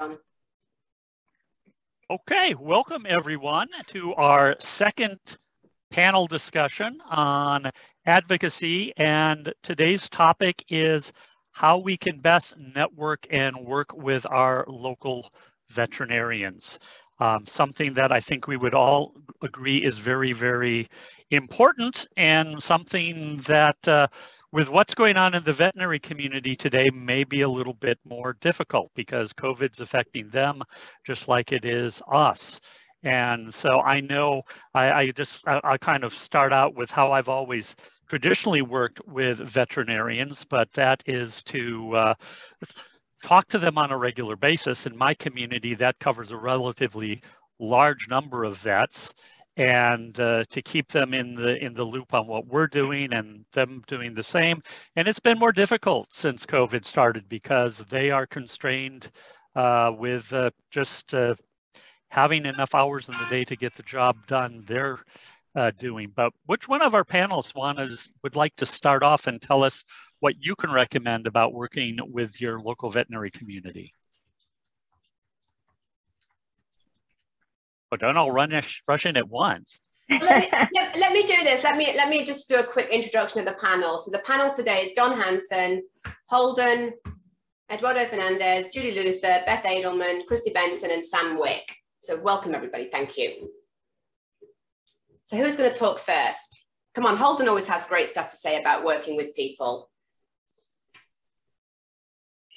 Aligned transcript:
Um, 0.00 0.18
Okay, 2.10 2.54
welcome 2.58 3.06
everyone 3.08 3.68
to 3.88 4.14
our 4.14 4.56
second 4.58 5.20
panel 5.90 6.26
discussion 6.26 6.98
on 7.08 7.70
advocacy. 8.06 8.92
And 8.96 9.52
today's 9.62 10.08
topic 10.08 10.64
is 10.68 11.12
how 11.52 11.78
we 11.78 11.96
can 11.96 12.18
best 12.18 12.54
network 12.74 13.26
and 13.30 13.54
work 13.64 13.92
with 13.92 14.26
our 14.26 14.64
local 14.66 15.30
veterinarians. 15.68 16.80
Um, 17.20 17.46
something 17.46 17.94
that 17.94 18.10
I 18.10 18.20
think 18.20 18.48
we 18.48 18.56
would 18.56 18.74
all 18.74 19.14
agree 19.42 19.76
is 19.84 19.98
very, 19.98 20.32
very 20.32 20.88
important 21.30 22.08
and 22.16 22.60
something 22.60 23.36
that 23.46 23.86
uh, 23.86 24.08
with 24.52 24.68
what's 24.68 24.94
going 24.94 25.16
on 25.16 25.34
in 25.34 25.44
the 25.44 25.52
veterinary 25.52 25.98
community 25.98 26.56
today 26.56 26.90
may 26.90 27.24
be 27.24 27.42
a 27.42 27.48
little 27.48 27.74
bit 27.74 27.98
more 28.04 28.36
difficult 28.40 28.90
because 28.94 29.32
COVID's 29.32 29.80
affecting 29.80 30.28
them 30.30 30.62
just 31.06 31.28
like 31.28 31.52
it 31.52 31.64
is 31.64 32.02
us. 32.10 32.60
And 33.02 33.52
so 33.52 33.80
I 33.80 34.00
know 34.00 34.42
I, 34.74 34.92
I 34.92 35.10
just, 35.12 35.46
I, 35.46 35.60
I 35.62 35.78
kind 35.78 36.04
of 36.04 36.12
start 36.12 36.52
out 36.52 36.74
with 36.74 36.90
how 36.90 37.12
I've 37.12 37.28
always 37.28 37.76
traditionally 38.08 38.62
worked 38.62 39.00
with 39.06 39.38
veterinarians, 39.38 40.44
but 40.44 40.70
that 40.72 41.02
is 41.06 41.42
to 41.44 41.94
uh, 41.94 42.14
talk 43.22 43.46
to 43.48 43.58
them 43.58 43.78
on 43.78 43.92
a 43.92 43.96
regular 43.96 44.36
basis. 44.36 44.86
In 44.86 44.96
my 44.96 45.14
community, 45.14 45.74
that 45.74 45.98
covers 46.00 46.32
a 46.32 46.36
relatively 46.36 47.22
large 47.60 48.08
number 48.08 48.44
of 48.44 48.58
vets 48.58 49.14
and 49.60 50.18
uh, 50.18 50.42
to 50.48 50.62
keep 50.62 50.88
them 50.88 51.12
in 51.12 51.34
the 51.34 51.62
in 51.62 51.74
the 51.74 51.84
loop 51.84 52.14
on 52.14 52.26
what 52.26 52.46
we're 52.46 52.66
doing 52.66 53.12
and 53.12 53.44
them 53.52 53.82
doing 53.86 54.14
the 54.14 54.22
same. 54.22 54.62
And 54.96 55.06
it's 55.06 55.20
been 55.20 55.38
more 55.38 55.52
difficult 55.52 56.10
since 56.10 56.46
COVID 56.46 56.86
started 56.86 57.28
because 57.28 57.76
they 57.90 58.10
are 58.10 58.26
constrained 58.26 59.10
uh, 59.54 59.92
with 59.94 60.32
uh, 60.32 60.50
just 60.70 61.12
uh, 61.12 61.34
having 62.08 62.46
enough 62.46 62.74
hours 62.74 63.10
in 63.10 63.18
the 63.18 63.26
day 63.26 63.44
to 63.44 63.54
get 63.54 63.74
the 63.74 63.82
job 63.82 64.26
done 64.26 64.64
they're 64.66 64.98
uh, 65.54 65.70
doing. 65.78 66.10
But 66.16 66.32
which 66.46 66.66
one 66.66 66.80
of 66.80 66.94
our 66.94 67.04
panelists 67.04 67.54
want 67.54 67.78
would 68.22 68.36
like 68.36 68.56
to 68.56 68.66
start 68.66 69.02
off 69.02 69.26
and 69.26 69.42
tell 69.42 69.62
us 69.62 69.84
what 70.20 70.36
you 70.40 70.56
can 70.56 70.70
recommend 70.72 71.26
about 71.26 71.52
working 71.52 71.98
with 72.10 72.40
your 72.40 72.60
local 72.60 72.88
veterinary 72.88 73.30
community? 73.30 73.92
But 77.90 78.00
don't 78.00 78.16
all 78.16 78.30
run 78.30 78.52
rush 78.86 79.06
in 79.06 79.16
at 79.16 79.28
once. 79.28 79.80
let, 80.08 80.22
me, 80.22 80.48
let, 80.74 80.98
let, 80.98 81.12
me, 81.12 81.22
do 81.22 81.36
this. 81.42 81.64
Let 81.64 81.76
me 81.76 81.92
let 81.96 82.08
me 82.08 82.24
just 82.24 82.48
do 82.48 82.56
a 82.56 82.62
quick 82.62 82.88
introduction 82.90 83.40
of 83.40 83.46
the 83.46 83.60
panel. 83.60 83.98
So 83.98 84.10
the 84.10 84.20
panel 84.20 84.54
today 84.54 84.82
is 84.82 84.92
Don 84.94 85.20
Hanson, 85.20 85.82
Holden, 86.26 86.92
Eduardo 87.70 88.06
Fernandez, 88.06 88.68
Judy 88.68 88.92
Luther, 88.92 89.42
Beth 89.46 89.64
Adelman, 89.64 90.26
Christy 90.26 90.50
Benson, 90.50 90.90
and 90.92 91.04
Sam 91.04 91.38
Wick. 91.38 91.76
So 92.00 92.20
welcome 92.20 92.54
everybody. 92.54 92.88
Thank 92.90 93.18
you. 93.18 93.50
So 95.24 95.36
who's 95.36 95.56
going 95.56 95.72
to 95.72 95.78
talk 95.78 95.98
first? 95.98 96.64
Come 96.94 97.06
on, 97.06 97.16
Holden 97.16 97.48
always 97.48 97.68
has 97.68 97.84
great 97.84 98.08
stuff 98.08 98.28
to 98.30 98.36
say 98.36 98.60
about 98.60 98.84
working 98.84 99.16
with 99.16 99.34
people. 99.34 99.89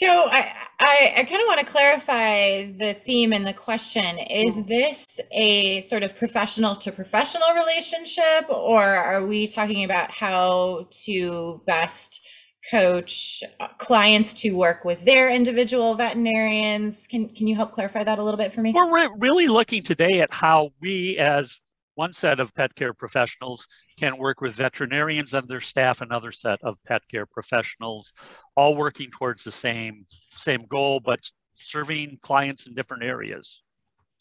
So 0.03 0.09
I, 0.29 0.51
I, 0.81 1.13
I 1.15 1.23
kind 1.23 1.41
of 1.41 1.47
want 1.47 1.61
to 1.61 1.65
clarify 1.65 2.69
the 2.77 2.93
theme 3.05 3.31
and 3.31 3.47
the 3.47 3.53
question. 3.53 4.17
Is 4.19 4.57
mm. 4.57 4.67
this 4.67 5.17
a 5.31 5.79
sort 5.79 6.03
of 6.03 6.17
professional 6.17 6.75
to 6.75 6.91
professional 6.91 7.47
relationship, 7.55 8.49
or 8.49 8.83
are 8.83 9.25
we 9.25 9.47
talking 9.47 9.85
about 9.85 10.11
how 10.11 10.89
to 11.05 11.61
best 11.65 12.27
coach 12.69 13.43
uh, 13.61 13.69
clients 13.77 14.33
to 14.41 14.51
work 14.51 14.83
with 14.83 15.05
their 15.05 15.29
individual 15.29 15.95
veterinarians? 15.95 17.07
Can, 17.07 17.29
can 17.29 17.47
you 17.47 17.55
help 17.55 17.71
clarify 17.71 18.03
that 18.03 18.19
a 18.19 18.23
little 18.23 18.37
bit 18.37 18.53
for 18.53 18.59
me? 18.59 18.73
We're 18.75 19.07
really 19.19 19.47
looking 19.47 19.83
today 19.83 20.19
at 20.19 20.33
how 20.33 20.71
we 20.81 21.17
as 21.17 21.61
one 21.95 22.11
set 22.11 22.41
of 22.41 22.53
pet 22.55 22.75
care 22.75 22.93
professionals 22.93 23.69
can 24.03 24.17
work 24.17 24.41
with 24.41 24.53
veterinarians 24.53 25.33
and 25.33 25.47
their 25.47 25.61
staff, 25.61 26.01
another 26.01 26.31
set 26.31 26.61
of 26.61 26.77
pet 26.83 27.01
care 27.09 27.25
professionals, 27.25 28.11
all 28.57 28.75
working 28.75 29.09
towards 29.11 29.45
the 29.45 29.51
same 29.51 30.05
same 30.35 30.65
goal, 30.67 30.99
but 30.99 31.19
serving 31.55 32.19
clients 32.21 32.67
in 32.67 32.73
different 32.73 33.03
areas. 33.03 33.61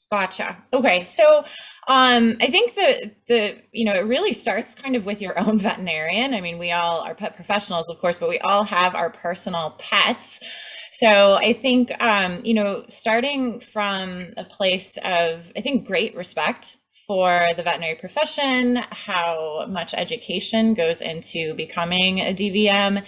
Gotcha. 0.08 0.56
Okay, 0.72 1.04
so 1.04 1.44
um, 1.88 2.36
I 2.40 2.46
think 2.46 2.74
the 2.74 3.10
the 3.26 3.56
you 3.72 3.84
know 3.84 3.94
it 3.94 4.06
really 4.06 4.32
starts 4.32 4.76
kind 4.76 4.94
of 4.94 5.04
with 5.04 5.20
your 5.20 5.36
own 5.36 5.58
veterinarian. 5.66 6.32
I 6.32 6.40
mean, 6.40 6.58
we 6.58 6.70
all 6.70 7.00
are 7.00 7.16
pet 7.16 7.34
professionals, 7.34 7.88
of 7.88 7.98
course, 7.98 8.18
but 8.18 8.28
we 8.28 8.38
all 8.38 8.62
have 8.62 8.94
our 8.94 9.10
personal 9.10 9.74
pets. 9.80 10.38
So 10.92 11.34
I 11.34 11.54
think 11.54 11.90
um, 12.00 12.40
you 12.44 12.54
know 12.54 12.84
starting 12.88 13.58
from 13.58 14.34
a 14.36 14.44
place 14.44 14.96
of 15.02 15.50
I 15.56 15.60
think 15.60 15.88
great 15.88 16.14
respect 16.14 16.76
for 17.12 17.48
the 17.58 17.62
veterinary 17.62 17.94
profession, 17.94 18.76
how 18.90 19.66
much 19.68 19.92
education 19.92 20.72
goes 20.72 21.02
into 21.02 21.52
becoming 21.56 22.20
a 22.20 22.32
DVM, 22.32 23.04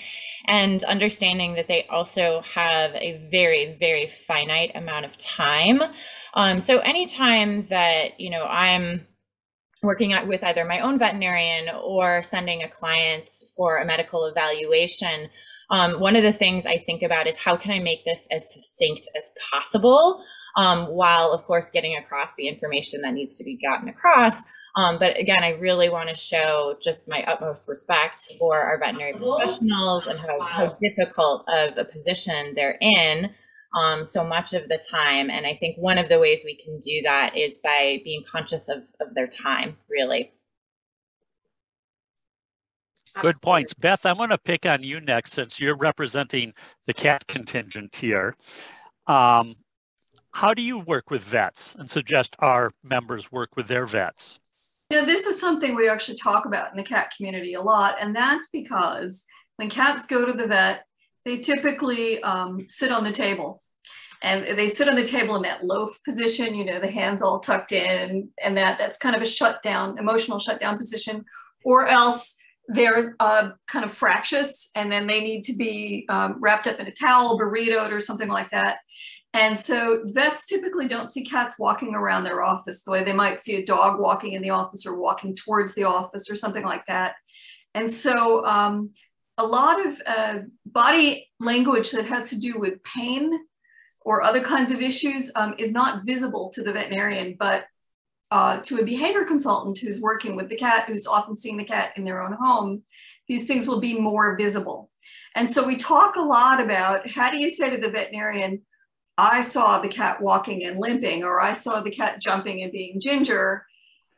and 0.47 0.85
understanding 0.85 1.55
that 1.55 1.69
they 1.69 1.87
also 1.89 2.43
have 2.43 2.95
a 2.97 3.27
very, 3.31 3.75
very 3.81 4.07
finite 4.07 4.73
amount 4.75 5.07
of 5.07 5.17
time. 5.17 5.81
Um, 6.35 6.61
so 6.61 6.81
anytime 6.81 7.67
that, 7.69 8.21
you 8.21 8.29
know, 8.29 8.45
I'm 8.45 9.07
working 9.83 10.15
with 10.29 10.45
either 10.45 10.67
my 10.67 10.81
own 10.81 10.99
veterinarian 10.99 11.75
or 11.75 12.21
sending 12.21 12.63
a 12.63 12.69
client 12.69 13.31
for 13.57 13.79
a 13.79 13.87
medical 13.87 14.27
evaluation, 14.27 15.31
um, 15.71 15.99
one 15.99 16.15
of 16.15 16.23
the 16.23 16.33
things 16.33 16.67
I 16.67 16.77
think 16.77 17.03
about 17.03 17.27
is 17.27 17.39
how 17.39 17.57
can 17.57 17.71
I 17.71 17.79
make 17.79 18.05
this 18.05 18.29
as 18.31 18.53
succinct 18.53 19.09
as 19.17 19.31
possible, 19.51 20.23
um, 20.57 20.87
while 20.87 21.33
of 21.33 21.45
course 21.45 21.71
getting 21.71 21.97
across 21.97 22.35
the 22.35 22.49
information 22.49 23.01
that 23.03 23.15
needs 23.15 23.37
to 23.39 23.45
be 23.45 23.57
gotten 23.57 23.89
across. 23.89 24.43
Um, 24.77 24.99
but 24.99 25.19
again, 25.19 25.43
I 25.45 25.51
really 25.51 25.89
want 25.89 26.09
to 26.09 26.15
show 26.17 26.77
just 26.83 27.09
my 27.09 27.23
utmost 27.27 27.69
respect 27.69 28.19
for 28.39 28.61
our 28.61 28.79
veterinary 28.79 29.13
possible? 29.13 29.37
professionals 29.37 30.07
and 30.07 30.19
how, 30.19 30.41
how 30.43 30.77
difficult 30.83 31.45
of 31.49 31.79
a 31.79 31.85
position 31.85 32.55
they're 32.55 32.79
in 32.81 33.31
um, 33.75 34.07
so 34.07 34.25
much 34.25 34.53
of 34.53 34.69
the 34.69 34.79
time. 34.79 35.31
And 35.31 35.47
I 35.47 35.55
think 35.55 35.77
one 35.77 35.99
of 35.99 36.09
the 36.09 36.19
ways 36.19 36.43
we 36.45 36.57
can 36.57 36.79
do 36.81 37.03
that 37.05 37.37
is 37.37 37.59
by 37.59 38.01
being 38.05 38.23
conscious 38.31 38.69
of, 38.69 38.85
of 39.01 39.15
their 39.15 39.27
time, 39.27 39.77
really. 39.89 40.33
Good 43.21 43.37
points. 43.43 43.75
Beth, 43.75 44.05
I'm 44.07 44.17
going 44.17 44.31
to 44.31 44.39
pick 44.39 44.67
on 44.67 44.83
you 44.83 45.01
next 45.01 45.33
since 45.33 45.61
you're 45.61 45.77
representing 45.77 46.53
the 46.87 46.95
cat 46.95 47.25
contingent 47.29 47.95
here. 47.95 48.35
Um, 49.07 49.55
how 50.35 50.53
do 50.53 50.63
you 50.63 50.81
work 50.81 51.11
with 51.11 51.23
vets 51.23 51.77
and 51.79 51.89
suggest 51.89 52.35
our 52.41 52.73
members 52.83 53.31
work 53.31 53.51
with 53.55 53.69
their 53.69 53.87
vets? 53.87 54.41
Yeah, 54.91 55.05
this 55.05 55.27
is 55.27 55.41
something 55.41 55.77
we 55.77 55.89
actually 55.89 56.19
talk 56.19 56.45
about 56.45 56.73
in 56.73 56.77
the 56.77 56.83
cat 56.83 57.13
community 57.17 57.55
a 57.55 57.63
lot. 57.63 57.97
And 58.01 58.15
that's 58.15 58.49
because 58.53 59.25
when 59.57 59.71
cats 59.71 60.07
go 60.07 60.25
to 60.25 60.33
the 60.33 60.49
vet, 60.49 60.87
they 61.25 61.39
typically 61.39 62.21
um, 62.25 62.67
sit 62.69 62.91
on 62.91 63.05
the 63.05 63.13
table 63.13 63.63
and 64.23 64.59
they 64.59 64.67
sit 64.67 64.89
on 64.89 64.97
the 64.97 65.07
table 65.07 65.37
in 65.37 65.43
that 65.43 65.65
loaf 65.65 65.97
position, 66.05 66.57
you 66.57 66.65
know, 66.65 66.81
the 66.81 66.91
hands 66.91 67.23
all 67.23 67.39
tucked 67.39 67.71
in 67.71 68.29
and 68.43 68.57
that 68.57 68.77
that's 68.77 68.99
kind 68.99 69.15
of 69.15 69.23
a 69.23 69.27
shutdown, 69.27 69.99
emotional 69.99 70.41
shutdown 70.41 70.77
position, 70.77 71.25
or 71.65 71.87
else 71.87 72.37
they're 72.69 73.15
uh, 73.21 73.51
kind 73.69 73.85
of 73.85 73.93
fractious 73.93 74.71
and 74.75 74.91
then 74.91 75.07
they 75.07 75.21
need 75.21 75.45
to 75.45 75.55
be 75.55 76.07
um, 76.09 76.39
wrapped 76.41 76.67
up 76.67 76.81
in 76.81 76.89
a 76.89 76.93
towel, 76.93 77.39
burritoed 77.39 77.93
or 77.93 78.01
something 78.01 78.29
like 78.29 78.51
that. 78.51 78.79
And 79.35 79.59
so 79.59 80.03
vets 80.05 80.47
typically 80.47 80.87
don't 80.87 81.11
see 81.11 81.25
cats 81.25 81.59
walking 81.59 81.93
around 81.95 82.23
their 82.23 82.43
office 82.43 82.83
the 82.83 82.93
way 82.93 83.03
they 83.03 83.13
might 83.13 83.41
see 83.41 83.57
a 83.57 83.67
dog 83.67 84.01
walking 84.01 84.35
in 84.35 84.43
the 84.43 84.51
office 84.51 84.87
or 84.87 84.97
walking 84.97 85.35
towards 85.35 85.75
the 85.75 85.85
office 85.85 86.31
or 86.31 86.37
something 86.37 86.65
like 86.65 86.87
that. 86.87 87.17
And 87.75 87.91
so 87.91 88.47
um, 88.47 88.91
a 89.37 89.45
lot 89.45 89.85
of 89.85 90.01
uh, 90.07 90.39
body 90.65 91.29
language 91.41 91.91
that 91.91 92.07
has 92.07 92.31
to 92.31 92.39
do 92.39 92.61
with 92.61 92.83
pain 92.85 93.33
or 94.03 94.23
other 94.23 94.41
kinds 94.41 94.71
of 94.71 94.81
issues 94.81 95.33
um, 95.35 95.55
is 95.59 95.73
not 95.73 96.05
visible 96.05 96.49
to 96.51 96.63
the 96.63 96.73
veterinarian, 96.73 97.35
but 97.37 97.65
uh, 98.31 98.59
to 98.59 98.79
a 98.79 98.85
behavior 98.85 99.25
consultant 99.25 99.79
who's 99.79 100.01
working 100.01 100.37
with 100.37 100.49
the 100.49 100.57
cat, 100.57 100.85
who's 100.87 101.09
often 101.09 101.35
seeing 101.35 101.57
the 101.57 101.65
cat 101.65 101.93
in 101.97 102.05
their 102.05 102.23
own 102.23 102.33
home, 102.33 102.83
these 103.27 103.47
things 103.47 103.67
will 103.67 103.81
be 103.81 103.99
more 103.99 104.37
visible. 104.37 104.91
And 105.35 105.51
so 105.51 105.67
we 105.67 105.77
talk 105.77 106.15
a 106.15 106.23
lot 106.23 106.61
about 106.61 107.11
how 107.11 107.31
do 107.31 107.39
you 107.39 107.51
say 107.51 107.71
to 107.71 107.79
the 107.79 107.91
veterinarian, 107.91 108.63
I 109.17 109.43
saw 109.43 109.81
the 109.81 109.89
cat 109.89 110.21
walking 110.21 110.65
and 110.65 110.79
limping, 110.79 111.25
or 111.25 111.41
I 111.41 111.53
saw 111.53 111.81
the 111.81 111.91
cat 111.91 112.21
jumping 112.21 112.63
and 112.63 112.73
being 112.73 113.01
ginger. 113.01 113.65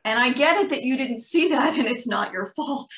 And 0.04 0.18
I 0.18 0.32
get 0.32 0.58
it 0.58 0.70
that 0.70 0.84
you 0.84 0.96
didn't 0.96 1.18
see 1.18 1.48
that 1.48 1.76
and 1.76 1.86
it's 1.86 2.06
not 2.06 2.32
your 2.32 2.46
fault. 2.46 2.90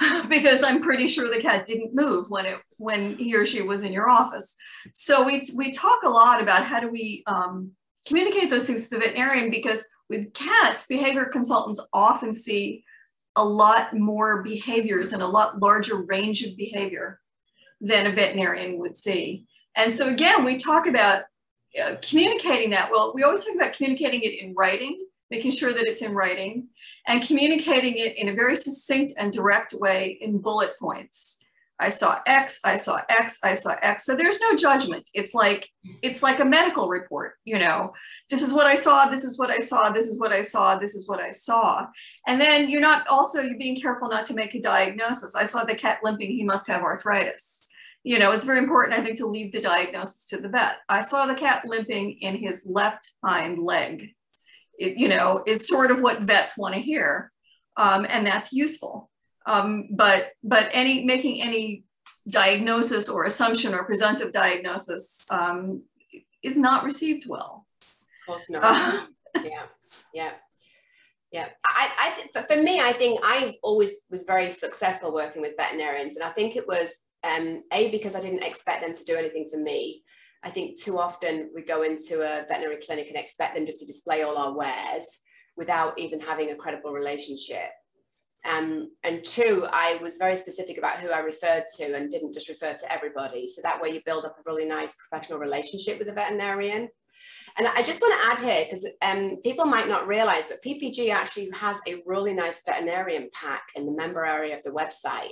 because 0.28 0.62
I'm 0.62 0.82
pretty 0.82 1.06
sure 1.06 1.28
the 1.28 1.42
cat 1.42 1.66
didn't 1.66 1.94
move 1.94 2.26
when 2.28 2.46
it 2.46 2.58
when 2.76 3.16
he 3.16 3.34
or 3.34 3.46
she 3.46 3.62
was 3.62 3.82
in 3.82 3.92
your 3.92 4.08
office. 4.08 4.56
So 4.92 5.24
we 5.24 5.44
we 5.56 5.72
talk 5.72 6.02
a 6.02 6.08
lot 6.08 6.42
about 6.42 6.64
how 6.64 6.80
do 6.80 6.88
we 6.88 7.22
um, 7.26 7.72
communicate 8.06 8.50
those 8.50 8.66
things 8.66 8.88
to 8.88 8.90
the 8.90 9.00
veterinarian 9.00 9.50
because 9.50 9.86
with 10.08 10.32
cats, 10.34 10.86
behavior 10.86 11.26
consultants 11.26 11.86
often 11.92 12.32
see 12.34 12.84
a 13.36 13.44
lot 13.44 13.96
more 13.96 14.42
behaviors 14.42 15.12
and 15.12 15.22
a 15.22 15.26
lot 15.26 15.60
larger 15.60 16.02
range 16.02 16.42
of 16.44 16.56
behavior 16.56 17.20
than 17.80 18.06
a 18.06 18.12
veterinarian 18.12 18.78
would 18.78 18.96
see. 18.96 19.46
And 19.76 19.92
so 19.92 20.08
again, 20.08 20.44
we 20.44 20.56
talk 20.56 20.86
about 20.86 21.24
uh, 21.82 21.96
communicating 22.02 22.70
that, 22.70 22.90
well, 22.90 23.12
we 23.14 23.22
always 23.22 23.44
talk 23.44 23.54
about 23.56 23.72
communicating 23.74 24.22
it 24.22 24.42
in 24.42 24.54
writing, 24.54 25.06
making 25.30 25.50
sure 25.50 25.72
that 25.72 25.86
it's 25.86 26.02
in 26.02 26.14
writing, 26.14 26.68
and 27.06 27.26
communicating 27.26 27.96
it 27.96 28.16
in 28.16 28.28
a 28.28 28.34
very 28.34 28.56
succinct 28.56 29.14
and 29.18 29.32
direct 29.32 29.74
way 29.74 30.18
in 30.20 30.38
bullet 30.38 30.72
points. 30.78 31.44
I 31.80 31.88
saw 31.88 32.20
X, 32.26 32.60
I 32.64 32.76
saw 32.76 33.00
X, 33.08 33.40
I 33.42 33.54
saw 33.54 33.74
X. 33.82 34.04
So 34.04 34.14
there's 34.14 34.40
no 34.40 34.54
judgment. 34.54 35.10
It's 35.12 35.34
like 35.34 35.68
it's 36.02 36.22
like 36.22 36.38
a 36.38 36.44
medical 36.44 36.88
report, 36.88 37.34
you 37.44 37.58
know. 37.58 37.92
This 38.30 38.42
is 38.42 38.52
what 38.52 38.66
I 38.66 38.76
saw, 38.76 39.08
this 39.08 39.24
is 39.24 39.38
what 39.38 39.50
I 39.50 39.58
saw, 39.58 39.90
this 39.90 40.06
is 40.06 40.18
what 40.18 40.32
I 40.32 40.42
saw, 40.42 40.78
this 40.78 40.94
is 40.94 41.08
what 41.08 41.20
I 41.20 41.32
saw. 41.32 41.86
And 42.28 42.40
then 42.40 42.70
you're 42.70 42.80
not 42.80 43.06
also 43.08 43.40
you're 43.40 43.58
being 43.58 43.80
careful 43.80 44.08
not 44.08 44.24
to 44.26 44.34
make 44.34 44.54
a 44.54 44.60
diagnosis. 44.60 45.34
I 45.34 45.44
saw 45.44 45.64
the 45.64 45.74
cat 45.74 45.98
limping, 46.04 46.30
he 46.30 46.44
must 46.44 46.68
have 46.68 46.82
arthritis. 46.82 47.63
You 48.04 48.18
know, 48.18 48.32
it's 48.32 48.44
very 48.44 48.58
important, 48.58 48.98
I 48.98 49.02
think, 49.02 49.16
to 49.18 49.26
leave 49.26 49.52
the 49.52 49.60
diagnosis 49.60 50.26
to 50.26 50.36
the 50.36 50.48
vet. 50.48 50.76
I 50.88 51.00
saw 51.00 51.26
the 51.26 51.34
cat 51.34 51.62
limping 51.64 52.18
in 52.20 52.36
his 52.36 52.66
left 52.66 53.10
hind 53.24 53.58
leg. 53.58 54.10
It, 54.78 54.98
you 54.98 55.08
know, 55.08 55.42
is 55.46 55.66
sort 55.66 55.90
of 55.90 56.00
what 56.00 56.22
vets 56.22 56.58
want 56.58 56.74
to 56.74 56.80
hear. 56.80 57.32
Um, 57.76 58.06
and 58.08 58.26
that's 58.26 58.52
useful. 58.52 59.10
Um, 59.46 59.88
but 59.90 60.32
but 60.42 60.70
any 60.72 61.04
making 61.04 61.42
any 61.42 61.84
diagnosis 62.28 63.08
or 63.08 63.24
assumption 63.24 63.74
or 63.74 63.84
presumptive 63.84 64.32
diagnosis 64.32 65.26
um, 65.30 65.82
is 66.42 66.56
not 66.56 66.84
received 66.84 67.26
well. 67.28 67.66
Of 67.82 68.26
course 68.26 68.50
not. 68.50 68.64
Uh, 68.64 69.06
yeah, 69.44 69.62
yeah, 70.14 70.32
yeah. 71.30 71.48
I, 71.64 72.24
I, 72.34 72.42
for 72.42 72.62
me, 72.62 72.80
I 72.80 72.92
think 72.92 73.20
I 73.22 73.56
always 73.62 74.02
was 74.10 74.24
very 74.24 74.52
successful 74.52 75.12
working 75.12 75.42
with 75.42 75.56
veterinarians, 75.58 76.16
and 76.16 76.24
I 76.24 76.30
think 76.30 76.56
it 76.56 76.66
was 76.66 77.06
um, 77.24 77.62
a 77.72 77.90
because 77.90 78.14
I 78.14 78.20
didn't 78.20 78.44
expect 78.44 78.82
them 78.82 78.92
to 78.92 79.04
do 79.04 79.16
anything 79.16 79.48
for 79.50 79.58
me. 79.58 80.04
I 80.42 80.50
think 80.50 80.78
too 80.78 80.98
often 80.98 81.50
we 81.54 81.62
go 81.62 81.82
into 81.82 82.20
a 82.20 82.46
veterinary 82.46 82.76
clinic 82.76 83.08
and 83.08 83.16
expect 83.16 83.54
them 83.54 83.64
just 83.64 83.80
to 83.80 83.86
display 83.86 84.22
all 84.22 84.36
our 84.36 84.54
wares 84.54 85.20
without 85.56 85.98
even 85.98 86.20
having 86.20 86.50
a 86.50 86.56
credible 86.56 86.92
relationship. 86.92 87.70
Um, 88.44 88.90
and 89.02 89.24
two, 89.24 89.66
I 89.72 89.98
was 90.02 90.18
very 90.18 90.36
specific 90.36 90.76
about 90.76 90.98
who 90.98 91.08
I 91.08 91.20
referred 91.20 91.64
to 91.78 91.96
and 91.96 92.10
didn't 92.10 92.34
just 92.34 92.50
refer 92.50 92.74
to 92.74 92.92
everybody. 92.92 93.48
So 93.48 93.62
that 93.62 93.80
way 93.80 93.90
you 93.90 94.02
build 94.04 94.26
up 94.26 94.36
a 94.38 94.42
really 94.44 94.66
nice 94.66 94.94
professional 94.96 95.38
relationship 95.38 95.98
with 95.98 96.08
a 96.08 96.12
veterinarian. 96.12 96.88
And 97.56 97.66
I 97.68 97.82
just 97.82 98.02
want 98.02 98.20
to 98.20 98.28
add 98.28 98.50
here, 98.50 98.64
because 98.64 98.86
um, 99.00 99.38
people 99.42 99.64
might 99.64 99.88
not 99.88 100.06
realize 100.06 100.48
that 100.48 100.62
PPG 100.62 101.10
actually 101.10 101.48
has 101.54 101.78
a 101.88 102.02
really 102.04 102.34
nice 102.34 102.60
veterinarian 102.66 103.30
pack 103.32 103.62
in 103.76 103.86
the 103.86 103.92
member 103.92 104.26
area 104.26 104.58
of 104.58 104.62
the 104.62 104.70
website 104.70 105.30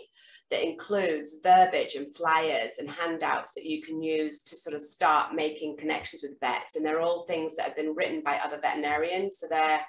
that 0.52 0.68
includes 0.68 1.38
verbiage 1.42 1.94
and 1.94 2.14
flyers 2.14 2.74
and 2.78 2.90
handouts 2.90 3.54
that 3.54 3.64
you 3.64 3.80
can 3.80 4.02
use 4.02 4.42
to 4.42 4.54
sort 4.54 4.76
of 4.76 4.82
start 4.82 5.34
making 5.34 5.78
connections 5.78 6.22
with 6.22 6.38
vets. 6.40 6.76
And 6.76 6.84
they're 6.84 7.00
all 7.00 7.22
things 7.22 7.56
that 7.56 7.64
have 7.64 7.74
been 7.74 7.94
written 7.94 8.20
by 8.22 8.36
other 8.36 8.58
veterinarians. 8.60 9.38
So 9.38 9.46
they're 9.48 9.80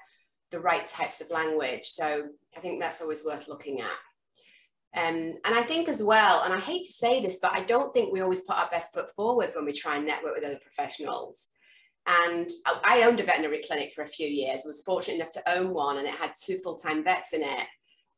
the 0.51 0.62
right 0.62 0.88
types 0.88 1.19
of 1.19 1.30
language. 1.31 1.88
So 1.88 2.24
I 2.56 2.62
think 2.62 2.80
that's 2.80 3.01
always 3.01 3.25
worth 3.25 3.50
looking 3.50 3.81
at. 3.81 3.98
Um, 4.95 5.33
and 5.44 5.54
I 5.54 5.63
think 5.63 5.89
as 5.89 6.01
well, 6.01 6.44
and 6.45 6.54
I 6.54 6.60
hate 6.60 6.86
to 6.86 6.94
say 6.94 7.21
this, 7.21 7.39
but 7.42 7.51
I 7.51 7.63
don't 7.63 7.94
think 7.94 8.13
we 8.13 8.21
always 8.21 8.45
put 8.45 8.57
our 8.57 8.69
best 8.69 8.94
foot 8.94 9.10
forwards 9.12 9.56
when 9.56 9.65
we 9.65 9.74
try 9.74 9.98
and 9.98 10.06
network 10.06 10.36
with 10.36 10.45
other 10.45 10.60
professionals. 10.60 11.50
And 12.06 12.50
I 12.65 13.04
owned 13.04 13.19
a 13.19 13.24
veterinary 13.24 13.63
clinic 13.68 13.92
for 13.94 14.04
a 14.04 14.07
few 14.07 14.30
years. 14.30 14.62
Was 14.65 14.83
fortunate 14.83 15.15
enough 15.15 15.31
to 15.31 15.57
own 15.57 15.74
one 15.74 15.98
and 15.98 16.07
it 16.07 16.13
had 16.13 16.31
two 16.42 16.57
full-time 16.60 17.04
vets 17.04 17.33
in 17.33 17.42
it. 17.42 17.68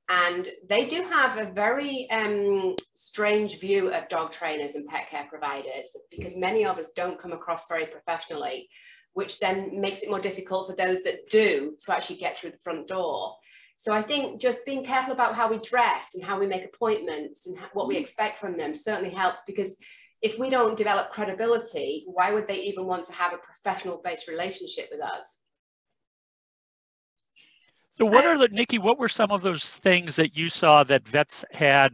And 0.07 0.48
they 0.69 0.86
do 0.86 1.02
have 1.04 1.38
a 1.38 1.52
very 1.52 2.07
um, 2.12 2.75
strange 2.94 3.60
view 3.60 3.92
of 3.92 4.07
dog 4.07 4.31
trainers 4.31 4.75
and 4.75 4.88
pet 4.88 5.10
care 5.10 5.25
providers 5.28 5.96
because 6.12 6.38
many 6.38 6.66
of 6.66 6.78
us 6.78 6.92
don't 6.92 7.19
come 7.19 7.31
across 7.31 7.68
very 7.68 7.88
professionally 7.88 8.69
which 9.16 9.40
then 9.40 9.80
makes 9.80 10.04
it 10.04 10.10
more 10.10 10.19
difficult 10.19 10.69
for 10.69 10.75
those 10.75 11.02
that 11.02 11.30
do 11.30 11.74
to 11.80 11.94
actually 11.94 12.18
get 12.18 12.38
through 12.38 12.52
the 12.52 12.57
front 12.57 12.86
door. 12.86 13.34
So 13.78 13.94
I 13.94 14.02
think 14.02 14.42
just 14.42 14.66
being 14.66 14.86
careful 14.86 15.13
about 15.13 15.36
how 15.36 15.50
we 15.50 15.57
dress 15.60 16.16
and 16.16 16.24
how 16.24 16.38
we 16.38 16.48
make 16.48 16.66
appointments 16.66 17.48
and 17.48 17.57
what 17.72 17.88
we 17.88 17.96
expect 17.96 18.40
from 18.40 18.57
them 18.57 18.75
certainly 18.75 19.13
helps 19.16 19.44
because 19.48 19.78
if 20.22 20.38
we 20.38 20.50
don't 20.50 20.78
develop 20.78 21.12
credibility, 21.12 22.04
why 22.07 22.34
would 22.34 22.48
they 22.48 22.60
even 22.60 22.86
want 22.86 23.06
to 23.06 23.13
have 23.13 23.34
a 23.34 23.38
professional 23.38 24.02
based 24.04 24.28
relationship 24.28 24.90
with 24.92 25.02
us? 25.02 25.44
So 27.97 28.06
what 28.06 28.25
are 28.25 28.38
the, 28.38 28.50
Nikki, 28.50 28.77
what 28.77 29.00
were 29.00 29.07
some 29.07 29.31
of 29.31 29.42
those 29.42 29.63
things 29.63 30.18
that 30.18 30.36
you 30.36 30.50
saw 30.50 30.83
that 30.83 31.07
vets 31.07 31.45
had, 31.51 31.94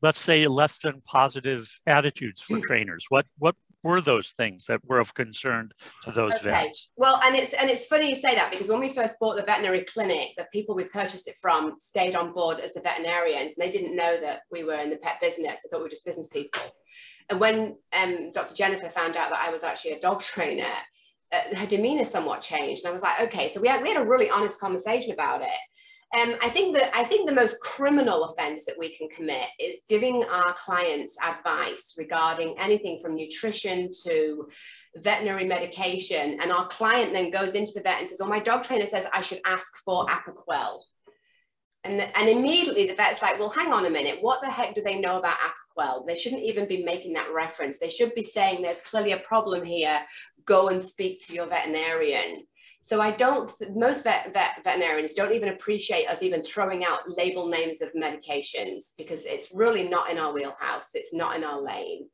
let's 0.00 0.20
say 0.20 0.46
less 0.46 0.78
than 0.78 1.02
positive 1.04 1.68
attitudes 1.86 2.40
for 2.40 2.60
trainers? 2.60 3.04
What, 3.08 3.26
what 3.38 3.56
were 3.82 4.00
those 4.00 4.32
things 4.32 4.66
that 4.66 4.80
were 4.84 5.00
of 5.00 5.14
concern 5.14 5.70
to 6.04 6.12
those 6.12 6.34
okay. 6.34 6.50
vets? 6.50 6.88
Well, 6.96 7.20
and 7.24 7.34
it's 7.34 7.52
and 7.54 7.70
it's 7.70 7.86
funny 7.86 8.10
you 8.10 8.16
say 8.16 8.34
that 8.34 8.50
because 8.50 8.68
when 8.68 8.80
we 8.80 8.90
first 8.90 9.16
bought 9.18 9.36
the 9.36 9.42
veterinary 9.42 9.84
clinic, 9.84 10.30
the 10.36 10.46
people 10.52 10.74
we 10.74 10.84
purchased 10.84 11.28
it 11.28 11.36
from 11.40 11.76
stayed 11.78 12.14
on 12.14 12.32
board 12.32 12.60
as 12.60 12.74
the 12.74 12.80
veterinarians, 12.80 13.56
and 13.56 13.66
they 13.66 13.70
didn't 13.70 13.96
know 13.96 14.20
that 14.20 14.42
we 14.52 14.64
were 14.64 14.74
in 14.74 14.90
the 14.90 14.98
pet 14.98 15.20
business. 15.20 15.60
They 15.62 15.70
thought 15.70 15.78
we 15.78 15.84
were 15.84 15.90
just 15.90 16.04
business 16.04 16.28
people. 16.28 16.60
And 17.30 17.40
when 17.40 17.76
um, 17.92 18.32
Dr. 18.32 18.54
Jennifer 18.54 18.88
found 18.88 19.16
out 19.16 19.30
that 19.30 19.40
I 19.40 19.50
was 19.50 19.62
actually 19.62 19.92
a 19.92 20.00
dog 20.00 20.20
trainer, 20.20 20.64
uh, 21.32 21.56
her 21.56 21.66
demeanor 21.66 22.04
somewhat 22.04 22.42
changed. 22.42 22.84
And 22.84 22.90
I 22.90 22.92
was 22.92 23.02
like, 23.02 23.20
okay, 23.22 23.48
so 23.48 23.60
we 23.60 23.68
had, 23.68 23.82
we 23.82 23.92
had 23.92 24.02
a 24.02 24.06
really 24.06 24.30
honest 24.30 24.60
conversation 24.60 25.12
about 25.12 25.42
it. 25.42 25.48
Um, 26.12 26.34
I 26.42 26.48
think 26.48 26.74
that 26.74 26.90
I 26.92 27.04
think 27.04 27.28
the 27.28 27.34
most 27.34 27.60
criminal 27.60 28.24
offence 28.24 28.64
that 28.64 28.76
we 28.76 28.96
can 28.96 29.08
commit 29.08 29.46
is 29.60 29.82
giving 29.88 30.24
our 30.24 30.54
clients 30.54 31.16
advice 31.24 31.94
regarding 31.96 32.58
anything 32.58 32.98
from 33.00 33.14
nutrition 33.14 33.90
to 34.02 34.48
veterinary 34.96 35.44
medication, 35.44 36.40
and 36.40 36.50
our 36.50 36.66
client 36.66 37.12
then 37.12 37.30
goes 37.30 37.54
into 37.54 37.70
the 37.76 37.80
vet 37.80 38.00
and 38.00 38.08
says, 38.08 38.20
"Oh, 38.20 38.26
my 38.26 38.40
dog 38.40 38.64
trainer 38.64 38.86
says 38.86 39.06
I 39.12 39.20
should 39.20 39.40
ask 39.44 39.76
for 39.84 40.04
Apoquel," 40.06 40.80
and 41.84 42.00
the, 42.00 42.18
and 42.18 42.28
immediately 42.28 42.88
the 42.88 42.96
vet's 42.96 43.22
like, 43.22 43.38
"Well, 43.38 43.50
hang 43.50 43.72
on 43.72 43.86
a 43.86 43.90
minute, 43.90 44.18
what 44.20 44.40
the 44.40 44.50
heck 44.50 44.74
do 44.74 44.82
they 44.82 44.98
know 44.98 45.16
about 45.16 45.36
Apoquel? 45.38 46.08
They 46.08 46.16
shouldn't 46.16 46.42
even 46.42 46.66
be 46.66 46.82
making 46.82 47.12
that 47.12 47.32
reference. 47.32 47.78
They 47.78 47.88
should 47.88 48.16
be 48.16 48.22
saying 48.24 48.62
there's 48.62 48.82
clearly 48.82 49.12
a 49.12 49.18
problem 49.18 49.64
here. 49.64 50.00
Go 50.54 50.68
and 50.68 50.82
speak 50.82 51.14
to 51.26 51.34
your 51.34 51.46
veterinarian." 51.46 52.46
So 52.82 53.00
I 53.00 53.10
don't, 53.10 53.52
most 53.74 54.04
vet, 54.04 54.32
vet, 54.32 54.64
veterinarians 54.64 55.12
don't 55.12 55.34
even 55.34 55.50
appreciate 55.50 56.06
us 56.06 56.22
even 56.22 56.42
throwing 56.42 56.82
out 56.84 57.00
label 57.06 57.46
names 57.48 57.82
of 57.82 57.92
medications 57.92 58.92
because 58.96 59.26
it's 59.26 59.52
really 59.52 59.86
not 59.86 60.10
in 60.10 60.18
our 60.18 60.32
wheelhouse. 60.32 60.94
It's 60.94 61.12
not 61.12 61.36
in 61.36 61.44
our 61.44 61.60
lane. 61.60 62.08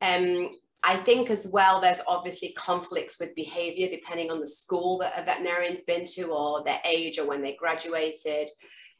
Um, 0.00 0.50
I 0.84 0.96
think 0.96 1.30
as 1.30 1.48
well, 1.50 1.80
there's 1.80 2.02
obviously 2.06 2.52
conflicts 2.56 3.18
with 3.18 3.34
behavior 3.34 3.88
depending 3.90 4.30
on 4.30 4.38
the 4.40 4.46
school 4.46 4.98
that 4.98 5.18
a 5.18 5.24
veterinarian's 5.24 5.82
been 5.82 6.04
to 6.14 6.24
or 6.24 6.62
their 6.62 6.80
age 6.84 7.18
or 7.18 7.26
when 7.26 7.42
they 7.42 7.56
graduated. 7.56 8.48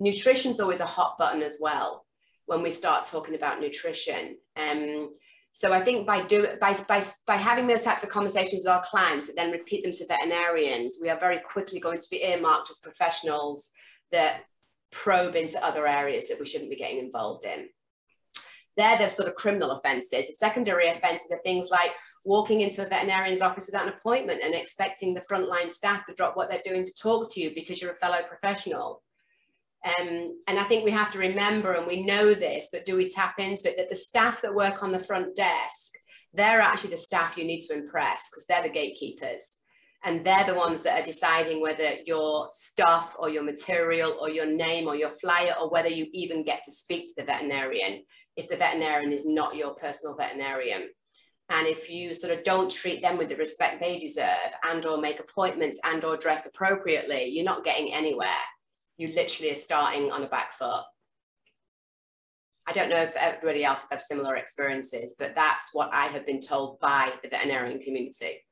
Nutrition's 0.01 0.61
always 0.61 0.81
a 0.81 0.87
hot 0.87 1.17
button 1.19 1.43
as 1.43 1.59
well 1.61 2.07
when 2.47 2.63
we 2.63 2.71
start 2.71 3.05
talking 3.05 3.35
about 3.35 3.61
nutrition. 3.61 4.37
Um, 4.57 5.11
so 5.57 5.73
I 5.73 5.81
think 5.81 6.05
by 6.05 6.21
do 6.27 6.49
by, 6.61 6.77
by, 6.89 7.05
by 7.29 7.37
having 7.37 7.69
those 7.69 7.83
types 7.83 8.03
of 8.03 8.09
conversations 8.09 8.65
with 8.65 8.73
our 8.73 8.83
clients 8.83 9.29
and 9.29 9.39
then 9.39 9.53
repeat 9.53 9.85
them 9.85 9.93
to 9.93 10.07
veterinarians, 10.07 10.99
we 11.01 11.09
are 11.09 11.19
very 11.19 11.39
quickly 11.39 11.79
going 11.79 12.01
to 12.01 12.11
be 12.11 12.25
earmarked 12.25 12.71
as 12.71 12.81
professionals 12.81 13.71
that 14.11 14.41
probe 14.91 15.37
into 15.37 15.65
other 15.65 15.87
areas 15.87 16.27
that 16.27 16.41
we 16.41 16.45
shouldn't 16.45 16.71
be 16.71 16.77
getting 16.77 16.99
involved 16.99 17.45
in. 17.45 17.69
They're 18.77 18.99
the 18.99 19.09
sort 19.09 19.29
of 19.29 19.37
criminal 19.37 19.71
offences. 19.71 20.27
The 20.27 20.33
secondary 20.33 20.89
offences 20.89 21.31
are 21.31 21.39
things 21.45 21.69
like 21.71 21.93
walking 22.25 22.63
into 22.63 22.85
a 22.85 22.89
veterinarian's 22.89 23.41
office 23.41 23.67
without 23.67 23.87
an 23.87 23.95
appointment 23.95 24.43
and 24.43 24.55
expecting 24.55 25.15
the 25.15 25.21
frontline 25.21 25.71
staff 25.71 26.05
to 26.07 26.15
drop 26.15 26.37
what 26.37 26.51
they're 26.51 26.61
doing 26.65 26.85
to 26.85 26.95
talk 27.01 27.33
to 27.33 27.41
you 27.41 27.53
because 27.55 27.81
you're 27.81 27.93
a 27.93 27.97
fellow 27.97 28.19
professional. 28.29 29.05
Um, 29.85 30.41
and 30.47 30.59
I 30.59 30.65
think 30.65 30.85
we 30.85 30.91
have 30.93 31.11
to 31.11 31.19
remember, 31.19 31.75
and 31.75 31.87
we 31.87 32.07
know 32.07 32.33
this, 32.33 32.69
but 32.73 32.87
do 32.87 32.97
we 32.97 33.11
tap 33.11 33.39
into 33.39 33.71
it, 33.71 33.77
that 33.77 33.91
the 33.91 33.97
staff 33.97 34.41
that 34.41 34.55
work 34.55 34.83
on 34.83 34.93
the 34.93 34.99
front 34.99 35.37
desk, 35.37 35.93
they're 36.33 36.61
actually 36.61 36.91
the 36.91 36.97
staff 36.97 37.37
you 37.37 37.45
need 37.45 37.61
to 37.63 37.75
impress 37.75 38.31
because 38.31 38.47
they're 38.47 38.63
the 38.63 38.71
gatekeepers. 38.71 39.59
And 40.03 40.25
they're 40.25 40.47
the 40.47 40.55
ones 40.55 40.83
that 40.83 41.01
are 41.01 41.05
deciding 41.05 41.61
whether 41.61 41.95
your 42.07 42.47
stuff 42.51 43.17
or 43.19 43.31
your 43.31 43.43
material 43.43 44.19
or 44.21 44.31
your 44.31 44.47
name 44.47 44.87
or 44.87 44.97
your 44.97 45.11
flyer 45.11 45.55
or 45.61 45.71
whether 45.71 45.89
you 45.89 46.07
even 46.13 46.45
get 46.45 46.63
to 46.65 46.73
speak 46.73 47.07
to 47.07 47.13
the 47.17 47.25
veterinarian 47.25 48.03
if 48.37 48.49
the 48.49 48.57
veterinarian 48.57 49.13
is 49.13 49.27
not 49.27 49.55
your 49.55 49.75
personal 49.75 50.17
veterinarian. 50.17 50.89
And 51.51 51.67
if 51.67 51.91
you 51.91 52.15
sort 52.15 52.37
of 52.37 52.43
don't 52.43 52.71
treat 52.71 53.01
them 53.01 53.17
with 53.17 53.29
the 53.29 53.37
respect 53.37 53.81
they 53.81 53.99
deserve 53.99 54.53
and 54.69 54.85
or 54.85 54.99
make 54.99 55.21
appointments 55.21 55.79
and 55.85 56.05
or 56.05 56.17
dress 56.17 56.47
appropriately, 56.47 57.27
you're 57.27 57.45
not 57.45 57.65
getting 57.65 57.93
anywhere 57.93 58.29
you 58.97 59.09
literally 59.15 59.53
are 59.53 59.57
starting 59.57 60.11
on 60.11 60.23
a 60.23 60.29
back 60.29 60.53
foot. 60.53 60.85
I 62.67 62.73
don't 62.73 62.89
know 62.89 63.03
if 63.03 63.15
everybody 63.17 63.65
else 63.65 63.81
has 63.83 63.91
had 63.91 64.01
similar 64.01 64.37
experiences, 64.37 65.17
but 65.19 65.35
that's 65.35 65.71
what 65.73 65.91
I 65.93 66.07
have 66.07 66.25
been 66.25 66.41
told 66.41 66.81
by 66.81 67.13
the 67.23 67.29
veterinarian 67.29 67.81
community. 67.81 68.43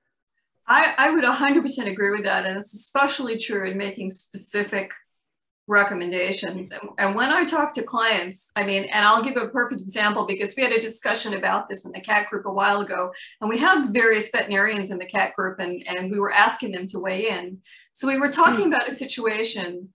I, 0.67 0.95
I 0.99 1.11
would 1.11 1.25
100% 1.25 1.87
agree 1.87 2.11
with 2.11 2.25
that. 2.25 2.47
And 2.47 2.59
it's 2.59 2.75
especially 2.75 3.39
true 3.39 3.69
in 3.69 3.79
making 3.79 4.11
specific 4.11 4.93
recommendations. 5.67 6.73
And, 6.73 6.91
and 6.99 7.15
when 7.15 7.31
I 7.31 7.45
talk 7.45 7.73
to 7.75 7.83
clients, 7.83 8.51
I 8.55 8.65
mean, 8.65 8.85
and 8.85 9.05
I'll 9.05 9.23
give 9.23 9.37
a 9.37 9.49
perfect 9.49 9.81
example 9.81 10.27
because 10.27 10.55
we 10.57 10.63
had 10.63 10.73
a 10.73 10.81
discussion 10.81 11.35
about 11.35 11.69
this 11.69 11.87
in 11.87 11.93
the 11.93 12.01
CAT 12.01 12.29
group 12.29 12.47
a 12.47 12.53
while 12.53 12.81
ago, 12.81 13.13
and 13.41 13.49
we 13.49 13.59
have 13.59 13.93
various 13.93 14.31
veterinarians 14.31 14.91
in 14.91 14.99
the 14.99 15.07
CAT 15.07 15.35
group, 15.35 15.59
and, 15.61 15.83
and 15.87 16.11
we 16.11 16.19
were 16.19 16.33
asking 16.33 16.73
them 16.73 16.87
to 16.89 16.99
weigh 16.99 17.29
in. 17.29 17.59
So 17.93 18.07
we 18.07 18.19
were 18.19 18.31
talking 18.31 18.65
mm. 18.65 18.69
about 18.69 18.89
a 18.89 18.93
situation 18.93 19.89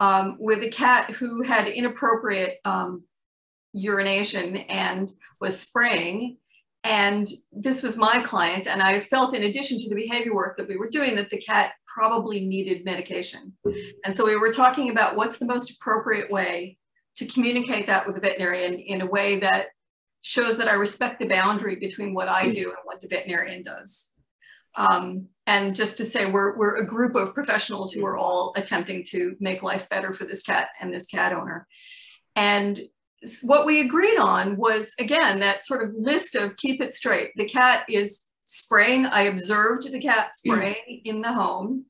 um, 0.00 0.36
with 0.38 0.62
a 0.62 0.68
cat 0.68 1.10
who 1.10 1.42
had 1.42 1.68
inappropriate 1.68 2.58
um, 2.64 3.04
urination 3.72 4.56
and 4.56 5.10
was 5.40 5.58
spraying. 5.58 6.38
And 6.84 7.26
this 7.50 7.82
was 7.82 7.96
my 7.96 8.20
client. 8.20 8.66
And 8.66 8.82
I 8.82 9.00
felt, 9.00 9.34
in 9.34 9.44
addition 9.44 9.78
to 9.78 9.88
the 9.88 9.94
behavior 9.94 10.34
work 10.34 10.58
that 10.58 10.68
we 10.68 10.76
were 10.76 10.88
doing, 10.88 11.14
that 11.16 11.30
the 11.30 11.40
cat 11.40 11.72
probably 11.86 12.44
needed 12.44 12.84
medication. 12.84 13.54
And 14.04 14.14
so 14.14 14.26
we 14.26 14.36
were 14.36 14.52
talking 14.52 14.90
about 14.90 15.16
what's 15.16 15.38
the 15.38 15.46
most 15.46 15.70
appropriate 15.70 16.30
way 16.30 16.76
to 17.16 17.26
communicate 17.26 17.86
that 17.86 18.06
with 18.06 18.16
the 18.16 18.20
veterinarian 18.20 18.74
in 18.74 19.00
a 19.00 19.06
way 19.06 19.40
that 19.40 19.68
shows 20.20 20.58
that 20.58 20.68
I 20.68 20.74
respect 20.74 21.20
the 21.20 21.28
boundary 21.28 21.76
between 21.76 22.14
what 22.14 22.28
I 22.28 22.50
do 22.50 22.64
and 22.68 22.78
what 22.84 23.00
the 23.00 23.08
veterinarian 23.08 23.62
does. 23.62 24.12
Um, 24.74 25.28
and 25.46 25.76
just 25.76 25.98
to 25.98 26.04
say, 26.04 26.26
we're, 26.26 26.56
we're 26.56 26.76
a 26.76 26.86
group 26.86 27.14
of 27.14 27.34
professionals 27.34 27.92
who 27.92 28.04
are 28.06 28.16
all 28.16 28.52
attempting 28.56 29.04
to 29.10 29.36
make 29.40 29.62
life 29.62 29.88
better 29.88 30.12
for 30.12 30.24
this 30.24 30.42
cat 30.42 30.68
and 30.80 30.92
this 30.92 31.06
cat 31.06 31.32
owner. 31.32 31.66
And 32.34 32.80
what 33.42 33.66
we 33.66 33.80
agreed 33.80 34.18
on 34.18 34.56
was, 34.56 34.92
again, 34.98 35.40
that 35.40 35.64
sort 35.64 35.82
of 35.82 35.94
list 35.94 36.34
of 36.34 36.56
keep 36.56 36.80
it 36.80 36.92
straight. 36.92 37.30
The 37.36 37.44
cat 37.44 37.84
is 37.88 38.30
spraying. 38.46 39.06
I 39.06 39.22
observed 39.22 39.90
the 39.90 40.00
cat 40.00 40.28
mm. 40.28 40.34
spraying 40.34 41.02
in 41.04 41.20
the 41.20 41.32
home. 41.32 41.86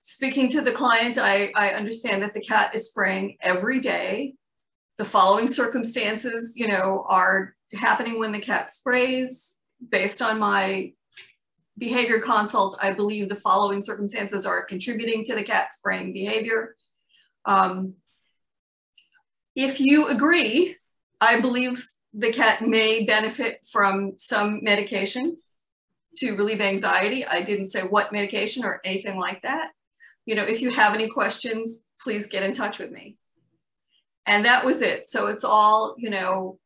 Speaking 0.00 0.48
to 0.50 0.60
the 0.60 0.72
client, 0.72 1.18
I, 1.18 1.52
I 1.54 1.70
understand 1.70 2.22
that 2.22 2.34
the 2.34 2.40
cat 2.40 2.74
is 2.74 2.88
spraying 2.88 3.36
every 3.40 3.80
day. 3.80 4.34
The 4.96 5.04
following 5.04 5.46
circumstances, 5.46 6.54
you 6.56 6.68
know, 6.68 7.04
are 7.08 7.54
happening 7.74 8.18
when 8.18 8.32
the 8.32 8.40
cat 8.40 8.72
sprays. 8.72 9.56
Based 9.88 10.20
on 10.20 10.38
my 10.38 10.92
behavior 11.80 12.20
consult, 12.20 12.78
I 12.80 12.92
believe 12.92 13.28
the 13.28 13.34
following 13.36 13.80
circumstances 13.80 14.46
are 14.46 14.64
contributing 14.64 15.24
to 15.24 15.34
the 15.34 15.42
cat 15.42 15.74
spraying 15.74 16.12
behavior. 16.12 16.76
Um, 17.46 17.94
if 19.56 19.80
you 19.80 20.08
agree, 20.08 20.76
I 21.20 21.40
believe 21.40 21.84
the 22.12 22.32
cat 22.32 22.62
may 22.62 23.04
benefit 23.04 23.66
from 23.72 24.12
some 24.18 24.62
medication 24.62 25.38
to 26.18 26.36
relieve 26.36 26.60
anxiety. 26.60 27.24
I 27.24 27.40
didn't 27.40 27.66
say 27.66 27.82
what 27.82 28.12
medication 28.12 28.64
or 28.64 28.80
anything 28.84 29.18
like 29.18 29.42
that. 29.42 29.70
You 30.26 30.34
know, 30.34 30.44
if 30.44 30.60
you 30.60 30.70
have 30.70 30.94
any 30.94 31.08
questions, 31.08 31.88
please 32.00 32.26
get 32.28 32.42
in 32.42 32.52
touch 32.52 32.78
with 32.78 32.90
me. 32.90 33.16
And 34.26 34.44
that 34.44 34.64
was 34.64 34.82
it. 34.82 35.06
So 35.06 35.28
it's 35.28 35.44
all, 35.44 35.94
you 35.96 36.10
know, 36.10 36.58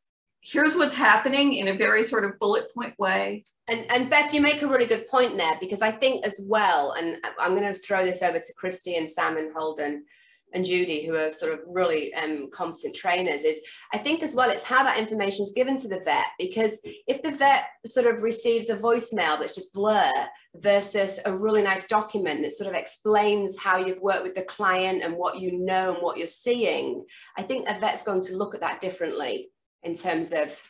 here's 0.44 0.76
what's 0.76 0.94
happening 0.94 1.54
in 1.54 1.68
a 1.68 1.74
very 1.74 2.02
sort 2.02 2.24
of 2.24 2.38
bullet 2.38 2.72
point 2.74 2.96
way. 2.98 3.44
And, 3.66 3.90
and 3.90 4.10
Beth, 4.10 4.34
you 4.34 4.42
make 4.42 4.60
a 4.60 4.66
really 4.66 4.84
good 4.84 5.08
point 5.08 5.36
there 5.38 5.56
because 5.58 5.80
I 5.80 5.90
think 5.90 6.24
as 6.24 6.46
well, 6.48 6.92
and 6.92 7.16
I'm 7.40 7.56
going 7.56 7.72
to 7.72 7.78
throw 7.78 8.04
this 8.04 8.22
over 8.22 8.38
to 8.38 8.54
Christy 8.58 8.96
and 8.96 9.08
Sam 9.08 9.38
and 9.38 9.54
Holden 9.54 10.04
and 10.52 10.64
Judy, 10.64 11.06
who 11.06 11.16
are 11.16 11.32
sort 11.32 11.54
of 11.54 11.60
really 11.66 12.14
um, 12.14 12.50
competent 12.52 12.94
trainers, 12.94 13.42
is 13.42 13.58
I 13.92 13.98
think 13.98 14.22
as 14.22 14.34
well, 14.34 14.50
it's 14.50 14.62
how 14.62 14.84
that 14.84 14.98
information 14.98 15.44
is 15.44 15.52
given 15.52 15.78
to 15.78 15.88
the 15.88 16.00
vet. 16.04 16.26
Because 16.38 16.78
if 17.08 17.22
the 17.22 17.32
vet 17.32 17.64
sort 17.86 18.06
of 18.06 18.22
receives 18.22 18.68
a 18.68 18.76
voicemail 18.76 19.38
that's 19.38 19.54
just 19.54 19.72
blur 19.72 20.12
versus 20.56 21.18
a 21.24 21.34
really 21.34 21.62
nice 21.62 21.88
document 21.88 22.42
that 22.42 22.52
sort 22.52 22.68
of 22.68 22.76
explains 22.76 23.58
how 23.58 23.78
you've 23.78 24.02
worked 24.02 24.24
with 24.24 24.34
the 24.34 24.42
client 24.42 25.02
and 25.02 25.16
what 25.16 25.40
you 25.40 25.58
know 25.58 25.94
and 25.94 26.02
what 26.02 26.18
you're 26.18 26.26
seeing, 26.26 27.06
I 27.36 27.42
think 27.42 27.66
a 27.66 27.80
vet's 27.80 28.04
going 28.04 28.22
to 28.24 28.36
look 28.36 28.54
at 28.54 28.60
that 28.60 28.80
differently 28.80 29.48
in 29.84 29.94
terms 29.94 30.32
of 30.32 30.60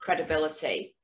credibility. 0.00 0.94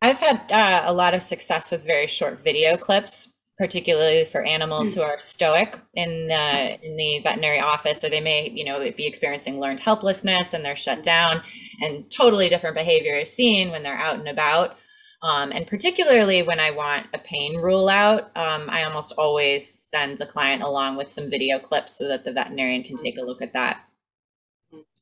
I've 0.00 0.18
had 0.18 0.50
uh, 0.50 0.82
a 0.86 0.92
lot 0.92 1.14
of 1.14 1.22
success 1.22 1.70
with 1.70 1.84
very 1.84 2.06
short 2.06 2.42
video 2.42 2.76
clips 2.76 3.28
particularly 3.58 4.24
for 4.24 4.44
animals 4.44 4.94
who 4.94 5.02
are 5.02 5.18
stoic 5.18 5.80
in 5.94 6.30
uh, 6.30 6.76
in 6.80 6.96
the 6.96 7.20
veterinary 7.24 7.58
office, 7.58 8.04
or 8.04 8.08
they 8.08 8.20
may, 8.20 8.48
you 8.50 8.64
know, 8.64 8.78
be 8.96 9.06
experiencing 9.06 9.58
learned 9.58 9.80
helplessness 9.80 10.54
and 10.54 10.64
they're 10.64 10.76
shut 10.76 11.02
down, 11.02 11.42
and 11.82 12.10
totally 12.10 12.48
different 12.48 12.76
behavior 12.76 13.16
is 13.16 13.32
seen 13.32 13.70
when 13.70 13.82
they're 13.82 13.98
out 13.98 14.18
and 14.18 14.28
about. 14.28 14.78
Um, 15.20 15.50
and 15.50 15.66
particularly 15.66 16.44
when 16.44 16.60
I 16.60 16.70
want 16.70 17.08
a 17.12 17.18
pain 17.18 17.56
rule 17.56 17.88
out, 17.88 18.30
um, 18.36 18.70
I 18.70 18.84
almost 18.84 19.12
always 19.18 19.68
send 19.68 20.18
the 20.18 20.26
client 20.26 20.62
along 20.62 20.96
with 20.96 21.10
some 21.10 21.28
video 21.28 21.58
clips 21.58 21.98
so 21.98 22.06
that 22.06 22.24
the 22.24 22.32
veterinarian 22.32 22.84
can 22.84 22.96
take 22.96 23.18
a 23.18 23.22
look 23.22 23.42
at 23.42 23.52
that. 23.54 23.80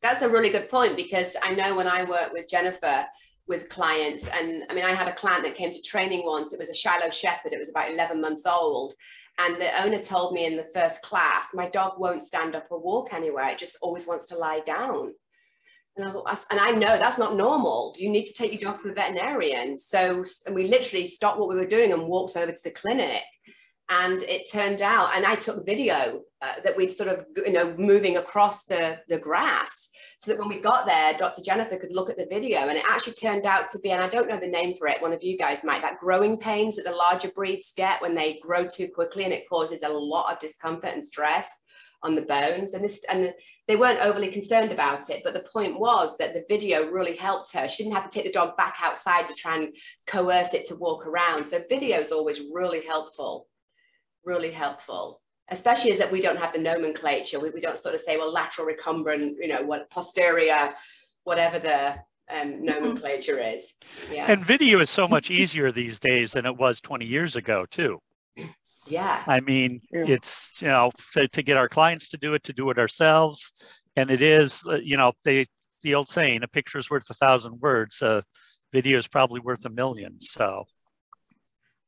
That's 0.07 0.23
a 0.23 0.29
really 0.29 0.51
good 0.51 0.71
point 0.71 0.95
because 0.95 1.37
I 1.43 1.53
know 1.53 1.75
when 1.75 1.89
I 1.89 2.05
work 2.05 2.33
with 2.33 2.47
Jennifer, 2.47 3.07
with 3.49 3.69
clients. 3.69 4.29
And 4.29 4.63
I 4.71 4.75
mean, 4.75 4.85
I 4.85 4.95
had 4.95 5.09
a 5.09 5.13
client 5.13 5.43
that 5.43 5.57
came 5.57 5.73
to 5.73 5.83
training 5.83 6.23
once. 6.25 6.53
It 6.53 6.61
was 6.61 6.71
a 6.71 6.75
Shiloh 6.75 7.11
Shepherd. 7.11 7.53
It 7.53 7.59
was 7.59 7.71
about 7.71 7.91
11 7.91 8.21
months 8.21 8.47
old. 8.47 8.95
And 9.41 9.57
the 9.57 9.83
owner 9.83 10.01
told 10.01 10.33
me 10.33 10.47
in 10.47 10.57
the 10.57 10.71
first 10.73 11.03
class, 11.03 11.51
my 11.55 11.69
dog 11.71 11.99
won't 11.99 12.23
stand 12.23 12.55
up 12.55 12.69
or 12.71 12.79
walk 12.79 13.13
anywhere. 13.13 13.49
It 13.49 13.59
just 13.59 13.79
always 13.83 14.07
wants 14.07 14.27
to 14.27 14.39
lie 14.39 14.61
down. 14.61 15.13
And 15.97 16.07
I, 16.07 16.13
thought, 16.13 16.45
and 16.53 16.61
I 16.61 16.71
know 16.71 16.99
that's 16.99 17.19
not 17.19 17.35
normal. 17.35 17.97
You 17.99 18.09
need 18.09 18.27
to 18.27 18.35
take 18.35 18.53
your 18.53 18.71
dog 18.71 18.81
to 18.83 18.89
the 18.89 18.95
veterinarian. 18.95 19.77
So, 19.77 20.25
and 20.47 20.55
we 20.55 20.69
literally 20.69 21.09
stopped 21.09 21.41
what 21.41 21.49
we 21.49 21.57
were 21.57 21.67
doing 21.67 21.93
and 21.93 22.07
walked 22.07 22.37
over 22.37 22.53
to 22.53 22.63
the 22.63 22.71
clinic. 22.71 23.25
And 23.89 24.23
it 24.23 24.47
turned 24.53 24.83
out, 24.83 25.17
and 25.17 25.27
I 25.27 25.35
took 25.35 25.67
video 25.67 26.23
uh, 26.43 26.55
that 26.63 26.77
we'd 26.77 26.93
sort 26.93 27.09
of, 27.09 27.25
you 27.37 27.53
know, 27.53 27.75
moving 27.77 28.17
across 28.17 28.67
the, 28.67 29.01
the 29.09 29.19
grass 29.19 29.91
so 30.19 30.31
that 30.31 30.39
when 30.39 30.49
we 30.49 30.61
got 30.61 30.87
there, 30.87 31.15
Dr. 31.15 31.43
Jennifer 31.43 31.77
could 31.77 31.95
look 31.95 32.09
at 32.09 32.17
the 32.17 32.27
video 32.27 32.61
and 32.61 32.79
it 32.79 32.85
actually 32.89 33.13
turned 33.13 33.45
out 33.45 33.69
to 33.69 33.79
be, 33.81 33.91
and 33.91 34.03
I 34.03 34.09
don't 34.09 34.29
know 34.29 34.41
the 34.41 34.47
name 34.47 34.75
for 34.77 34.89
it, 34.89 35.03
one 35.03 35.13
of 35.13 35.23
you 35.23 35.37
guys 35.37 35.63
might, 35.63 35.83
that 35.83 36.01
growing 36.01 36.39
pains 36.39 36.77
that 36.77 36.87
the 36.87 36.93
larger 36.93 37.29
breeds 37.29 37.73
get 37.77 38.01
when 38.01 38.15
they 38.15 38.39
grow 38.43 38.67
too 38.67 38.89
quickly 38.89 39.25
and 39.25 39.33
it 39.33 39.49
causes 39.49 39.83
a 39.83 39.89
lot 39.89 40.33
of 40.33 40.41
discomfort 40.41 40.95
and 40.95 41.05
stress 41.05 41.61
on 42.03 42.15
the 42.15 42.23
bones. 42.23 42.73
And 42.73 42.83
this, 42.83 43.05
and 43.11 43.35
they 43.69 43.77
weren't 43.77 44.01
overly 44.01 44.29
concerned 44.29 44.73
about 44.73 45.11
it, 45.11 45.23
but 45.23 45.35
the 45.35 45.49
point 45.53 45.79
was 45.79 46.17
that 46.17 46.33
the 46.33 46.45
video 46.49 46.91
really 46.91 47.17
helped 47.17 47.53
her. 47.53 47.69
She 47.69 47.83
didn't 47.83 47.97
have 47.97 48.09
to 48.09 48.15
take 48.15 48.25
the 48.25 48.33
dog 48.33 48.57
back 48.57 48.77
outside 48.83 49.27
to 49.27 49.35
try 49.35 49.57
and 49.57 49.77
coerce 50.07 50.55
it 50.55 50.67
to 50.69 50.77
walk 50.77 51.07
around. 51.07 51.45
So 51.45 51.63
video 51.69 51.99
is 51.99 52.13
always 52.13 52.41
really 52.53 52.87
helpful, 52.87 53.49
really 54.25 54.51
helpful 54.51 55.21
especially 55.51 55.93
as 55.93 55.99
that 55.99 56.11
we 56.11 56.21
don't 56.21 56.39
have 56.39 56.53
the 56.53 56.59
nomenclature. 56.59 57.39
We, 57.39 57.51
we 57.51 57.61
don't 57.61 57.79
sort 57.79 57.95
of 57.95 58.01
say, 58.01 58.17
well, 58.17 58.33
lateral 58.33 58.67
recumbent, 58.67 59.37
you 59.41 59.49
know, 59.49 59.63
what 59.63 59.89
posterior, 59.91 60.75
whatever 61.25 61.59
the 61.59 61.91
um, 62.29 62.53
mm-hmm. 62.53 62.65
nomenclature 62.65 63.39
is. 63.39 63.75
Yeah. 64.11 64.31
And 64.31 64.45
video 64.45 64.81
is 64.81 64.91
so 64.91 65.07
much 65.07 65.31
easier 65.31 65.71
these 65.71 66.01
days 66.01 66.33
than 66.33 66.47
it 66.47 66.57
was 66.57 66.81
20 66.81 67.07
years 67.07 67.37
ago, 67.37 67.67
too. 67.71 68.01
Yeah. 68.89 69.23
I 69.27 69.41
mean, 69.41 69.81
yeah. 69.93 70.05
it's, 70.07 70.51
you 70.61 70.69
know, 70.69 70.93
to, 71.15 71.27
to, 71.29 71.43
get 71.43 71.57
our 71.57 71.69
clients 71.69 72.09
to 72.11 72.19
do 72.19 72.35
it, 72.35 72.45
to 72.45 72.53
do 72.53 72.71
it 72.71 72.79
ourselves. 72.79 73.53
And 73.97 74.11
it 74.11 74.23
is, 74.23 74.63
uh, 74.69 74.77
you 74.77 74.97
know, 74.97 75.13
they, 75.25 75.45
the 75.83 75.95
old 75.95 76.09
saying, 76.09 76.43
a 76.43 76.49
picture 76.49 76.79
is 76.79 76.89
worth 76.89 77.09
a 77.11 77.15
thousand 77.15 77.61
words. 77.61 78.01
A 78.03 78.23
video 78.73 78.99
is 78.99 79.09
probably 79.09 79.41
worth 79.41 79.65
a 79.65 79.71
million. 79.71 80.21
So 80.21 80.65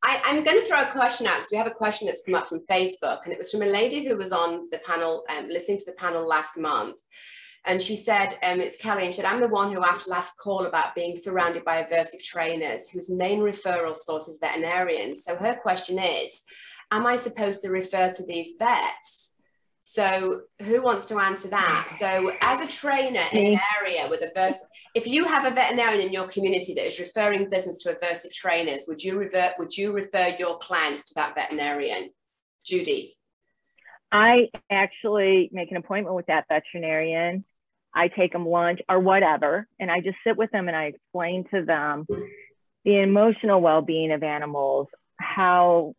I, 0.08 0.30
am 0.30 0.42
going 0.42 0.58
to 0.58 0.66
throw 0.66 0.80
a 0.80 0.86
question 0.86 1.26
out 1.26 1.36
because 1.36 1.50
we 1.50 1.58
have 1.58 1.66
a 1.66 1.70
question 1.70 2.06
that's 2.06 2.24
come 2.24 2.34
up 2.34 2.48
from 2.48 2.60
Facebook, 2.60 3.24
and 3.24 3.32
it 3.32 3.38
was 3.38 3.50
from 3.50 3.60
a 3.60 3.66
lady 3.66 4.06
who 4.06 4.16
was 4.16 4.32
on 4.32 4.66
the 4.70 4.78
panel, 4.78 5.22
um, 5.28 5.48
listening 5.50 5.76
to 5.78 5.84
the 5.84 5.96
panel 5.98 6.26
last 6.26 6.56
month. 6.56 6.96
And 7.66 7.82
she 7.82 7.94
said, 7.94 8.38
um, 8.42 8.58
it's 8.58 8.78
Kelly, 8.78 9.04
and 9.04 9.12
she 9.12 9.20
said, 9.20 9.30
I'm 9.30 9.42
the 9.42 9.48
one 9.48 9.70
who 9.70 9.84
asked 9.84 10.08
last 10.08 10.38
call 10.38 10.64
about 10.64 10.94
being 10.94 11.14
surrounded 11.14 11.62
by 11.62 11.82
aversive 11.82 12.22
trainers 12.22 12.88
whose 12.88 13.10
main 13.10 13.40
referral 13.40 13.94
source 13.94 14.28
is 14.28 14.38
veterinarians. 14.38 15.24
So 15.24 15.36
her 15.36 15.58
question 15.60 15.98
is, 15.98 16.42
am 16.90 17.04
I 17.04 17.16
supposed 17.16 17.60
to 17.62 17.68
refer 17.68 18.10
to 18.10 18.24
these 18.24 18.54
vets? 18.58 19.34
So 19.90 20.42
who 20.61 20.83
wants 20.83 21.07
to 21.07 21.18
answer 21.18 21.49
that? 21.49 21.88
So 21.99 22.30
as 22.42 22.61
a 22.61 22.71
trainer 22.71 23.23
in 23.33 23.54
an 23.54 23.61
area 23.80 24.07
with 24.11 24.21
aversive, 24.21 24.66
if 24.95 25.07
you 25.07 25.25
have 25.25 25.50
a 25.50 25.54
veterinarian 25.54 26.07
in 26.07 26.12
your 26.12 26.28
community 26.28 26.75
that 26.75 26.87
is 26.87 27.00
referring 27.00 27.49
business 27.49 27.78
to 27.85 27.95
aversive 27.95 28.30
trainers, 28.35 28.85
would 28.87 29.02
you 29.02 29.18
revert, 29.18 29.52
would 29.59 29.75
you 29.75 29.92
refer 29.92 30.37
your 30.38 30.59
clients 30.59 31.07
to 31.07 31.14
that 31.14 31.35
veterinarian? 31.35 32.11
Judy. 32.66 33.16
I 34.12 34.50
actually 34.71 35.49
make 35.52 35.71
an 35.71 35.78
appointment 35.78 36.14
with 36.14 36.26
that 36.26 36.45
veterinarian. 36.50 37.47
I 37.95 38.09
take 38.09 38.35
them 38.35 38.47
lunch 38.47 38.80
or 38.90 39.00
whatever, 39.00 39.66
and 39.80 39.90
I 39.90 40.00
just 40.00 40.18
sit 40.23 40.37
with 40.37 40.50
them 40.50 40.68
and 40.68 40.76
I 40.76 40.85
explain 40.85 41.47
to 41.54 41.64
them 41.64 42.07
the 42.85 43.00
emotional 43.00 43.62
well-being 43.62 44.12
of 44.12 44.23
animals, 44.23 44.88
how 45.16 45.95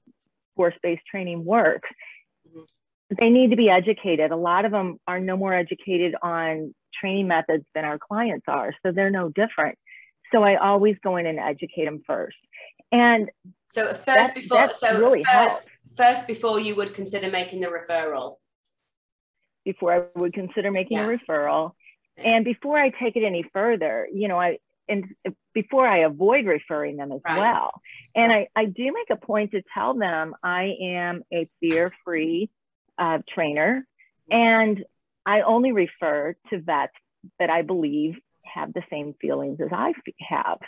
force-based 0.55 1.07
training 1.09 1.43
works 1.43 1.89
they 3.17 3.29
need 3.29 3.49
to 3.51 3.55
be 3.55 3.69
educated. 3.69 4.31
A 4.31 4.35
lot 4.35 4.65
of 4.65 4.71
them 4.71 4.99
are 5.07 5.19
no 5.19 5.35
more 5.35 5.53
educated 5.53 6.15
on 6.21 6.73
training 6.99 7.27
methods 7.27 7.65
than 7.73 7.85
our 7.85 7.97
clients 7.97 8.45
are, 8.47 8.73
so 8.83 8.91
they're 8.91 9.09
no 9.11 9.29
different. 9.29 9.77
So 10.31 10.43
I 10.43 10.55
always 10.57 10.95
go 11.03 11.17
in 11.17 11.25
and 11.25 11.39
educate 11.39 11.85
them 11.85 12.03
first. 12.05 12.37
And 12.91 13.29
so 13.67 13.93
first 13.93 14.35
before 14.35 14.69
so 14.73 14.99
really 14.99 15.23
first, 15.23 15.67
first 15.95 16.27
before 16.27 16.59
you 16.59 16.75
would 16.75 16.93
consider 16.93 17.29
making 17.31 17.61
the 17.61 17.67
referral. 17.67 18.35
before 19.65 19.93
I 19.93 20.19
would 20.19 20.33
consider 20.33 20.71
making 20.71 20.97
Yeah. 20.97 21.07
a 21.09 21.17
referral. 21.17 21.73
Yeah. 22.17 22.31
And 22.31 22.45
before 22.45 22.79
I 22.79 22.89
take 22.89 23.15
it 23.15 23.23
any 23.23 23.43
further, 23.53 24.07
you 24.11 24.27
know, 24.27 24.39
I 24.39 24.57
and 24.87 25.13
before 25.53 25.85
I 25.87 25.99
avoid 25.99 26.45
referring 26.45 26.97
them 26.97 27.11
as 27.11 27.21
Right. 27.23 27.37
well. 27.37 27.79
And 28.15 28.31
I, 28.31 28.47
I 28.55 28.65
do 28.65 28.91
make 28.91 29.09
a 29.11 29.15
point 29.15 29.51
to 29.51 29.61
tell 29.73 29.93
them 29.93 30.33
I 30.41 30.75
am 30.81 31.23
a 31.31 31.47
fear-free 31.59 32.49
uh, 32.99 33.19
trainer 33.33 33.85
and 34.31 34.83
I 35.25 35.41
only 35.41 35.71
refer 35.71 36.35
to 36.49 36.59
vets 36.59 36.93
that 37.39 37.49
I 37.49 37.61
believe 37.61 38.15
have 38.43 38.73
the 38.73 38.83
same 38.89 39.13
feelings 39.21 39.59
as 39.61 39.69
I 39.71 39.93
have. 40.27 40.59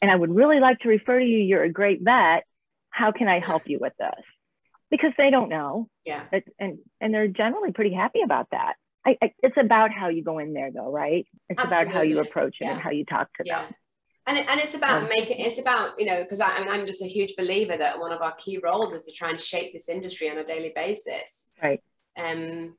And 0.00 0.10
I 0.10 0.14
would 0.14 0.34
really 0.34 0.60
like 0.60 0.78
to 0.80 0.88
refer 0.88 1.18
to 1.18 1.24
you. 1.24 1.38
You're 1.38 1.64
a 1.64 1.72
great 1.72 2.00
vet. 2.02 2.44
How 2.90 3.12
can 3.12 3.28
I 3.28 3.40
help 3.40 3.62
you 3.66 3.78
with 3.80 3.92
this? 3.98 4.24
Because 4.90 5.12
they 5.18 5.30
don't 5.30 5.48
know. 5.48 5.88
Yeah. 6.04 6.24
It, 6.30 6.44
and, 6.58 6.78
and 7.00 7.12
they're 7.12 7.28
generally 7.28 7.72
pretty 7.72 7.92
happy 7.92 8.20
about 8.22 8.48
that. 8.52 8.74
I, 9.04 9.16
I, 9.20 9.32
it's 9.42 9.56
about 9.58 9.90
how 9.90 10.08
you 10.08 10.22
go 10.22 10.38
in 10.38 10.54
there 10.54 10.70
though, 10.70 10.90
right? 10.90 11.26
It's 11.48 11.64
about 11.64 11.88
how 11.88 12.02
you 12.02 12.20
approach 12.20 12.56
it 12.60 12.68
and 12.68 12.80
how 12.80 12.90
you 12.90 13.04
talk 13.04 13.28
to 13.38 13.44
Yeah. 13.44 13.62
them. 13.62 13.74
And, 14.26 14.38
it, 14.38 14.46
and 14.48 14.58
it's 14.60 14.74
about 14.74 15.02
Um, 15.02 15.08
making 15.10 15.38
it's 15.38 15.58
about 15.58 16.00
you 16.00 16.06
know 16.06 16.22
because 16.22 16.40
I, 16.40 16.48
I 16.56 16.60
mean, 16.60 16.68
I'm 16.68 16.86
just 16.86 17.02
a 17.02 17.06
huge 17.06 17.36
believer 17.36 17.76
that 17.76 17.98
one 17.98 18.12
of 18.12 18.22
our 18.22 18.34
key 18.36 18.58
roles 18.62 18.92
is 18.92 19.04
to 19.04 19.12
try 19.12 19.30
and 19.30 19.38
shape 19.38 19.72
this 19.72 19.88
industry 19.88 20.30
on 20.30 20.38
a 20.38 20.44
daily 20.44 20.72
basis. 20.74 21.50
Right. 21.62 21.82
Um, 22.16 22.76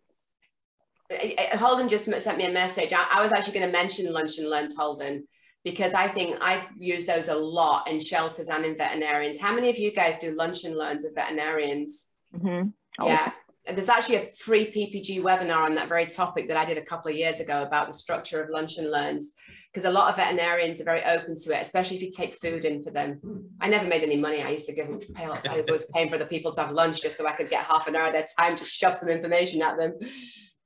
Holden 1.54 1.88
just 1.88 2.06
sent 2.06 2.38
me 2.38 2.46
a 2.46 2.52
message. 2.52 2.92
I, 2.94 3.06
I 3.12 3.22
was 3.22 3.32
actually 3.32 3.60
going 3.60 3.68
to 3.68 3.72
mention 3.72 4.12
Lunch 4.12 4.40
and 4.40 4.50
Learns 4.50 4.76
Holden 4.76 5.28
because 5.64 5.94
I 5.94 6.08
think 6.08 6.38
I've 6.42 6.68
used 6.80 7.08
those 7.08 7.28
a 7.28 7.36
lot 7.36 7.88
in 7.88 8.00
shelters 8.00 8.50
and 8.50 8.66
in 8.66 8.76
veterinarians. 8.76 9.40
How 9.40 9.54
many 9.54 9.70
of 9.70 9.78
you 9.78 9.92
guys 9.92 10.18
do 10.18 10.32
Lunch 10.32 10.64
and 10.64 10.76
Learns 10.76 11.04
with 11.04 11.14
veterinarians? 11.16 12.10
Mhm. 12.36 12.74
Oh, 13.00 13.08
Yeah. 13.08 13.32
And 13.68 13.76
There's 13.76 13.90
actually 13.90 14.18
a 14.18 14.28
free 14.38 14.72
PPG 14.72 15.22
webinar 15.22 15.64
on 15.66 15.74
that 15.76 15.90
very 15.90 16.06
topic 16.06 16.48
that 16.50 16.58
I 16.58 16.66
did 16.66 16.78
a 16.78 16.86
couple 16.86 17.10
of 17.10 17.18
years 17.18 17.40
ago 17.40 17.64
about 17.64 17.88
the 17.88 17.94
structure 17.94 18.42
of 18.44 18.50
lunch 18.50 18.78
and 18.78 18.92
learns, 18.92 19.34
because 19.76 19.90
a 19.90 19.92
lot 19.92 20.10
of 20.10 20.16
veterinarians 20.16 20.80
are 20.80 20.86
very 20.86 21.04
open 21.04 21.36
to 21.36 21.52
it, 21.54 21.62
especially 21.62 21.98
if 21.98 22.02
you 22.02 22.10
take 22.10 22.34
food 22.36 22.64
in 22.64 22.82
for 22.82 22.92
them. 22.92 23.20
Mm. 23.22 23.44
I 23.60 23.68
never 23.68 23.86
made 23.86 24.04
any 24.04 24.16
money. 24.16 24.42
I 24.42 24.52
used 24.52 24.68
to 24.68 24.74
give 24.74 24.88
them, 24.88 25.02
pay, 25.14 25.26
I 25.26 25.66
was 25.70 25.84
paying 25.94 26.10
for 26.10 26.18
the 26.18 26.28
people 26.28 26.54
to 26.54 26.62
have 26.62 26.72
lunch 26.72 27.02
just 27.02 27.18
so 27.18 27.28
I 27.28 27.34
could 27.34 27.50
get 27.50 27.66
half 27.66 27.86
an 27.90 27.94
hour 27.98 28.08
of 28.08 28.14
their 28.14 28.26
time 28.40 28.56
to 28.56 28.64
shove 28.64 28.96
some 28.96 29.10
information 29.10 29.62
at 29.62 29.78
them. 29.78 29.96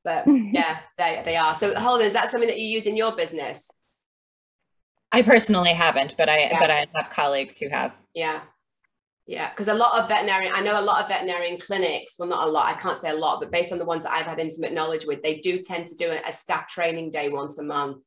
But 0.03 0.25
yeah, 0.53 0.77
they, 0.99 1.23
they 1.25 1.37
are. 1.37 1.55
So 1.55 1.73
Holden, 1.73 2.05
is 2.05 2.13
that 2.13 2.29
something 2.29 2.47
that 2.47 2.59
you 2.59 2.67
use 2.67 2.85
in 2.85 2.95
your 2.95 3.15
business? 3.15 3.71
I 5.11 5.23
personally 5.23 5.73
haven't, 5.73 6.13
but 6.15 6.29
I 6.29 6.41
Yeah. 6.41 6.59
but 6.59 6.69
I 6.69 6.85
have 6.93 7.09
colleagues 7.09 7.57
who 7.57 7.67
have. 7.69 7.93
Yeah. 8.13 8.41
Yeah, 9.25 9.49
because 9.49 9.69
a 9.69 9.73
lot 9.73 9.99
of 9.99 10.07
veterinarian, 10.07 10.53
I 10.55 10.61
know 10.61 10.79
a 10.79 10.81
lot 10.81 11.01
of 11.01 11.09
veterinarian 11.09 11.59
clinics, 11.59 12.15
well, 12.19 12.29
not 12.29 12.47
a 12.47 12.51
lot, 12.51 12.67
I 12.67 12.79
can't 12.79 12.97
say 12.97 13.09
a 13.09 13.15
lot, 13.15 13.39
but 13.39 13.51
based 13.51 13.71
on 13.71 13.79
the 13.79 13.85
ones 13.85 14.03
that 14.03 14.13
I've 14.13 14.25
had 14.25 14.39
intimate 14.39 14.73
knowledge 14.73 15.05
with, 15.05 15.21
they 15.23 15.39
do 15.39 15.59
tend 15.59 15.87
to 15.87 15.95
do 15.95 16.11
a, 16.11 16.21
a 16.27 16.33
staff 16.33 16.67
training 16.67 17.09
day 17.09 17.29
once 17.29 17.57
a 17.59 17.63
month. 17.63 18.05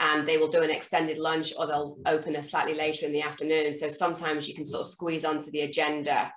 And 0.00 0.28
they 0.28 0.38
will 0.38 0.50
do 0.50 0.62
an 0.62 0.70
extended 0.70 1.18
lunch 1.18 1.52
or 1.56 1.66
they'll 1.66 1.96
open 2.06 2.34
a 2.36 2.42
slightly 2.42 2.74
later 2.74 3.06
in 3.06 3.12
the 3.12 3.22
afternoon. 3.22 3.72
So 3.72 3.88
sometimes 3.88 4.48
you 4.48 4.54
can 4.54 4.64
sort 4.64 4.82
of 4.82 4.88
squeeze 4.88 5.24
onto 5.24 5.50
the 5.50 5.60
agenda 5.60 6.32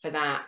for 0.00 0.10
that. 0.10 0.46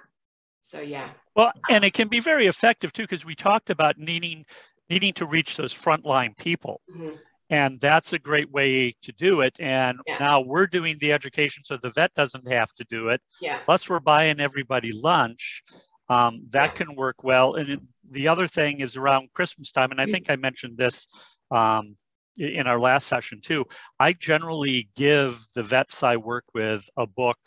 So 0.62 0.80
yeah. 0.80 1.10
Well, 1.34 1.52
and 1.70 1.84
it 1.84 1.92
can 1.92 2.08
be 2.08 2.18
very 2.18 2.46
effective 2.46 2.92
too, 2.92 3.02
because 3.04 3.25
we 3.25 3.34
talked 3.34 3.70
about 3.70 3.98
needing 3.98 4.44
needing 4.88 5.12
to 5.14 5.26
reach 5.26 5.56
those 5.56 5.75
frontline 5.75 6.36
people. 6.36 6.80
Mhm. 6.90 7.18
And 7.50 7.80
that's 7.80 8.12
a 8.12 8.18
great 8.18 8.50
way 8.50 8.94
to 9.02 9.12
do 9.12 9.40
it. 9.40 9.54
And 9.58 9.98
Yeah. 10.06 10.18
now 10.18 10.40
we're 10.40 10.66
doing 10.66 10.96
the 10.98 11.12
education 11.12 11.62
so 11.64 11.76
the 11.76 11.90
vet 11.90 12.14
doesn't 12.14 12.48
have 12.50 12.72
to 12.75 12.84
do 12.84 13.08
it. 13.10 13.20
Yeah. 13.40 13.58
Plus, 13.64 13.88
we're 13.88 14.00
buying 14.00 14.40
everybody 14.40 14.92
lunch. 14.92 15.62
Um, 16.08 16.46
that 16.50 16.76
can 16.76 16.94
work 16.94 17.25
well. 17.25 17.54
And 17.56 17.68
it- 17.68 17.80
the 18.10 18.28
other 18.28 18.46
thing 18.46 18.80
is 18.80 18.96
around 18.96 19.32
Christmas 19.32 19.72
time, 19.72 19.90
and 19.90 20.00
I 20.00 20.06
think 20.06 20.30
I 20.30 20.36
mentioned 20.36 20.78
this 20.78 21.06
um, 21.50 21.96
in 22.38 22.66
our 22.66 22.78
last 22.78 23.06
session 23.06 23.40
too. 23.40 23.64
I 24.00 24.12
generally 24.12 24.88
give 24.96 25.38
the 25.54 25.62
vets 25.62 26.02
I 26.02 26.16
work 26.16 26.44
with 26.54 26.88
a 26.96 27.06
book, 27.06 27.38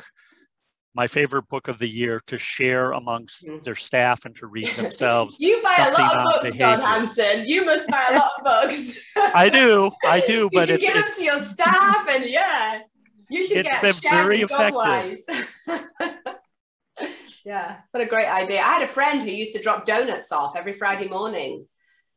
my 0.96 1.08
favorite 1.08 1.48
book 1.50 1.68
of 1.68 1.78
the 1.80 1.88
year, 1.90 2.22
to 2.28 2.38
share 2.38 2.92
amongst 2.94 3.48
Mhm. 3.48 3.64
their 3.64 3.76
staff 3.76 4.26
and 4.26 4.36
to 4.38 4.48
read 4.48 4.68
themselves. 4.76 5.38
You 5.40 5.62
buy 5.62 5.76
a 5.78 5.92
lot 6.02 6.18
of 6.18 6.24
books, 6.26 6.58
Don 6.58 6.78
behavior. 6.80 6.86
Hanson. 6.86 7.48
You 7.48 7.66
must 7.66 7.88
buy 7.90 8.06
a 8.10 8.16
lot 8.18 8.32
of 8.40 8.44
books. 8.44 9.00
I 9.36 9.50
do, 9.50 9.92
I 10.06 10.20
do, 10.22 10.34
you 10.34 10.50
but 10.52 10.68
should 10.68 10.76
it's, 10.76 10.86
give 10.86 10.94
them 10.96 11.06
to 11.18 11.24
your 11.24 11.40
staff 11.40 12.08
and 12.10 12.26
yeah, 12.26 12.82
you 13.30 13.46
should 13.46 13.58
It's 13.58 13.70
get 13.70 13.82
been 13.82 13.94
very 14.12 14.40
Godwise. 14.44 15.20
yeah, 17.46 17.78
what 17.92 18.04
a 18.04 18.08
great 18.08 18.28
idea. 18.28 18.60
I 18.60 18.74
had 18.80 18.82
a 18.84 18.88
friend 18.88 19.22
who 19.22 19.30
used 19.30 19.54
to 19.56 19.62
drop 19.62 19.86
donuts 19.86 20.32
off 20.32 20.56
every 20.56 20.74
Friday 20.74 21.08
morning. 21.08 21.66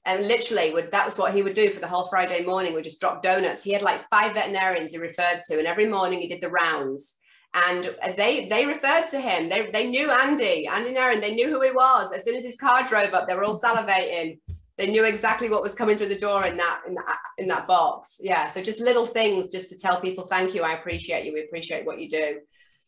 And 0.04 0.26
literally 0.26 0.72
would 0.72 0.90
that 0.90 1.06
was 1.06 1.16
what 1.16 1.34
he 1.34 1.42
would 1.42 1.54
do 1.54 1.70
for 1.70 1.80
the 1.80 1.86
whole 1.86 2.08
Friday 2.08 2.44
morning, 2.44 2.74
would 2.74 2.84
just 2.84 3.00
drop 3.00 3.22
donuts. 3.22 3.62
He 3.62 3.72
had 3.72 3.82
like 3.82 4.08
five 4.10 4.34
veterinarians 4.34 4.92
he 4.92 4.98
referred 4.98 5.42
to, 5.48 5.58
and 5.58 5.66
every 5.66 5.86
morning 5.86 6.20
he 6.20 6.28
did 6.28 6.40
the 6.40 6.50
rounds. 6.50 7.18
And 7.54 7.94
they 8.16 8.48
they 8.48 8.66
referred 8.66 9.08
to 9.10 9.20
him. 9.20 9.48
They, 9.48 9.70
they 9.70 9.88
knew 9.88 10.10
Andy, 10.10 10.66
Andy 10.66 10.92
Nairn, 10.92 11.20
they 11.20 11.34
knew 11.34 11.48
who 11.48 11.60
he 11.60 11.70
was. 11.70 12.12
As 12.12 12.24
soon 12.24 12.36
as 12.36 12.44
his 12.44 12.56
car 12.56 12.86
drove 12.86 13.14
up, 13.14 13.28
they 13.28 13.34
were 13.34 13.44
all 13.44 13.60
salivating 13.60 14.38
they 14.78 14.86
knew 14.90 15.04
exactly 15.04 15.50
what 15.50 15.62
was 15.62 15.74
coming 15.74 15.98
through 15.98 16.08
the 16.08 16.18
door 16.18 16.46
in 16.46 16.56
that 16.56 16.80
in 16.88 16.94
that 16.94 17.18
in 17.36 17.46
that 17.46 17.68
box 17.68 18.16
yeah 18.20 18.48
so 18.48 18.62
just 18.62 18.80
little 18.80 19.06
things 19.06 19.48
just 19.48 19.68
to 19.68 19.78
tell 19.78 20.00
people 20.00 20.24
thank 20.24 20.54
you 20.54 20.62
i 20.62 20.72
appreciate 20.72 21.26
you 21.26 21.32
we 21.34 21.44
appreciate 21.44 21.84
what 21.84 22.00
you 22.00 22.08
do 22.08 22.40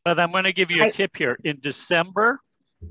But 0.05 0.21
I'm 0.21 0.33
going 0.33 0.45
to 0.45 0.53
give 0.53 0.71
you 0.71 0.85
a 0.85 0.93
tip 0.93 1.17
here. 1.17 1.39
In 1.45 1.59
December, 1.61 2.39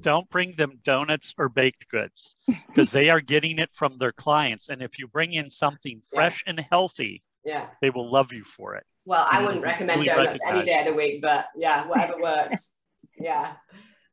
don't 0.02 0.30
bring 0.30 0.54
them 0.56 0.80
donuts 0.84 1.34
or 1.38 1.50
baked 1.50 1.88
goods 1.90 2.36
because 2.68 2.92
they 2.92 3.10
are 3.10 3.22
getting 3.22 3.60
it 3.60 3.72
from 3.72 3.98
their 3.98 4.12
clients. 4.12 4.70
And 4.70 4.82
if 4.82 5.00
you 5.00 5.08
bring 5.08 5.34
in 5.34 5.50
something 5.50 6.02
Yeah. 6.12 6.16
fresh 6.20 6.44
and 6.48 6.60
healthy, 6.60 7.24
yeah 7.46 7.68
they 7.82 7.90
will 7.90 8.10
love 8.10 8.32
you 8.32 8.44
for 8.46 8.76
it. 8.76 8.86
well 9.06 9.28
i 9.30 9.44
wouldn't 9.44 9.62
recommend 9.64 10.02
donuts 10.06 10.40
any 10.48 10.64
day 10.64 10.80
of 10.80 10.86
the 10.86 10.94
week 10.94 11.22
but 11.22 11.48
yeah 11.58 11.86
whatever 11.86 12.18
works 12.22 12.72
yeah 13.20 13.54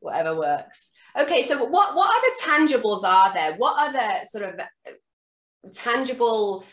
whatever 0.00 0.34
works 0.36 0.90
okay 1.16 1.46
so 1.46 1.64
what 1.64 1.94
what 1.94 2.10
other 2.16 2.34
tangibles 2.42 3.04
are 3.04 3.32
there 3.32 3.54
what 3.56 3.76
other 3.78 4.24
sort 4.26 4.44
of 4.48 4.60
tangible 5.74 6.64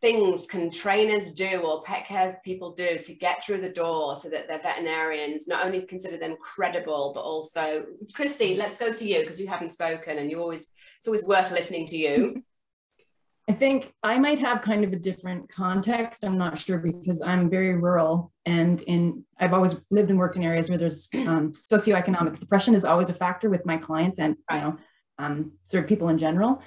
things 0.00 0.46
can 0.46 0.70
trainers 0.70 1.32
do 1.32 1.60
or 1.60 1.82
pet 1.82 2.06
care 2.06 2.40
people 2.44 2.72
do 2.72 2.98
to 2.98 3.14
get 3.14 3.42
through 3.42 3.60
the 3.60 3.68
door 3.68 4.16
so 4.16 4.28
that 4.28 4.48
their 4.48 4.60
veterinarians 4.60 5.48
not 5.48 5.64
only 5.64 5.82
consider 5.82 6.16
them 6.16 6.36
credible 6.40 7.12
but 7.14 7.20
also 7.20 7.84
christy 8.12 8.56
let's 8.56 8.78
go 8.78 8.92
to 8.92 9.06
you 9.06 9.20
because 9.20 9.40
you 9.40 9.46
haven't 9.46 9.70
spoken 9.70 10.18
and 10.18 10.30
you 10.30 10.40
always 10.40 10.70
it's 10.98 11.06
always 11.06 11.24
worth 11.24 11.50
listening 11.50 11.86
to 11.86 11.96
you 11.96 12.42
I 13.48 13.52
think 13.52 13.92
I 14.02 14.18
might 14.18 14.38
have 14.38 14.62
kind 14.62 14.84
of 14.84 14.92
a 14.94 14.96
different 14.96 15.50
context. 15.50 16.24
I'm 16.24 16.38
not 16.38 16.58
sure 16.58 16.78
because 16.78 17.20
I'm 17.20 17.50
very 17.50 17.74
rural 17.74 18.32
and 18.46 18.80
in 18.82 19.22
I've 19.38 19.52
always 19.52 19.76
lived 19.90 20.08
and 20.08 20.18
worked 20.18 20.36
in 20.36 20.42
areas 20.42 20.70
where 20.70 20.78
there's 20.78 21.10
um, 21.12 21.52
socioeconomic 21.52 22.40
depression 22.40 22.74
is 22.74 22.86
always 22.86 23.10
a 23.10 23.14
factor 23.14 23.50
with 23.50 23.66
my 23.66 23.76
clients 23.76 24.18
and 24.18 24.36
you 24.50 24.56
know 24.56 24.76
um, 25.18 25.52
sort 25.64 25.84
of 25.84 25.88
people 25.88 26.08
in 26.08 26.16
general. 26.16 26.62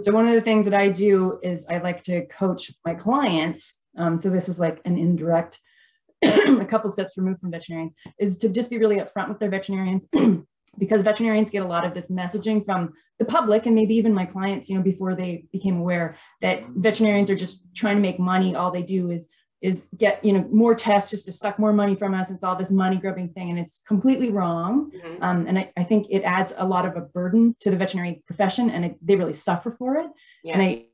So 0.00 0.12
one 0.12 0.28
of 0.28 0.34
the 0.34 0.40
things 0.40 0.64
that 0.66 0.74
I 0.74 0.88
do 0.88 1.38
is 1.42 1.66
I 1.68 1.78
like 1.78 2.02
to 2.04 2.26
coach 2.26 2.70
my 2.84 2.94
clients. 2.94 3.80
Um, 3.96 4.18
so 4.18 4.30
this 4.30 4.48
is 4.48 4.60
like 4.60 4.80
an 4.84 4.96
indirect, 4.96 5.58
a 6.22 6.64
couple 6.64 6.90
steps 6.90 7.18
removed 7.18 7.40
from 7.40 7.50
veterinarians, 7.50 7.94
is 8.18 8.38
to 8.38 8.48
just 8.48 8.70
be 8.70 8.78
really 8.78 8.96
upfront 8.96 9.28
with 9.28 9.38
their 9.38 9.50
veterinarians 9.50 10.08
because 10.78 11.02
veterinarians 11.02 11.50
get 11.50 11.62
a 11.62 11.68
lot 11.68 11.84
of 11.84 11.94
this 11.94 12.10
messaging 12.10 12.64
from 12.64 12.92
the 13.18 13.24
public 13.24 13.66
and 13.66 13.74
maybe 13.74 13.94
even 13.94 14.14
my 14.14 14.24
clients, 14.24 14.68
you 14.68 14.76
know, 14.76 14.82
before 14.82 15.14
they 15.14 15.44
became 15.52 15.78
aware 15.78 16.16
that 16.40 16.62
veterinarians 16.74 17.30
are 17.30 17.36
just 17.36 17.74
trying 17.74 17.96
to 17.96 18.02
make 18.02 18.18
money. 18.18 18.54
All 18.54 18.70
they 18.70 18.82
do 18.82 19.10
is 19.10 19.28
is 19.62 19.86
get 19.96 20.24
you 20.24 20.32
know 20.32 20.46
more 20.50 20.74
tests 20.74 21.10
just 21.10 21.24
to 21.26 21.32
suck 21.32 21.58
more 21.58 21.72
money 21.72 21.94
from 21.94 22.14
us. 22.14 22.30
It's 22.30 22.42
all 22.42 22.56
this 22.56 22.70
money 22.70 22.96
grubbing 22.96 23.28
thing, 23.30 23.50
and 23.50 23.58
it's 23.58 23.80
completely 23.86 24.30
wrong. 24.30 24.90
Mhm. 24.90 25.22
Um, 25.22 25.46
and 25.46 25.58
I, 25.58 25.72
I 25.76 25.84
think 25.84 26.08
it 26.10 26.22
adds 26.22 26.52
a 26.56 26.66
lot 26.66 26.84
of 26.84 26.96
a 26.96 27.00
burden 27.00 27.54
to 27.60 27.70
the 27.70 27.76
veterinary 27.76 28.22
profession, 28.26 28.70
and 28.70 28.84
it, 28.84 28.96
they 29.06 29.16
really 29.16 29.34
suffer 29.34 29.70
for 29.70 29.96
it. 29.96 30.06
yeah 30.44 30.54
And 30.54 30.62
I 30.62 30.86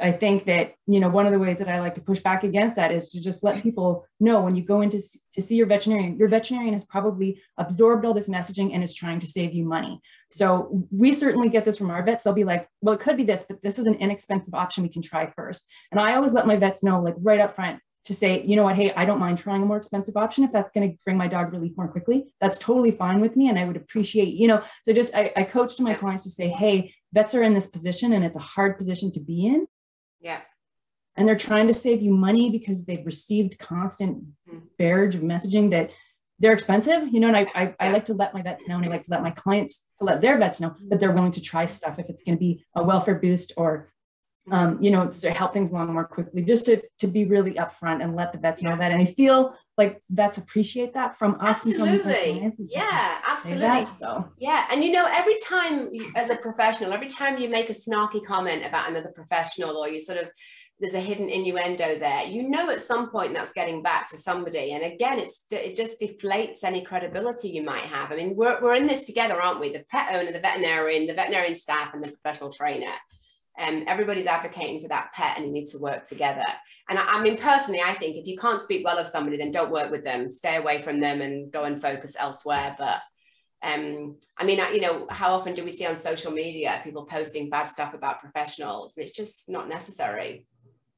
I 0.00 0.10
think 0.10 0.46
that 0.46 0.74
you 0.86 1.00
know 1.00 1.10
one 1.10 1.26
of 1.26 1.32
the 1.32 1.38
ways 1.38 1.58
that 1.58 1.68
I 1.68 1.80
like 1.80 1.94
to 1.96 2.00
push 2.00 2.20
back 2.20 2.44
against 2.44 2.76
that 2.76 2.92
is 2.92 3.10
to 3.12 3.20
just 3.20 3.44
let 3.44 3.62
people 3.62 4.06
know 4.20 4.40
when 4.40 4.56
you 4.56 4.64
go 4.64 4.80
in 4.80 4.88
to, 4.90 5.00
to 5.34 5.42
see 5.42 5.56
your 5.56 5.66
veterinarian, 5.66 6.16
your 6.16 6.28
veterinarian 6.28 6.72
has 6.72 6.84
probably 6.86 7.40
absorbed 7.58 8.04
all 8.06 8.14
this 8.14 8.28
messaging 8.28 8.72
and 8.74 8.82
is 8.82 8.94
trying 8.94 9.20
to 9.20 9.26
save 9.26 9.52
you 9.52 9.64
money. 9.64 10.00
So 10.30 10.86
we 10.90 11.12
certainly 11.12 11.50
get 11.50 11.64
this 11.66 11.76
from 11.76 11.90
our 11.90 12.02
vets. 12.02 12.24
They'll 12.24 12.32
be 12.32 12.44
like, 12.44 12.66
well, 12.80 12.94
it 12.94 13.00
could 13.00 13.18
be 13.18 13.24
this, 13.24 13.44
but 13.46 13.62
this 13.62 13.78
is 13.78 13.86
an 13.86 13.94
inexpensive 13.94 14.54
option 14.54 14.82
we 14.82 14.88
can 14.88 15.02
try 15.02 15.30
first. 15.36 15.70
And 15.90 16.00
I 16.00 16.14
always 16.14 16.32
let 16.32 16.46
my 16.46 16.56
vets 16.56 16.82
know, 16.82 17.02
like 17.02 17.14
right 17.18 17.40
up 17.40 17.54
front, 17.54 17.80
to 18.04 18.14
say, 18.14 18.42
you 18.42 18.56
know 18.56 18.64
what, 18.64 18.74
hey, 18.74 18.92
I 18.94 19.04
don't 19.04 19.20
mind 19.20 19.38
trying 19.38 19.62
a 19.62 19.66
more 19.66 19.76
expensive 19.76 20.16
option 20.16 20.42
if 20.44 20.52
that's 20.52 20.72
going 20.72 20.90
to 20.90 20.98
bring 21.04 21.16
my 21.16 21.28
dog 21.28 21.52
relief 21.52 21.76
more 21.76 21.88
quickly. 21.88 22.34
That's 22.40 22.58
totally 22.58 22.90
fine 22.90 23.20
with 23.20 23.36
me. 23.36 23.48
And 23.48 23.58
I 23.58 23.64
would 23.64 23.76
appreciate, 23.76 24.34
you 24.34 24.48
know, 24.48 24.62
so 24.84 24.92
just 24.92 25.14
I, 25.14 25.32
I 25.36 25.44
coach 25.44 25.76
to 25.76 25.82
my 25.82 25.94
clients 25.94 26.24
to 26.24 26.30
say, 26.30 26.48
hey, 26.48 26.94
vets 27.12 27.34
are 27.34 27.42
in 27.42 27.54
this 27.54 27.66
position 27.66 28.12
and 28.12 28.24
it's 28.24 28.36
a 28.36 28.40
hard 28.40 28.76
position 28.76 29.12
to 29.12 29.20
be 29.20 29.46
in. 29.46 29.66
yeah 30.20 30.40
And 31.16 31.28
they're 31.28 31.36
trying 31.36 31.68
to 31.68 31.74
save 31.74 32.02
you 32.02 32.12
money 32.12 32.50
because 32.50 32.84
they've 32.84 33.06
received 33.06 33.58
constant 33.58 34.24
Mhm. 34.50 34.62
barrage 34.78 35.14
of 35.14 35.22
messaging 35.22 35.70
that 35.70 35.90
they're 36.40 36.52
expensive, 36.54 37.06
you 37.12 37.20
know, 37.20 37.28
and 37.28 37.36
I, 37.36 37.46
I, 37.54 37.74
I, 37.78 37.92
like 37.92 38.06
to 38.06 38.14
let 38.14 38.34
my 38.34 38.42
vets 38.42 38.66
know 38.66 38.74
and 38.76 38.84
I 38.84 38.88
like 38.88 39.04
to 39.04 39.12
let 39.12 39.22
my 39.22 39.30
clients 39.30 39.86
to 40.00 40.04
let 40.04 40.20
their 40.20 40.38
vets 40.38 40.60
know 40.60 40.74
that 40.88 40.98
they're 40.98 41.12
willing 41.12 41.30
to 41.32 41.40
try 41.40 41.66
stuff 41.66 42.00
if 42.00 42.06
it's 42.10 42.24
going 42.24 42.36
to 42.36 42.40
be 42.40 42.64
a 42.74 42.82
welfare 42.82 43.14
boost 43.14 43.52
or, 43.56 43.92
um, 44.50 44.82
you 44.82 44.90
know, 44.90 45.08
to 45.08 45.30
help 45.30 45.52
things 45.52 45.70
along 45.70 45.92
more 45.92 46.04
quickly, 46.04 46.42
just 46.42 46.66
to, 46.66 46.82
to 46.98 47.06
be 47.06 47.24
really 47.24 47.52
upfront 47.52 48.02
and 48.02 48.16
let 48.16 48.32
the 48.32 48.38
vets 48.38 48.62
know 48.62 48.76
that. 48.76 48.90
And 48.90 49.00
I 49.00 49.04
feel 49.04 49.56
like 49.78 50.02
vets 50.10 50.38
appreciate 50.38 50.94
that 50.94 51.16
from 51.18 51.36
us. 51.40 51.64
Absolutely. 51.64 52.52
Yeah, 52.58 53.20
absolutely. 53.26 53.66
That, 53.66 53.88
so 53.88 54.28
yeah. 54.38 54.66
And 54.70 54.82
you 54.82 54.92
know, 54.92 55.08
every 55.10 55.36
time 55.46 55.90
you, 55.92 56.10
as 56.16 56.30
a 56.30 56.36
professional, 56.36 56.92
every 56.92 57.06
time 57.06 57.38
you 57.38 57.48
make 57.48 57.70
a 57.70 57.74
snarky 57.74 58.24
comment 58.24 58.66
about 58.66 58.90
another 58.90 59.12
professional 59.14 59.76
or 59.76 59.88
you 59.88 60.00
sort 60.00 60.18
of 60.18 60.28
there's 60.80 60.94
a 60.94 61.00
hidden 61.00 61.28
innuendo 61.28 61.96
there 61.96 62.24
you 62.24 62.48
know 62.48 62.68
at 62.68 62.80
some 62.80 63.08
point 63.08 63.32
that's 63.32 63.52
getting 63.52 63.82
back 63.82 64.10
to 64.10 64.16
somebody 64.16 64.72
and 64.72 64.82
again 64.82 65.18
it's 65.18 65.46
it 65.52 65.76
just 65.76 66.00
deflates 66.00 66.64
any 66.64 66.82
credibility 66.82 67.48
you 67.48 67.62
might 67.62 67.84
have 67.84 68.10
i 68.10 68.16
mean 68.16 68.34
we're, 68.34 68.60
we're 68.60 68.74
in 68.74 68.88
this 68.88 69.06
together 69.06 69.40
aren't 69.40 69.60
we 69.60 69.72
the 69.72 69.84
pet 69.90 70.12
owner 70.12 70.32
the 70.32 70.40
veterinarian 70.40 71.06
the 71.06 71.14
veterinarian 71.14 71.54
staff 71.54 71.94
and 71.94 72.02
the 72.02 72.10
professional 72.10 72.50
trainer 72.50 72.90
um, 73.60 73.84
everybody's 73.86 74.26
advocating 74.26 74.80
for 74.80 74.88
that 74.88 75.12
pet 75.12 75.36
and 75.36 75.46
you 75.46 75.52
need 75.52 75.66
to 75.66 75.78
work 75.78 76.04
together 76.04 76.44
and 76.88 76.98
I, 76.98 77.18
I 77.18 77.22
mean 77.22 77.36
personally 77.36 77.80
i 77.84 77.94
think 77.94 78.16
if 78.16 78.26
you 78.26 78.38
can't 78.38 78.60
speak 78.60 78.84
well 78.84 78.98
of 78.98 79.06
somebody 79.06 79.36
then 79.36 79.50
don't 79.50 79.70
work 79.70 79.90
with 79.90 80.04
them 80.04 80.30
stay 80.30 80.56
away 80.56 80.80
from 80.80 81.00
them 81.00 81.20
and 81.20 81.52
go 81.52 81.64
and 81.64 81.80
focus 81.80 82.16
elsewhere 82.18 82.74
but 82.78 83.00
um, 83.64 84.16
I 84.36 84.44
mean, 84.44 84.60
you 84.74 84.80
know, 84.80 85.06
how 85.08 85.34
often 85.34 85.54
do 85.54 85.64
we 85.64 85.70
see 85.70 85.86
on 85.86 85.94
social 85.94 86.32
media 86.32 86.80
people 86.82 87.04
posting 87.04 87.48
bad 87.48 87.66
stuff 87.66 87.94
about 87.94 88.18
professionals? 88.18 88.96
And 88.96 89.06
it's 89.06 89.16
just 89.16 89.48
not 89.48 89.68
necessary 89.68 90.48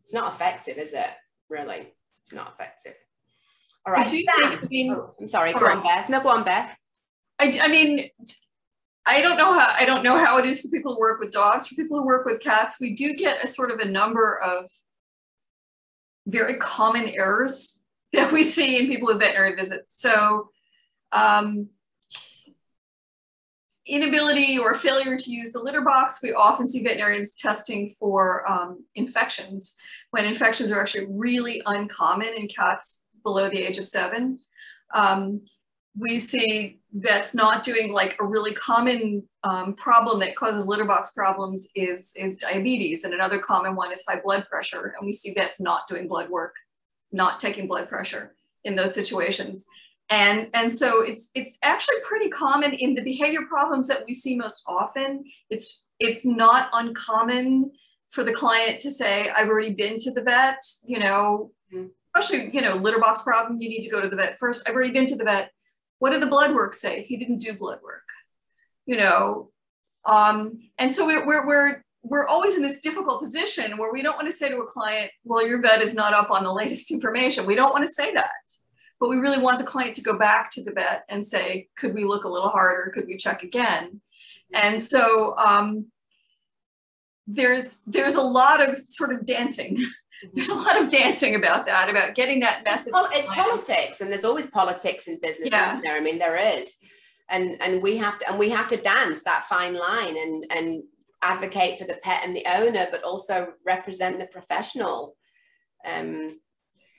it's 0.05 0.13
not 0.13 0.35
effective, 0.35 0.77
is 0.77 0.93
it? 0.93 1.11
Really, 1.49 1.93
it's 2.23 2.33
not 2.33 2.53
effective. 2.55 2.95
All 3.87 3.93
right, 3.93 4.09
Sam. 4.09 4.23
Think, 4.43 4.65
I 4.65 4.67
mean, 4.67 4.93
oh, 4.93 5.15
I'm 5.19 5.27
sorry. 5.27 5.53
sorry. 5.53 5.65
Go 5.65 5.79
on, 5.79 5.83
Beth. 5.83 6.09
No, 6.11 6.23
go 6.23 6.29
on, 6.29 6.45
Beth. 6.45 6.77
I, 7.39 7.59
I 7.63 7.69
mean, 7.69 8.11
I 9.07 9.21
don't 9.21 9.37
know 9.37 9.53
how 9.53 9.75
I 9.79 9.85
don't 9.85 10.03
know 10.03 10.17
how 10.17 10.39
it 10.39 10.47
is 10.47 10.63
for 10.63 10.69
people 10.69 10.95
who 10.95 11.01
work 11.01 11.21
with 11.21 11.31
dogs. 11.31 11.67
For 11.69 11.75
people 11.75 11.99
who 11.99 12.07
work 12.07 12.25
with 12.25 12.41
cats, 12.41 12.77
we 12.81 12.95
do 12.95 13.15
get 13.15 13.45
a 13.45 13.47
sort 13.47 13.71
of 13.71 13.81
a 13.81 13.85
number 13.85 14.39
of 14.39 14.71
very 16.27 16.55
common 16.55 17.09
errors 17.09 17.83
that 18.13 18.33
we 18.33 18.45
see 18.45 18.79
in 18.79 18.87
people 18.87 19.07
with 19.07 19.19
veterinary 19.19 19.55
visits. 19.55 20.01
So, 20.01 20.49
um, 21.13 21.69
inability 23.87 24.59
or 24.59 24.75
failure 24.75 25.17
to 25.17 25.31
use 25.31 25.53
the 25.53 25.61
litter 25.61 25.83
box, 25.83 26.21
we 26.23 26.33
often 26.33 26.67
see 26.67 26.83
veterinarians 26.83 27.35
testing 27.35 27.89
for 27.89 28.51
um, 28.51 28.85
infections 28.95 29.77
when 30.11 30.25
infections 30.25 30.73
are 30.73 30.81
actually 30.81 31.07
really 31.11 31.61
uncommon 31.67 32.33
in 32.35 32.49
cats 32.49 33.03
below 33.23 33.51
the 33.51 33.59
age 33.59 33.79
of 33.79 33.87
seven. 33.87 34.39
Um, 34.95 35.43
we 35.97 36.19
see 36.19 36.81
that's 36.93 37.35
not 37.35 37.63
doing 37.63 37.93
like 37.93 38.17
a 38.21 38.25
really 38.25 38.53
common 38.53 39.23
um, 39.45 39.75
problem 39.75 40.21
that 40.21 40.37
causes 40.37 40.67
litter 40.67 40.85
box 40.85 41.13
problems 41.13 41.69
is, 41.75 42.13
is 42.17 42.39
diabetes. 42.39 43.05
And 43.05 43.15
another 43.15 43.39
common 43.39 43.77
one 43.77 43.93
is 43.93 44.05
high 44.09 44.21
blood 44.21 44.47
pressure. 44.51 44.95
And 44.99 45.07
we 45.07 45.13
see 45.13 45.35
vets 45.35 45.61
not 45.61 45.87
doing 45.89 46.09
blood 46.09 46.29
work, 46.31 46.55
not 47.13 47.41
taking 47.41 47.69
blood 47.69 47.89
pressure 47.89 48.35
in 48.65 48.75
those 48.75 48.95
situations. 48.95 49.67
And, 50.11 50.49
and 50.53 50.71
so 50.71 51.03
it's, 51.03 51.31
it's 51.35 51.59
actually 51.63 52.01
pretty 52.03 52.29
common 52.29 52.75
in 52.75 52.95
the 52.95 53.03
behavior 53.03 53.43
problems 53.49 53.89
that 53.89 54.05
we 54.07 54.15
see 54.15 54.37
most 54.37 54.63
often. 54.67 55.25
It's, 55.49 55.89
it's 55.99 56.25
not 56.25 56.71
uncommon 56.73 57.73
for 58.11 58.23
the 58.23 58.33
client 58.33 58.81
to 58.81 58.91
say, 58.91 59.31
I've 59.31 59.49
already 59.49 59.75
been 59.75 59.99
to 60.01 60.13
the 60.13 60.23
vet, 60.23 60.63
you 60.85 60.99
know, 60.99 61.53
mm-hmm. 61.73 61.87
especially, 62.15 62.55
you 62.55 62.61
know, 62.61 62.77
litter 62.77 63.01
box 63.01 63.23
problem, 63.23 63.61
you 63.61 63.69
need 63.69 63.83
to 63.83 63.91
go 63.91 64.01
to 64.01 64.09
the 64.09 64.17
vet 64.17 64.39
first. 64.39 64.69
I've 64.69 64.75
already 64.75 64.93
been 64.93 65.07
to 65.07 65.17
the 65.17 65.25
vet. 65.25 65.51
What 66.05 66.11
did 66.11 66.21
the 66.21 66.27
blood 66.27 66.55
work 66.55 66.75
say? 66.75 67.03
He 67.03 67.17
didn't 67.17 67.39
do 67.39 67.57
blood 67.57 67.79
work, 67.83 68.05
you 68.85 68.99
know. 68.99 69.49
Um, 70.05 70.59
and 70.77 70.95
so 70.95 71.07
we're, 71.07 71.27
we're, 71.27 71.47
we're, 71.47 71.83
we're 72.03 72.27
always 72.27 72.57
in 72.57 72.63
this 72.63 72.81
difficult 72.81 73.23
position 73.23 73.79
where 73.79 73.91
we 73.91 74.03
don't 74.03 74.15
want 74.15 74.27
to 74.27 74.37
say 74.37 74.51
to 74.51 74.59
a 74.59 74.67
client, 74.67 75.11
well, 75.25 75.47
your 75.47 75.63
vet 75.63 75.81
is 75.81 75.95
not 75.95 76.13
up 76.13 76.31
on 76.31 76.45
the 76.45 76.53
latest 76.53 76.91
information. 76.91 77.47
We 77.47 77.55
don't 77.55 77.73
want 77.73 77.87
to 77.87 77.91
say 77.91 78.13
that 78.13 78.29
but 79.01 79.09
we 79.09 79.17
really 79.17 79.39
want 79.39 79.59
the 79.59 79.65
client 79.65 79.97
to 79.97 80.03
go 80.03 80.19
back 80.19 80.51
to 80.51 80.63
the 80.63 80.73
vet 80.73 81.05
and 81.09 81.27
say, 81.27 81.69
could 81.75 81.95
we 81.95 82.05
look 82.05 82.25
a 82.25 82.29
little 82.29 82.51
harder? 82.51 82.91
Could 82.95 83.07
we 83.07 83.17
check 83.17 83.43
again? 83.43 84.01
And 84.53 84.81
so 84.81 85.37
um, 85.39 85.87
there's 87.27 87.85
there's 87.85 88.17
a 88.17 88.23
lot 88.23 88.67
of 88.67 88.79
sort 88.87 89.15
of 89.15 89.25
dancing. 89.25 89.83
There's 90.33 90.49
a 90.49 90.55
lot 90.55 90.81
of 90.81 90.89
dancing 90.89 91.35
about 91.35 91.67
that, 91.67 91.91
about 91.91 92.15
getting 92.15 92.41
that 92.41 92.65
message. 92.65 92.93
It's, 92.95 93.19
it's 93.19 93.29
politics, 93.29 94.01
and 94.01 94.11
there's 94.13 94.25
always 94.25 94.47
politics 94.47 95.07
in 95.07 95.19
business, 95.21 95.51
yeah. 95.51 95.81
there? 95.83 95.97
I 95.97 96.01
mean, 96.01 96.19
there 96.19 96.37
is, 96.59 96.77
and 97.29 97.61
and 97.61 97.83
we 97.83 97.97
have 97.99 98.19
to 98.21 98.31
and 98.31 98.39
we 98.39 98.51
have 98.51 98.69
to 98.69 98.77
dance 98.77 99.23
that 99.25 99.45
fine 99.45 99.75
line 99.75 100.17
and 100.17 100.47
and 100.51 100.83
advocate 101.23 101.79
for 101.79 101.87
the 101.87 101.99
pet 102.03 102.23
and 102.25 102.35
the 102.35 102.45
owner, 102.47 102.87
but 102.91 103.03
also 103.03 103.49
represent 103.65 104.19
the 104.19 104.27
professional. 104.27 105.17
Um, 105.85 106.41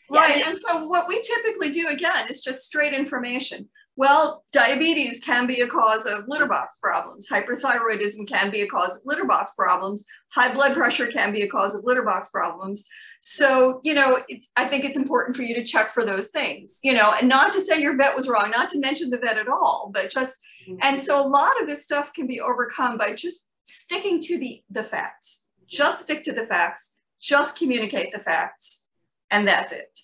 Right. 0.10 0.38
Yeah. 0.38 0.49
And 0.49 0.58
so 0.58 0.86
what 0.86 1.08
we 1.08 1.21
typically 1.21 1.71
do 1.71 1.88
again 1.88 2.28
is 2.30 2.41
just 2.41 2.63
straight 2.63 2.93
information. 2.93 3.69
Well, 3.97 4.43
diabetes 4.51 5.23
can 5.23 5.47
be 5.47 5.62
a 5.62 5.67
cause 5.67 6.05
of 6.05 6.27
litter 6.27 6.47
box 6.47 6.79
problems. 6.81 7.29
Hyperthyroidism 7.29 8.27
can 8.27 8.51
be 8.51 8.62
a 8.62 8.67
cause 8.67 8.97
of 8.97 9.03
litter 9.05 9.23
box 9.23 9.53
problems. 9.53 10.05
High 10.34 10.53
blood 10.53 10.73
pressure 10.73 11.08
can 11.08 11.31
be 11.31 11.43
a 11.43 11.47
cause 11.47 11.75
of 11.75 11.86
litter 11.86 12.03
box 12.03 12.29
problems. 12.29 12.88
So, 13.21 13.79
you 13.84 13.93
know, 13.93 14.19
I 14.58 14.65
think 14.65 14.84
it's 14.84 14.97
important 14.97 15.38
for 15.38 15.43
you 15.43 15.55
to 15.55 15.63
check 15.63 15.89
for 15.89 16.03
those 16.03 16.29
things, 16.29 16.79
you 16.84 16.93
know, 16.93 17.13
and 17.17 17.29
not 17.29 17.53
to 17.53 17.62
say 17.62 17.81
your 17.81 17.95
vet 17.95 18.15
was 18.15 18.27
wrong, 18.27 18.51
not 18.51 18.67
to 18.69 18.79
mention 18.79 19.10
the 19.10 19.17
vet 19.17 19.38
at 19.38 19.47
all, 19.47 19.91
but 19.93 20.12
just, 20.12 20.39
mm-hmm. 20.67 20.77
and 20.81 20.99
so 20.99 21.25
a 21.25 21.27
lot 21.27 21.62
of 21.62 21.67
this 21.67 21.84
stuff 21.84 22.13
can 22.13 22.27
be 22.27 22.41
overcome 22.41 22.97
by 22.97 23.13
just 23.13 23.47
sticking 23.63 24.21
to 24.23 24.38
the, 24.38 24.62
the 24.69 24.84
facts. 24.84 25.47
Just 25.67 26.01
stick 26.01 26.23
to 26.23 26.34
the 26.34 26.45
facts, 26.45 26.99
just 27.21 27.58
communicate 27.58 28.13
the 28.13 28.19
facts 28.19 28.91
and 29.31 29.47
that's 29.47 29.71
it. 29.71 29.99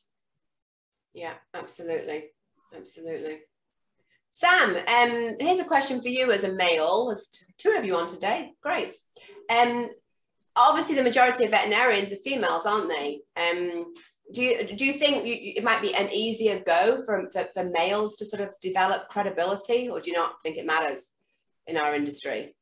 Yeah, 1.13 1.34
absolutely. 1.54 2.32
Absolutely. 2.75 3.41
Sam, 4.32 4.76
um, 4.76 5.36
here's 5.39 5.60
a 5.60 5.65
question 5.65 6.02
for 6.02 6.08
you 6.08 6.32
as 6.32 6.46
a 6.46 6.56
male. 6.56 7.08
There's 7.08 7.30
two 7.58 7.76
of 7.78 7.86
you 7.86 7.98
on 7.98 8.08
today. 8.08 8.54
Great. 8.62 8.94
Um, 9.50 9.89
obviously, 10.56 10.96
the 10.96 11.04
majority 11.04 11.44
of 11.44 11.52
veterinarians 11.52 12.13
are 12.13 12.17
females, 12.24 12.65
aren't 12.65 12.89
they? 12.89 13.20
Um, 13.36 13.94
do 14.34 14.41
you 14.41 14.76
do 14.76 14.86
you 14.86 14.94
think 14.94 15.26
you, 15.26 15.54
it 15.58 15.63
might 15.65 15.82
be 15.82 15.94
an 15.94 16.10
easier 16.10 16.63
go 16.65 17.04
for, 17.06 17.30
for, 17.34 17.50
for 17.54 17.65
males 17.65 18.15
to 18.15 18.26
sort 18.26 18.41
of 18.41 18.50
develop 18.62 19.10
credibility, 19.10 19.89
or 19.89 20.00
do 20.00 20.10
you 20.10 20.15
not 20.15 20.36
think 20.41 20.58
it 20.58 20.65
matters 20.65 21.12
in 21.67 21.76
our 21.76 21.94
industry? 21.94 22.56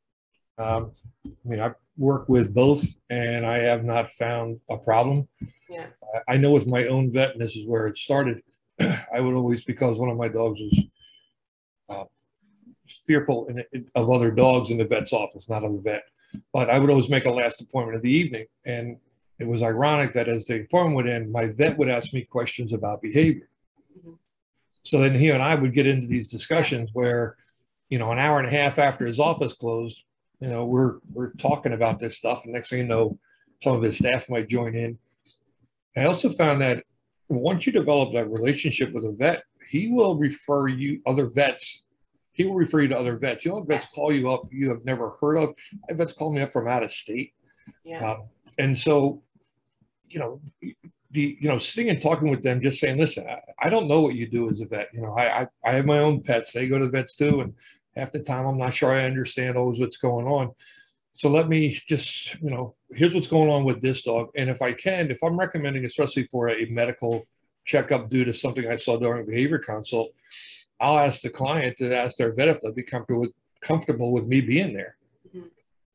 Um, 0.58 0.91
I 1.25 1.47
mean, 1.47 1.62
I 1.62 1.71
work 1.97 2.27
with 2.27 2.51
both, 2.51 2.84
and 3.12 3.45
I 3.45 3.60
have 3.60 3.86
not 3.86 4.12
found 4.13 4.60
a 4.69 4.77
problem. 4.77 5.27
Yeah. 5.69 5.86
I 6.27 6.38
know 6.38 6.49
with 6.49 6.65
my 6.65 6.88
own 6.88 7.13
vet, 7.13 7.34
and 7.34 7.41
this 7.41 7.55
is 7.55 7.67
where 7.67 7.86
it 7.86 7.97
started, 7.97 8.41
I 8.79 9.19
would 9.19 9.36
always, 9.36 9.63
because 9.63 9.99
one 9.99 10.10
of 10.10 10.17
my 10.17 10.27
dogs 10.27 10.60
was 10.60 10.84
fearful 12.91 13.47
in, 13.47 13.88
of 13.95 14.10
other 14.10 14.32
dogs 14.32 14.71
in 14.71 14.78
the 14.78 14.86
vet's 14.86 15.13
office, 15.13 15.49
not 15.49 15.63
of 15.63 15.73
the 15.73 15.82
vet, 15.82 16.04
but 16.54 16.69
I 16.69 16.80
would 16.80 16.89
always 16.89 17.10
make 17.10 17.25
a 17.25 17.32
last 17.32 17.62
appointment 17.62 17.95
of 17.95 18.02
the 18.02 18.12
evening. 18.12 18.45
And 18.65 18.97
it 19.39 19.47
was 19.47 19.62
ironic 19.62 20.13
that 20.13 20.28
as 20.28 20.45
the 20.45 20.62
appointment 20.62 20.95
would 20.97 21.08
end, 21.08 21.32
my 21.32 21.47
vet 21.47 21.78
would 21.78 21.89
ask 21.89 22.13
me 22.13 22.23
questions 22.23 22.73
about 22.73 23.02
behavior. 23.02 23.49
Mm-hmm. 23.97 24.13
So 24.84 24.99
then 24.99 25.15
he 25.15 25.30
and 25.30 25.41
I 25.41 25.56
would 25.56 25.73
get 25.73 25.88
into 25.88 26.08
these 26.08 26.28
discussions 26.28 26.89
where, 26.93 27.38
you 27.89 27.99
know, 27.99 28.12
an 28.12 28.19
hour 28.19 28.39
and 28.39 28.47
a 28.47 28.52
half 28.52 28.80
after 28.80 29.06
his 29.06 29.19
office 29.19 29.54
closed, 29.54 30.04
you 30.39 30.47
know, 30.47 30.65
we're 30.65 30.99
we're 31.12 31.34
talking 31.34 31.73
about 31.73 31.99
this 31.99 32.15
stuff, 32.15 32.45
and 32.45 32.54
next 32.54 32.69
thing 32.69 32.80
you 32.80 32.86
know, 32.86 33.19
some 33.62 33.75
of 33.75 33.82
his 33.82 33.97
staff 33.97 34.30
might 34.30 34.47
join 34.47 34.73
in 34.73 34.97
I 35.97 36.06
also 36.06 36.30
found 36.30 36.62
that 36.62 36.84
once 37.28 37.65
you 37.65 37.73
develop 37.73 38.13
that 38.13 38.30
relationship 38.30 38.93
with 38.93 39.06
a 39.06 39.12
vet, 39.12 39.43
he 39.69 39.91
will 39.91 40.15
refer 40.15 40.67
you 40.67 41.02
other 41.06 41.28
vets. 41.28 41.84
He 42.39 42.45
will 42.45 42.56
refer 42.56 42.80
you 42.80 42.88
to 42.88 42.97
other 42.97 43.17
vets. 43.17 43.43
You'll 43.43 43.60
have 43.60 43.67
vets 43.67 43.88
call 43.93 44.13
you 44.13 44.32
up 44.32 44.47
you 44.49 44.69
have 44.69 44.86
never 44.86 45.17
heard 45.19 45.36
of. 45.36 45.49
I 45.73 45.75
have 45.89 45.97
vets 45.97 46.13
call 46.13 46.32
me 46.32 46.41
up 46.41 46.54
from 46.54 46.69
out 46.69 46.84
of 46.84 46.89
state. 46.89 47.34
Yeah. 47.84 48.12
Um, 48.12 48.30
and 48.58 48.80
so, 48.80 49.21
you 50.08 50.19
know, 50.19 50.39
the 50.62 51.38
you 51.38 51.49
know 51.49 51.60
sitting 51.60 51.89
and 51.89 52.02
talking 52.02 52.30
with 52.30 52.41
them, 52.41 52.62
just 52.62 52.80
saying, 52.80 52.97
listen, 52.97 53.28
I, 53.28 53.41
I 53.62 53.69
don't 53.69 53.89
know 53.89 53.99
what 53.99 54.15
you 54.15 54.25
do 54.25 54.49
as 54.49 54.62
a 54.62 54.67
vet. 54.67 54.88
You 54.93 55.02
know, 55.02 55.17
I, 55.17 55.41
I 55.41 55.47
I 55.65 55.73
have 55.73 55.86
my 55.86 55.99
own 55.99 56.21
pets. 56.21 56.54
They 56.54 56.69
go 56.69 56.80
to 56.80 56.86
the 56.86 56.91
vets 56.91 57.15
too, 57.15 57.41
and 57.41 57.54
half 57.97 58.13
the 58.13 58.19
time 58.19 58.45
I'm 58.45 58.58
not 58.58 58.73
sure 58.73 58.93
I 58.93 59.04
understand 59.04 59.58
always 59.58 59.82
what's 59.82 59.97
going 59.97 60.25
on. 60.25 60.54
So 61.15 61.30
let 61.30 61.49
me 61.49 61.78
just, 61.89 62.36
you 62.41 62.52
know, 62.52 62.73
here's 62.93 63.13
what's 63.13 63.28
going 63.28 63.49
on 63.49 63.65
with 63.65 63.82
this 63.82 64.04
dog. 64.04 64.30
And 64.38 64.49
if 64.49 64.62
I 64.62 64.71
can, 64.71 65.12
if 65.12 65.21
I'm 65.21 65.38
recommending, 65.38 65.84
especially 65.84 66.23
for 66.28 66.47
a 66.47 66.67
medical 66.69 67.28
checkup 67.65 68.10
due 68.10 68.23
to 68.23 68.34
something 68.34 68.65
I 68.65 68.78
saw 68.78 68.95
during 68.97 69.23
a 69.23 69.25
behavior 69.25 69.60
consult, 69.60 70.13
I'll 70.79 70.99
ask 70.99 71.21
the 71.21 71.29
client 71.29 71.77
to 71.77 71.95
ask 71.95 72.17
their 72.17 72.33
vet 72.33 72.47
if 72.47 72.61
they'll 72.61 72.71
be 72.71 72.83
comfortable 72.83 73.21
with, 73.21 73.33
comfortable 73.61 74.11
with 74.11 74.25
me 74.25 74.41
being 74.41 74.73
there. 74.73 74.95
Mm-hmm. 75.27 75.47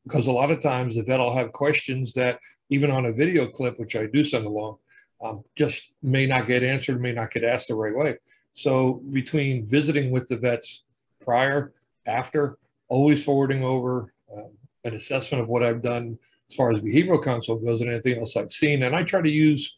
Because 0.03 0.27
a 0.27 0.31
lot 0.31 0.51
of 0.51 0.61
times 0.61 0.95
the 0.95 1.03
vet 1.03 1.19
will 1.19 1.35
have 1.35 1.51
questions 1.51 2.13
that 2.13 2.39
even 2.69 2.91
on 2.91 3.05
a 3.05 3.11
video 3.11 3.47
clip, 3.47 3.79
which 3.79 3.95
I 3.95 4.05
do 4.05 4.23
send 4.23 4.45
along, 4.45 4.77
um, 5.23 5.43
just 5.55 5.93
may 6.03 6.25
not 6.25 6.47
get 6.47 6.63
answered, 6.63 7.01
may 7.01 7.11
not 7.11 7.31
get 7.31 7.43
asked 7.43 7.69
the 7.69 7.75
right 7.75 7.95
way. 7.95 8.17
So 8.53 9.01
between 9.11 9.65
visiting 9.67 10.11
with 10.11 10.27
the 10.27 10.37
vets 10.37 10.83
prior, 11.23 11.73
after, 12.05 12.57
always 12.87 13.23
forwarding 13.23 13.63
over 13.63 14.13
um, 14.31 14.51
an 14.83 14.93
assessment 14.93 15.41
of 15.41 15.49
what 15.49 15.63
I've 15.63 15.81
done 15.81 16.17
as 16.49 16.55
far 16.55 16.71
as 16.71 16.79
behavioral 16.79 17.23
consult 17.23 17.65
goes 17.65 17.81
and 17.81 17.89
anything 17.89 18.19
else 18.19 18.37
I've 18.37 18.51
seen. 18.51 18.83
And 18.83 18.95
I 18.95 19.03
try 19.03 19.21
to 19.21 19.29
use, 19.29 19.77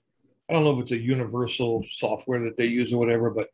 I 0.50 0.54
don't 0.54 0.64
know 0.64 0.78
if 0.78 0.84
it's 0.84 0.92
a 0.92 0.98
universal 0.98 1.84
software 1.92 2.42
that 2.44 2.58
they 2.58 2.66
use 2.66 2.94
or 2.94 2.98
whatever, 2.98 3.30
but 3.30 3.50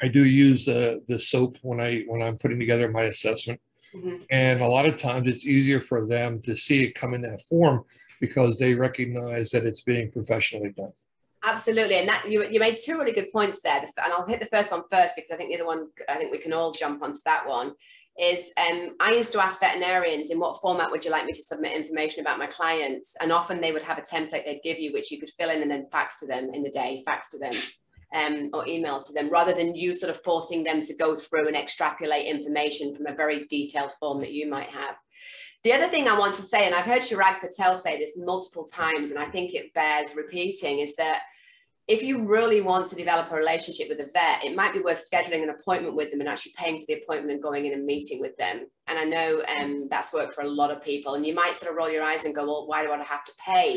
I 0.00 0.08
do 0.08 0.24
use 0.24 0.68
uh, 0.68 0.96
the 1.06 1.18
SOAP 1.18 1.58
when 1.62 1.80
I 1.80 2.02
when 2.06 2.22
I'm 2.22 2.38
putting 2.38 2.58
together 2.58 2.88
my 2.88 3.04
assessment. 3.04 3.60
Mm-hmm. 3.94 4.16
And 4.30 4.60
a 4.60 4.68
lot 4.68 4.86
of 4.86 4.96
times 4.96 5.28
it's 5.28 5.46
easier 5.46 5.80
for 5.80 6.06
them 6.06 6.42
to 6.42 6.56
see 6.56 6.84
it 6.84 6.94
come 6.94 7.14
in 7.14 7.22
that 7.22 7.42
form 7.42 7.84
because 8.20 8.58
they 8.58 8.74
recognize 8.74 9.50
that 9.50 9.64
it's 9.64 9.82
being 9.82 10.10
professionally 10.10 10.70
done. 10.76 10.92
Absolutely, 11.42 11.96
and 11.96 12.08
that 12.08 12.28
you 12.28 12.44
you 12.48 12.60
made 12.60 12.78
two 12.78 12.94
really 12.94 13.12
good 13.12 13.32
points 13.32 13.60
there, 13.60 13.80
and 13.80 14.12
I'll 14.12 14.26
hit 14.26 14.40
the 14.40 14.46
first 14.46 14.72
one 14.72 14.82
first 14.90 15.14
because 15.14 15.30
I 15.30 15.36
think 15.36 15.50
the 15.50 15.56
other 15.56 15.66
one 15.66 15.88
I 16.08 16.16
think 16.16 16.32
we 16.32 16.38
can 16.38 16.52
all 16.52 16.72
jump 16.72 17.02
onto 17.02 17.20
that 17.24 17.48
one. 17.48 17.74
Is 18.20 18.50
um, 18.58 18.96
I 18.98 19.12
used 19.12 19.30
to 19.32 19.40
ask 19.40 19.60
veterinarians 19.60 20.30
in 20.30 20.40
what 20.40 20.60
format 20.60 20.90
would 20.90 21.04
you 21.04 21.12
like 21.12 21.24
me 21.24 21.32
to 21.32 21.42
submit 21.42 21.76
information 21.76 22.20
about 22.20 22.38
my 22.38 22.46
clients, 22.46 23.16
and 23.22 23.30
often 23.30 23.60
they 23.60 23.70
would 23.70 23.82
have 23.82 23.98
a 23.98 24.02
template 24.02 24.44
they'd 24.44 24.60
give 24.64 24.80
you 24.80 24.92
which 24.92 25.12
you 25.12 25.20
could 25.20 25.30
fill 25.30 25.50
in 25.50 25.62
and 25.62 25.70
then 25.70 25.84
fax 25.92 26.18
to 26.18 26.26
them 26.26 26.50
in 26.52 26.64
the 26.64 26.70
day, 26.70 27.02
fax 27.04 27.30
to 27.30 27.38
them. 27.38 27.54
Um, 28.10 28.48
or 28.54 28.66
email 28.66 29.02
to 29.02 29.12
them 29.12 29.28
rather 29.28 29.52
than 29.52 29.76
you 29.76 29.94
sort 29.94 30.08
of 30.08 30.22
forcing 30.22 30.64
them 30.64 30.80
to 30.80 30.96
go 30.96 31.14
through 31.14 31.46
and 31.46 31.54
extrapolate 31.54 32.24
information 32.24 32.94
from 32.94 33.06
a 33.06 33.14
very 33.14 33.44
detailed 33.50 33.92
form 34.00 34.20
that 34.20 34.32
you 34.32 34.48
might 34.48 34.70
have. 34.70 34.96
The 35.62 35.74
other 35.74 35.88
thing 35.88 36.08
I 36.08 36.18
want 36.18 36.34
to 36.36 36.42
say, 36.42 36.64
and 36.64 36.74
I've 36.74 36.86
heard 36.86 37.02
Chirag 37.02 37.40
Patel 37.40 37.76
say 37.76 37.98
this 37.98 38.16
multiple 38.16 38.64
times, 38.64 39.10
and 39.10 39.18
I 39.18 39.26
think 39.26 39.52
it 39.52 39.74
bears 39.74 40.16
repeating, 40.16 40.78
is 40.78 40.96
that 40.96 41.20
if 41.88 42.02
you 42.02 42.24
really 42.24 42.60
want 42.60 42.86
to 42.88 42.94
develop 42.94 43.32
a 43.32 43.34
relationship 43.34 43.88
with 43.88 43.98
a 44.00 44.10
vet, 44.12 44.44
it 44.44 44.54
might 44.54 44.74
be 44.74 44.80
worth 44.80 45.06
scheduling 45.10 45.42
an 45.42 45.48
appointment 45.48 45.96
with 45.96 46.10
them 46.10 46.20
and 46.20 46.28
actually 46.28 46.52
paying 46.56 46.80
for 46.80 46.84
the 46.86 47.00
appointment 47.02 47.32
and 47.32 47.42
going 47.42 47.64
in 47.64 47.72
and 47.72 47.86
meeting 47.86 48.20
with 48.20 48.36
them. 48.36 48.66
And 48.86 48.98
I 48.98 49.04
know 49.04 49.42
um, 49.58 49.88
that's 49.90 50.12
worked 50.12 50.34
for 50.34 50.42
a 50.42 50.48
lot 50.48 50.70
of 50.70 50.84
people. 50.84 51.14
And 51.14 51.24
you 51.26 51.34
might 51.34 51.54
sort 51.54 51.70
of 51.70 51.78
roll 51.78 51.90
your 51.90 52.04
eyes 52.04 52.24
and 52.24 52.34
go, 52.34 52.44
well, 52.44 52.66
why 52.66 52.84
do 52.84 52.92
I 52.92 53.02
have 53.02 53.24
to 53.24 53.32
pay? 53.42 53.76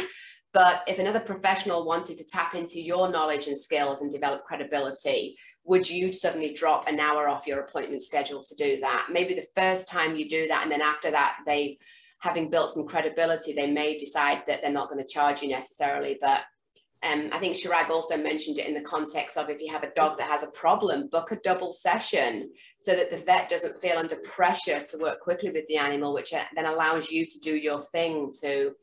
But 0.54 0.84
if 0.88 1.00
another 1.00 1.20
professional 1.20 1.86
wanted 1.86 2.18
to 2.18 2.26
tap 2.26 2.56
into 2.56 2.82
your 2.82 3.10
knowledge 3.10 3.48
and 3.48 3.58
skills 3.58 4.02
and 4.02 4.12
develop 4.12 4.44
credibility, 4.44 5.38
would 5.64 5.90
you 5.90 6.12
suddenly 6.12 6.54
drop 6.54 6.88
an 6.88 7.00
hour 7.00 7.30
off 7.30 7.48
your 7.48 7.62
appointment 7.62 8.04
schedule 8.04 8.44
to 8.44 8.56
do 8.56 8.80
that? 8.82 9.08
Maybe 9.10 9.34
the 9.34 9.48
first 9.56 9.88
time 9.88 10.18
you 10.18 10.28
do 10.28 10.48
that, 10.48 10.64
and 10.64 10.72
then 10.72 10.82
after 10.82 11.12
that, 11.12 11.38
they, 11.46 11.78
having 12.20 12.50
built 12.50 12.72
some 12.72 12.88
credibility, 12.88 13.54
they 13.54 13.72
may 13.72 13.98
decide 13.98 14.44
that 14.48 14.62
they're 14.62 14.72
not 14.72 14.90
going 14.90 15.02
to 15.02 15.08
charge 15.08 15.42
you 15.42 15.50
necessarily. 15.50 16.18
But 16.20 16.42
um, 17.04 17.30
I 17.32 17.40
think 17.40 17.56
Chirag 17.56 17.90
also 17.90 18.18
mentioned 18.18 18.60
it 18.60 18.68
in 18.68 18.74
the 18.74 18.82
context 18.82 19.38
of 19.38 19.50
if 19.50 19.62
you 19.62 19.72
have 19.72 19.84
a 19.84 19.94
dog 19.96 20.18
that 20.18 20.30
has 20.30 20.44
a 20.44 20.52
problem, 20.52 21.08
book 21.08 21.32
a 21.32 21.38
double 21.38 21.72
session 21.72 22.52
so 22.80 22.96
that 22.96 23.10
the 23.10 23.18
vet 23.18 23.50
doesn't 23.50 23.80
feel 23.80 23.98
under 23.98 24.18
pressure 24.18 24.80
to 24.80 24.98
work 25.00 25.20
quickly 25.22 25.50
with 25.50 25.68
the 25.68 25.78
animal, 25.78 26.14
which 26.14 26.34
uh, 26.34 26.44
then 26.56 26.66
allows 26.66 27.10
you 27.10 27.26
to 27.26 27.40
do 27.40 27.56
your 27.56 27.82
thing 27.82 28.32
to 28.42 28.74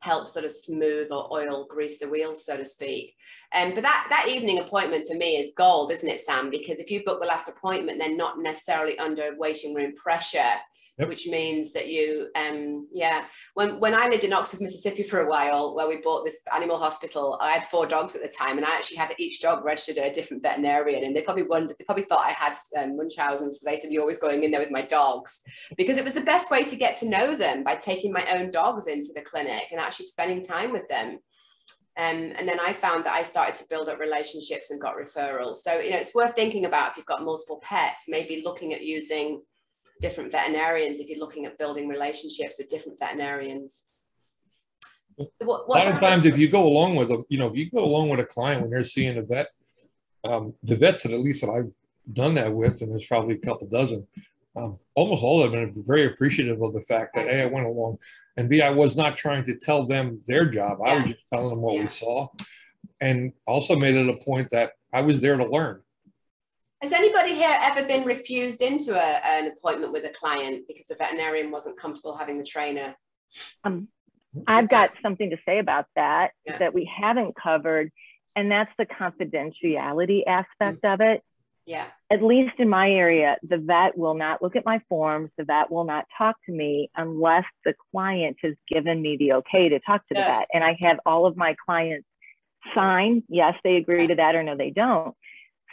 help 0.00 0.28
sort 0.28 0.44
of 0.44 0.52
smooth 0.52 1.10
or 1.10 1.32
oil 1.32 1.66
grease 1.68 1.98
the 1.98 2.08
wheels 2.08 2.44
so 2.44 2.56
to 2.56 2.64
speak. 2.64 3.14
Um, 3.52 3.74
but 3.74 3.82
that 3.82 4.06
that 4.10 4.28
evening 4.28 4.60
appointment 4.60 5.08
for 5.08 5.14
me 5.14 5.36
is 5.36 5.52
gold 5.56 5.92
isn't 5.92 6.08
it 6.08 6.20
sam? 6.20 6.50
Because 6.50 6.78
if 6.78 6.90
you 6.90 7.04
book 7.04 7.20
the 7.20 7.26
last 7.26 7.48
appointment 7.48 7.98
they're 7.98 8.16
not 8.16 8.38
necessarily 8.38 8.98
under 8.98 9.34
waiting 9.38 9.74
room 9.74 9.94
pressure 9.94 10.54
Yep. 10.98 11.08
which 11.08 11.26
means 11.26 11.72
that 11.72 11.88
you 11.88 12.28
um 12.36 12.88
yeah 12.90 13.26
when 13.52 13.78
when 13.80 13.92
i 13.92 14.08
lived 14.08 14.24
in 14.24 14.32
oxford 14.32 14.62
mississippi 14.62 15.02
for 15.02 15.20
a 15.20 15.28
while 15.28 15.76
where 15.76 15.86
we 15.86 15.98
bought 15.98 16.24
this 16.24 16.40
animal 16.54 16.78
hospital 16.78 17.38
i 17.38 17.52
had 17.52 17.68
four 17.68 17.86
dogs 17.86 18.16
at 18.16 18.22
the 18.22 18.34
time 18.34 18.56
and 18.56 18.64
i 18.64 18.70
actually 18.70 18.96
had 18.96 19.14
each 19.18 19.42
dog 19.42 19.62
registered 19.62 19.98
at 19.98 20.10
a 20.10 20.14
different 20.14 20.42
veterinarian 20.42 21.04
and 21.04 21.14
they 21.14 21.20
probably 21.20 21.42
wondered 21.42 21.76
they 21.78 21.84
probably 21.84 22.04
thought 22.04 22.24
i 22.24 22.30
had 22.30 22.56
um, 22.78 22.96
munchausen's 22.96 23.60
so 23.60 23.68
they 23.68 23.76
said 23.76 23.92
you're 23.92 24.00
always 24.00 24.18
going 24.18 24.42
in 24.42 24.50
there 24.50 24.60
with 24.60 24.70
my 24.70 24.80
dogs 24.80 25.42
because 25.76 25.98
it 25.98 26.04
was 26.04 26.14
the 26.14 26.20
best 26.22 26.50
way 26.50 26.62
to 26.62 26.76
get 26.76 26.98
to 26.98 27.06
know 27.06 27.34
them 27.34 27.62
by 27.62 27.74
taking 27.74 28.10
my 28.10 28.26
own 28.34 28.50
dogs 28.50 28.86
into 28.86 29.08
the 29.14 29.20
clinic 29.20 29.64
and 29.70 29.78
actually 29.78 30.06
spending 30.06 30.42
time 30.42 30.72
with 30.72 30.88
them 30.88 31.18
um, 31.98 32.32
and 32.36 32.46
then 32.46 32.60
I 32.60 32.74
found 32.74 33.04
that 33.04 33.14
I 33.14 33.22
started 33.22 33.54
to 33.56 33.64
build 33.70 33.88
up 33.88 33.98
relationships 33.98 34.70
and 34.70 34.78
got 34.78 34.96
referrals. 34.96 35.56
So, 35.56 35.78
you 35.78 35.90
know, 35.90 35.96
it's 35.96 36.14
worth 36.14 36.34
thinking 36.34 36.66
about 36.66 36.90
if 36.90 36.98
you've 36.98 37.06
got 37.06 37.24
multiple 37.24 37.58
pets, 37.62 38.04
maybe 38.06 38.42
looking 38.44 38.74
at 38.74 38.82
using 38.82 39.40
different 40.00 40.32
veterinarians 40.32 40.98
if 40.98 41.08
you're 41.08 41.18
looking 41.18 41.46
at 41.46 41.58
building 41.58 41.88
relationships 41.88 42.56
with 42.58 42.68
different 42.68 42.98
veterinarians. 42.98 43.88
So 45.18 45.46
what, 45.46 45.66
a 45.66 45.70
lot 45.70 45.94
of 45.94 46.00
times, 46.00 46.26
if 46.26 46.36
you 46.36 46.48
go 46.50 46.66
along 46.66 46.96
with 46.96 47.08
them, 47.08 47.24
you 47.28 47.38
know, 47.38 47.46
if 47.46 47.56
you 47.56 47.70
go 47.70 47.84
along 47.84 48.10
with 48.10 48.20
a 48.20 48.24
client 48.24 48.60
when 48.60 48.70
they're 48.70 48.84
seeing 48.84 49.16
a 49.16 49.22
vet, 49.22 49.48
um, 50.24 50.52
the 50.62 50.76
vets 50.76 51.04
that 51.04 51.12
at 51.12 51.20
least 51.20 51.40
that 51.40 51.50
I've 51.50 51.70
done 52.12 52.34
that 52.34 52.52
with, 52.52 52.82
and 52.82 52.92
there's 52.92 53.06
probably 53.06 53.36
a 53.36 53.38
couple 53.38 53.66
dozen, 53.68 54.06
um, 54.56 54.78
almost 54.94 55.22
all 55.22 55.42
of 55.42 55.52
them 55.52 55.60
are 55.60 55.72
very 55.74 56.06
appreciative 56.06 56.60
of 56.60 56.74
the 56.74 56.80
fact 56.82 57.14
that 57.14 57.28
A, 57.28 57.42
I 57.42 57.46
went 57.46 57.66
along, 57.66 57.98
and 58.36 58.48
B, 58.48 58.60
I 58.60 58.70
was 58.70 58.96
not 58.96 59.16
trying 59.16 59.44
to 59.46 59.56
tell 59.56 59.86
them 59.86 60.20
their 60.26 60.44
job. 60.44 60.78
I 60.84 60.96
was 60.96 61.12
just 61.12 61.28
telling 61.32 61.50
them 61.50 61.60
what 61.60 61.74
yeah. 61.74 61.82
we 61.82 61.88
saw. 61.88 62.28
And 63.00 63.32
also 63.46 63.76
made 63.76 63.94
it 63.94 64.08
a 64.08 64.16
point 64.24 64.48
that 64.50 64.72
I 64.92 65.02
was 65.02 65.20
there 65.20 65.36
to 65.36 65.44
learn. 65.44 65.80
Has 66.82 66.92
anybody 66.92 67.34
here 67.34 67.56
ever 67.62 67.86
been 67.86 68.04
refused 68.04 68.60
into 68.60 68.94
a, 68.94 69.26
an 69.26 69.52
appointment 69.52 69.92
with 69.92 70.04
a 70.04 70.10
client 70.10 70.64
because 70.68 70.86
the 70.86 70.94
veterinarian 70.94 71.50
wasn't 71.50 71.80
comfortable 71.80 72.16
having 72.16 72.38
the 72.38 72.44
trainer? 72.44 72.94
Um, 73.64 73.88
I've 74.46 74.68
got 74.68 74.90
something 75.02 75.30
to 75.30 75.38
say 75.46 75.58
about 75.58 75.86
that 75.96 76.32
yeah. 76.44 76.58
that 76.58 76.74
we 76.74 76.84
haven't 76.84 77.34
covered, 77.34 77.90
and 78.34 78.50
that's 78.50 78.70
the 78.76 78.84
confidentiality 78.84 80.22
aspect 80.26 80.82
mm. 80.82 80.94
of 80.94 81.00
it. 81.00 81.22
Yeah. 81.64 81.86
At 82.12 82.22
least 82.22 82.54
in 82.58 82.68
my 82.68 82.90
area, 82.90 83.38
the 83.42 83.56
vet 83.56 83.96
will 83.96 84.14
not 84.14 84.40
look 84.42 84.54
at 84.54 84.64
my 84.64 84.80
forms. 84.88 85.30
The 85.36 85.44
vet 85.44 85.70
will 85.70 85.84
not 85.84 86.04
talk 86.16 86.36
to 86.46 86.52
me 86.52 86.90
unless 86.94 87.44
the 87.64 87.74
client 87.90 88.36
has 88.42 88.54
given 88.68 89.02
me 89.02 89.16
the 89.16 89.32
okay 89.34 89.70
to 89.70 89.80
talk 89.80 90.06
to 90.08 90.14
the 90.14 90.20
vet. 90.20 90.48
And 90.52 90.62
I 90.62 90.76
have 90.80 91.00
all 91.04 91.26
of 91.26 91.36
my 91.36 91.56
clients 91.64 92.06
sign, 92.74 93.24
yes, 93.28 93.54
they 93.64 93.76
agree 93.76 94.06
to 94.06 94.14
that, 94.14 94.36
or 94.36 94.42
no, 94.42 94.56
they 94.56 94.70
don't. 94.70 95.16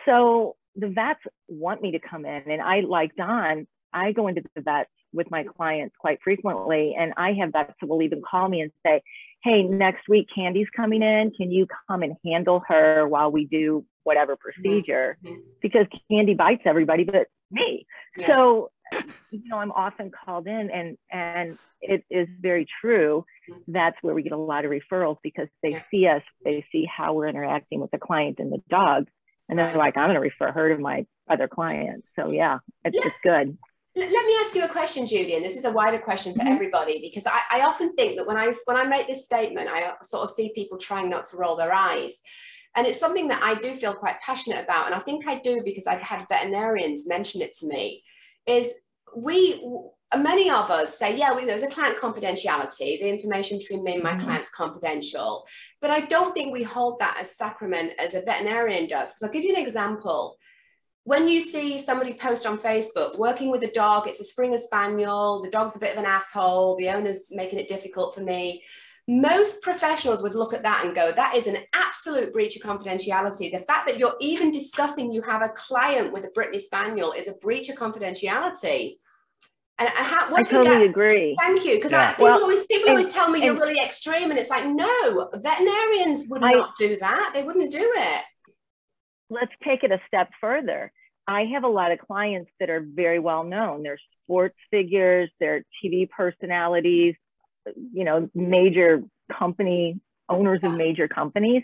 So 0.06 0.56
the 0.76 0.88
vets 0.88 1.20
want 1.48 1.82
me 1.82 1.92
to 1.92 2.00
come 2.00 2.26
in 2.26 2.50
and 2.50 2.62
I 2.62 2.82
like 2.82 3.16
Don, 3.16 3.68
I 3.94 4.12
go 4.12 4.28
into 4.28 4.42
the 4.56 4.62
vets 4.62 4.90
with 5.14 5.30
my 5.30 5.44
clients 5.44 5.96
quite 6.00 6.20
frequently 6.24 6.96
and 6.98 7.14
I 7.16 7.34
have 7.34 7.52
vets 7.52 7.74
that 7.80 7.88
will 7.88 8.02
even 8.02 8.22
call 8.28 8.50
me 8.50 8.62
and 8.62 8.72
say, 8.86 9.02
hey, 9.44 9.64
next 9.64 10.08
week 10.10 10.28
Candy's 10.34 10.68
coming 10.76 11.04
in. 11.04 11.32
Can 11.32 11.52
you 11.52 11.68
come 11.88 12.02
and 12.02 12.16
handle 12.26 12.64
her 12.68 13.08
while 13.08 13.32
we 13.32 13.46
do 13.46 13.86
whatever 14.04 14.34
mm-hmm. 14.34 14.62
procedure? 14.62 15.18
Mm-hmm. 15.24 15.42
Because 15.62 15.86
Candy 16.10 16.34
bites 16.34 16.64
everybody 16.66 17.04
but 17.04 17.28
me. 17.52 17.86
Yeah. 18.18 18.28
So, 18.28 18.72
you 19.32 19.42
know, 19.46 19.58
I'm 19.58 19.72
often 19.72 20.12
called 20.12 20.48
in 20.48 20.70
and 20.72 20.98
and 21.12 21.58
it 21.82 22.04
is 22.10 22.28
very 22.40 22.66
true. 22.82 23.26
That's 23.68 23.98
where 24.02 24.16
we 24.16 24.24
get 24.24 24.32
a 24.32 24.38
lot 24.38 24.66
of 24.66 24.72
referrals 24.72 25.18
because 25.22 25.50
they 25.62 25.72
yeah. 25.72 25.84
see 25.92 26.08
us, 26.08 26.22
they 26.44 26.66
see 26.72 26.86
how 26.86 27.14
we're 27.14 27.28
interacting 27.28 27.80
with 27.80 27.92
the 27.92 27.98
client 27.98 28.40
and 28.40 28.52
the 28.52 28.62
dog 28.70 29.08
and 29.50 29.60
they're 29.60 29.78
like, 29.78 29.98
I'm 29.98 30.08
going 30.08 30.16
to 30.16 30.22
refer 30.22 30.52
her 30.52 30.76
to 30.76 30.82
my 30.82 31.06
other 31.30 31.48
clients. 31.48 32.08
So 32.16 32.32
yeah, 32.32 32.60
it's, 32.84 32.98
it's 32.98 33.16
good. 33.24 33.58
Let 33.96 34.26
me 34.26 34.38
ask 34.44 34.56
you 34.56 34.66
a 34.66 34.70
question, 34.70 35.06
Judy, 35.06 35.36
and 35.36 35.46
this 35.46 35.56
is 35.56 35.66
a 35.66 35.72
wider 35.72 36.00
question 36.00 36.34
for 36.34 36.40
mm-hmm. 36.40 36.54
everybody 36.54 37.00
because 37.00 37.28
I, 37.28 37.42
I 37.52 37.62
often 37.62 37.94
think 37.96 38.18
that 38.18 38.26
when 38.26 38.38
I 38.38 38.52
when 38.66 38.76
I 38.76 38.86
make 38.86 39.08
this 39.08 39.26
statement, 39.26 39.70
I 39.70 39.94
sort 40.02 40.24
of 40.24 40.32
see 40.32 40.52
people 40.56 40.80
trying 40.80 41.10
not 41.10 41.26
to 41.26 41.38
roll 41.38 41.56
their 41.56 41.72
eyes. 41.72 42.20
And 42.76 42.88
it's 42.88 43.00
something 43.00 43.28
that 43.28 43.44
I 43.44 43.54
do 43.54 43.76
feel 43.76 43.94
quite 43.94 44.20
passionate 44.22 44.64
about. 44.64 44.88
And 44.88 44.96
I 44.96 45.00
think 45.00 45.28
I 45.28 45.40
do 45.40 45.62
because 45.64 45.86
I've 45.86 46.02
had 46.02 46.26
veterinarians 46.28 47.08
mention 47.08 47.44
it 47.44 47.56
to 47.58 47.68
me, 47.68 48.04
is 48.48 48.74
we 49.16 49.64
many 50.18 50.50
of 50.50 50.70
us 50.70 50.98
say, 50.98 51.18
yeah, 51.18 51.36
we, 51.36 51.46
there's 51.46 51.64
a 51.64 51.68
client 51.68 51.98
confidentiality. 51.98 53.00
The 53.00 53.10
information 53.10 53.58
between 53.58 53.84
me 53.84 53.96
and 53.96 54.04
my 54.04 54.12
mm-hmm. 54.12 54.26
client's 54.26 54.50
confidential. 54.50 55.46
But 55.82 55.92
I 55.92 56.02
don't 56.02 56.34
think 56.34 56.54
we 56.54 56.64
hold 56.64 57.00
that 57.00 57.18
as 57.20 57.36
sacrament 57.36 57.94
as 58.00 58.14
a 58.14 58.22
veterinarian 58.22 58.88
does. 58.88 59.10
Because 59.10 59.24
I'll 59.24 59.32
give 59.32 59.44
you 59.44 59.56
an 59.56 59.62
example. 59.62 60.38
When 61.06 61.28
you 61.28 61.42
see 61.42 61.80
somebody 61.80 62.14
post 62.14 62.46
on 62.46 62.58
Facebook, 62.58 63.18
working 63.18 63.52
with 63.52 63.64
a 63.64 63.72
dog, 63.72 64.08
it's 64.08 64.22
a 64.22 64.26
Springer 64.26 64.58
Spaniel, 64.58 65.42
the 65.42 65.50
dog's 65.50 65.76
a 65.76 65.80
bit 65.80 65.92
of 65.92 66.00
an 66.00 66.06
asshole, 66.06 66.78
the 66.78 66.90
owner's 66.90 67.26
making 67.30 67.60
it 67.60 67.68
difficult 67.68 68.16
for 68.16 68.22
me. 68.22 68.64
Most 69.06 69.62
professionals 69.64 70.24
would 70.24 70.34
look 70.34 70.54
at 70.54 70.64
that 70.64 70.86
and 70.86 70.96
go, 70.96 71.12
that 71.12 71.36
is 71.36 71.46
an 71.48 71.58
absolute 71.76 72.32
breach 72.32 72.56
of 72.56 72.62
confidentiality. 72.62 73.52
The 73.52 73.60
fact 73.60 73.86
that 73.88 74.00
you're 74.00 74.16
even 74.22 74.50
discussing 74.50 75.12
you 75.12 75.22
have 75.24 75.42
a 75.42 75.50
client 75.50 76.14
with 76.14 76.24
a 76.24 76.30
Brittany 76.30 76.60
Spaniel 76.60 77.12
is 77.12 77.28
a 77.28 77.34
breach 77.34 77.68
of 77.68 77.76
confidentiality. 77.76 78.96
And 79.80 79.90
how, 79.90 80.34
I 80.36 80.44
totally 80.44 80.86
agree. 80.86 81.36
Thank 81.40 81.66
you, 81.66 81.76
because 81.76 81.92
yeah. 81.92 82.12
people 82.12 82.26
well, 82.26 82.42
always 82.42 82.66
people 82.68 82.90
and, 82.90 83.00
always 83.00 83.14
tell 83.14 83.30
me 83.30 83.44
you're 83.44 83.56
really 83.56 83.80
extreme, 83.84 84.30
and 84.30 84.40
it's 84.40 84.50
like 84.50 84.68
no, 84.68 85.30
veterinarians 85.34 86.28
would 86.30 86.44
I, 86.44 86.52
not 86.52 86.76
do 86.78 86.98
that. 87.00 87.32
They 87.34 87.44
wouldn't 87.44 87.72
do 87.72 87.92
it. 87.96 88.22
Let's 89.30 89.52
take 89.64 89.84
it 89.84 89.92
a 89.92 90.00
step 90.08 90.30
further. 90.40 90.92
I 91.28 91.46
have 91.54 91.64
a 91.64 91.70
lot 91.70 91.92
of 91.92 92.00
clients 92.00 92.52
that 92.60 92.70
are 92.70 92.86
very 92.86 93.18
well 93.18 93.44
known. 93.44 93.82
They're 93.82 94.00
sports 94.24 94.58
figures, 94.70 95.30
they're 95.40 95.64
TV 95.84 96.10
personalities, 96.10 97.16
you 97.76 98.04
know, 98.04 98.30
major 98.36 99.04
company 99.32 100.00
owners 100.30 100.60
of 100.64 100.74
major 100.74 101.08
companies. 101.08 101.64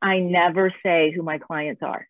I 0.00 0.18
never 0.18 0.74
say 0.82 1.12
who 1.12 1.22
my 1.22 1.38
clients 1.38 1.82
are. 1.82 2.06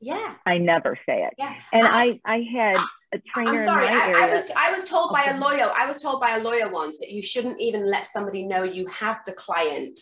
Yeah. 0.00 0.34
I 0.44 0.58
never 0.58 0.98
say 1.06 1.24
it. 1.24 1.34
Yeah. 1.38 1.54
And 1.72 1.86
I, 1.86 2.20
I 2.24 2.44
had 2.52 2.76
a 3.16 3.30
trainer 3.30 3.50
I'm 3.50 3.66
sorry. 3.66 3.86
in 3.88 3.94
my 3.94 4.04
I, 4.04 4.08
area. 4.08 4.16
I 4.24 4.32
was 4.32 4.50
I 4.56 4.70
was 4.72 4.84
told 4.84 5.12
by 5.12 5.24
a 5.24 5.38
lawyer. 5.38 5.70
I 5.76 5.86
was 5.86 6.00
told 6.00 6.20
by 6.20 6.36
a 6.36 6.42
lawyer 6.42 6.68
once 6.70 6.98
that 7.00 7.10
you 7.10 7.22
shouldn't 7.22 7.60
even 7.60 7.84
let 7.90 8.06
somebody 8.06 8.42
know 8.44 8.62
you 8.62 8.86
have 8.88 9.20
the 9.26 9.32
client. 9.32 9.98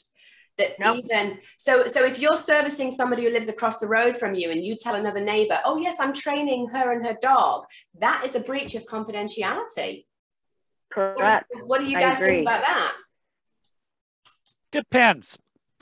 That 0.57 0.79
Nope. 0.79 0.99
even 1.05 1.39
so 1.59 1.87
so 1.87 2.05
if 2.05 2.19
you're 2.21 2.37
servicing 2.37 2.93
somebody 2.93 3.25
who 3.25 3.31
lives 3.31 3.49
across 3.49 3.79
the 3.79 3.89
road 3.89 4.17
from 4.17 4.35
you 4.37 4.51
and 4.53 4.65
you 4.65 4.77
tell 4.77 4.95
another 4.95 5.21
neighbor, 5.21 5.59
oh 5.65 5.79
yes, 5.79 5.97
I'm 5.99 6.13
training 6.13 6.69
her 6.69 6.93
and 6.93 7.05
her 7.07 7.17
dog, 7.21 7.65
that 7.99 8.23
is 8.25 8.35
a 8.37 8.41
breach 8.41 8.75
of 8.77 8.85
confidentiality. 8.87 10.05
What, 10.95 11.17
Correct. 11.17 11.47
what 11.65 11.81
do 11.81 11.87
you 11.87 11.99
guys 11.99 12.19
think 12.19 12.43
about 12.43 12.63
that? 12.63 12.93
Depends. 14.71 15.37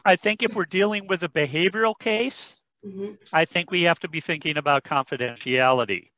I 0.07 0.17
think 0.17 0.43
if 0.43 0.55
we're 0.57 0.65
dealing 0.65 1.07
with 1.07 1.23
a 1.23 1.29
behavioral 1.29 1.95
case, 1.99 2.61
Mhm. 2.85 3.19
I 3.33 3.45
think 3.45 3.71
we 3.71 3.83
have 3.83 4.01
to 4.01 4.09
be 4.09 4.21
thinking 4.21 4.57
about 4.57 4.85
confidentiality. 4.85 6.11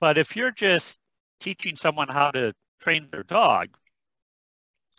But 0.00 0.18
if 0.18 0.36
you're 0.36 0.50
just 0.50 0.98
teaching 1.40 1.76
someone 1.76 2.08
how 2.08 2.30
to 2.32 2.52
train 2.80 3.08
their 3.10 3.22
dog, 3.22 3.68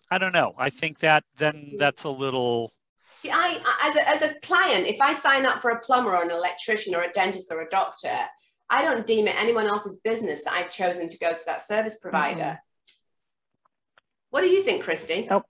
I 0.09 0.17
don't 0.17 0.33
know. 0.33 0.53
I 0.57 0.69
think 0.69 0.99
that 0.99 1.23
then 1.37 1.75
that's 1.77 2.03
a 2.03 2.09
little 2.09 2.71
See, 3.17 3.31
I 3.31 3.59
I- 3.65 3.89
as 3.89 3.95
a, 3.95 4.09
as 4.09 4.21
a 4.21 4.39
client, 4.41 4.87
if 4.87 5.01
I 5.01 5.13
sign 5.13 5.45
up 5.45 5.61
for 5.61 5.71
a 5.71 5.79
plumber 5.79 6.15
or 6.15 6.23
an 6.23 6.31
electrician 6.31 6.95
or 6.95 7.01
a 7.01 7.11
dentist 7.11 7.51
or 7.51 7.61
a 7.61 7.69
doctor, 7.69 8.15
I 8.69 8.83
don't 8.83 9.05
deem 9.05 9.27
it 9.27 9.35
anyone 9.39 9.67
else's 9.67 9.99
business 10.03 10.43
that 10.43 10.53
I've 10.53 10.71
chosen 10.71 11.09
to 11.09 11.17
go 11.17 11.31
to 11.33 11.45
that 11.47 11.61
service 11.61 11.97
provider. 11.99 12.59
What 14.29 14.41
do 14.41 14.47
you 14.47 14.61
think, 14.61 14.83
Christy? 14.83 15.25
Nope. 15.29 15.45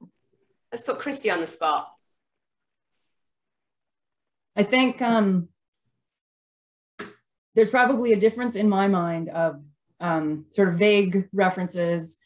Let's 0.71 0.85
put 0.85 0.99
Christy 0.99 1.29
on 1.31 1.39
the 1.39 1.47
spot. 1.47 1.87
I 4.55 4.63
think 4.63 5.01
um, 5.01 5.49
there's 7.57 7.71
probably 7.71 8.13
a 8.13 8.19
difference 8.19 8.55
in 8.55 8.69
my 8.69 8.87
mind 8.87 9.29
of 9.29 9.59
um, 9.99 10.45
sort 10.51 10.69
of 10.69 10.75
vague 10.75 11.27
references 11.33 12.17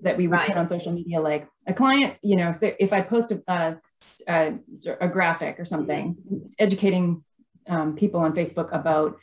that 0.00 0.16
we 0.16 0.28
would 0.28 0.36
Right. 0.36 0.46
put 0.46 0.56
on 0.56 0.68
social 0.68 0.92
media, 0.92 1.20
like 1.20 1.48
a 1.66 1.74
client, 1.74 2.14
you 2.22 2.36
know, 2.36 2.52
say 2.52 2.76
if 2.78 2.92
I 2.92 3.00
post 3.00 3.32
a, 3.32 3.42
a, 3.48 3.76
a, 4.28 4.54
a 5.00 5.08
graphic 5.08 5.58
or 5.58 5.64
something, 5.64 6.16
educating 6.60 7.24
um, 7.68 7.96
people 7.96 8.20
on 8.20 8.32
Facebook 8.32 8.72
about 8.72 9.18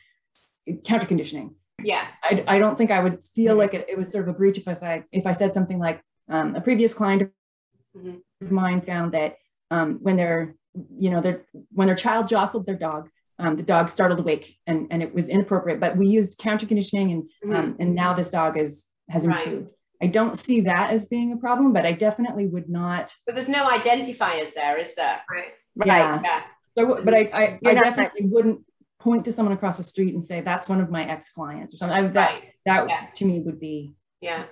counter 0.84 1.06
conditioning. 1.06 1.54
Yeah. 1.82 2.06
I, 2.22 2.44
I 2.46 2.58
don't 2.58 2.76
think 2.76 2.90
I 2.90 3.00
would 3.00 3.24
feel 3.34 3.56
like 3.56 3.72
it, 3.72 3.86
it 3.88 3.96
was 3.96 4.12
sort 4.12 4.28
of 4.28 4.34
a 4.34 4.36
breach 4.38 4.58
if 4.58 4.68
I 4.68 4.74
said 4.74 5.04
if 5.12 5.26
I 5.26 5.32
said 5.32 5.54
something 5.54 5.78
like 5.78 6.02
um, 6.28 6.54
a 6.54 6.60
previous 6.60 6.92
client 6.92 7.30
Mhm. 7.96 8.20
of 8.42 8.50
mine 8.50 8.80
found 8.82 9.12
that 9.12 9.36
um, 9.70 9.98
when 10.02 10.16
their 10.16 10.56
you 10.98 11.10
know 11.10 11.20
their 11.20 11.42
when 11.70 11.86
their 11.86 11.96
child 11.96 12.26
jostled 12.28 12.66
their 12.66 12.74
dog, 12.88 13.08
um, 13.38 13.56
the 13.56 13.62
dog 13.62 13.88
startled 13.90 14.20
awake 14.20 14.56
and 14.66 14.86
and 14.90 15.02
it 15.02 15.14
was 15.14 15.28
inappropriate. 15.28 15.80
But 15.80 15.96
we 15.96 16.06
used 16.06 16.38
counter 16.38 16.66
conditioning 16.66 17.10
and 17.44 17.54
um, 17.56 17.76
and 17.80 17.94
now 17.94 18.14
this 18.14 18.30
dog 18.30 18.56
is 18.56 18.86
has 19.10 19.26
Right. 19.26 19.46
improved. 19.46 19.70
I 20.02 20.06
don't 20.08 20.36
see 20.36 20.60
that 20.62 20.90
as 20.90 21.06
being 21.06 21.32
a 21.32 21.36
problem, 21.36 21.72
but 21.72 21.86
I 21.86 21.92
definitely 21.92 22.46
would 22.46 22.68
not. 22.68 23.14
But 23.26 23.36
there's 23.36 23.48
no 23.48 23.66
identifiers 23.68 24.52
there, 24.54 24.76
is 24.78 24.94
there? 24.94 25.20
Right. 25.30 25.52
Yeah. 25.86 26.20
Yeah. 26.22 26.42
So, 26.76 26.98
but 27.04 27.14
I 27.14 27.20
I, 27.32 27.58
I 27.64 27.72
not- 27.72 27.84
definitely 27.84 28.26
wouldn't 28.26 28.60
point 29.00 29.24
to 29.26 29.32
someone 29.32 29.54
across 29.54 29.76
the 29.76 29.82
street 29.84 30.14
and 30.14 30.24
say 30.24 30.40
that's 30.40 30.68
one 30.68 30.80
of 30.80 30.90
my 30.90 31.04
ex 31.08 31.30
clients 31.30 31.74
or 31.74 31.76
something. 31.78 31.96
I, 31.96 32.02
that 32.08 32.30
Right. 32.32 32.42
that 32.66 32.88
Yeah. 32.88 33.06
to 33.16 33.24
me 33.24 33.40
would 33.40 33.60
be 33.60 33.94
Yeah. 34.20 34.44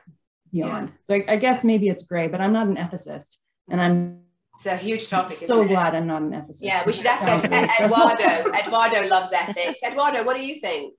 beyond. 0.53 0.92
So 1.03 1.14
I, 1.14 1.25
I 1.29 1.37
guess 1.37 1.64
maybe 1.64 1.88
it's 1.88 2.03
gray, 2.05 2.29
but 2.29 2.40
I'm 2.40 2.53
not 2.53 2.66
an 2.66 2.77
ethicist, 2.77 3.38
and 3.71 3.81
I'm 3.81 4.21
It's 4.54 4.66
a 4.66 4.76
huge 4.76 5.08
topic. 5.08 5.32
so 5.32 5.54
isn't 5.54 5.66
it? 5.66 5.68
glad 5.68 5.94
I'm 5.94 6.06
not 6.06 6.22
an 6.22 6.30
ethicist. 6.32 6.62
Yeah, 6.62 6.84
we 6.86 6.92
should 6.92 7.06
ask 7.06 7.24
Ed- 7.24 7.52
Ed- 7.52 7.70
Eduardo. 7.80 8.52
Eduardo 8.54 9.08
loves 9.08 9.32
ethics. 9.32 9.80
Eduardo, 9.82 10.24
what 10.24 10.36
do 10.36 10.44
you 10.44 10.60
think? 10.60 10.94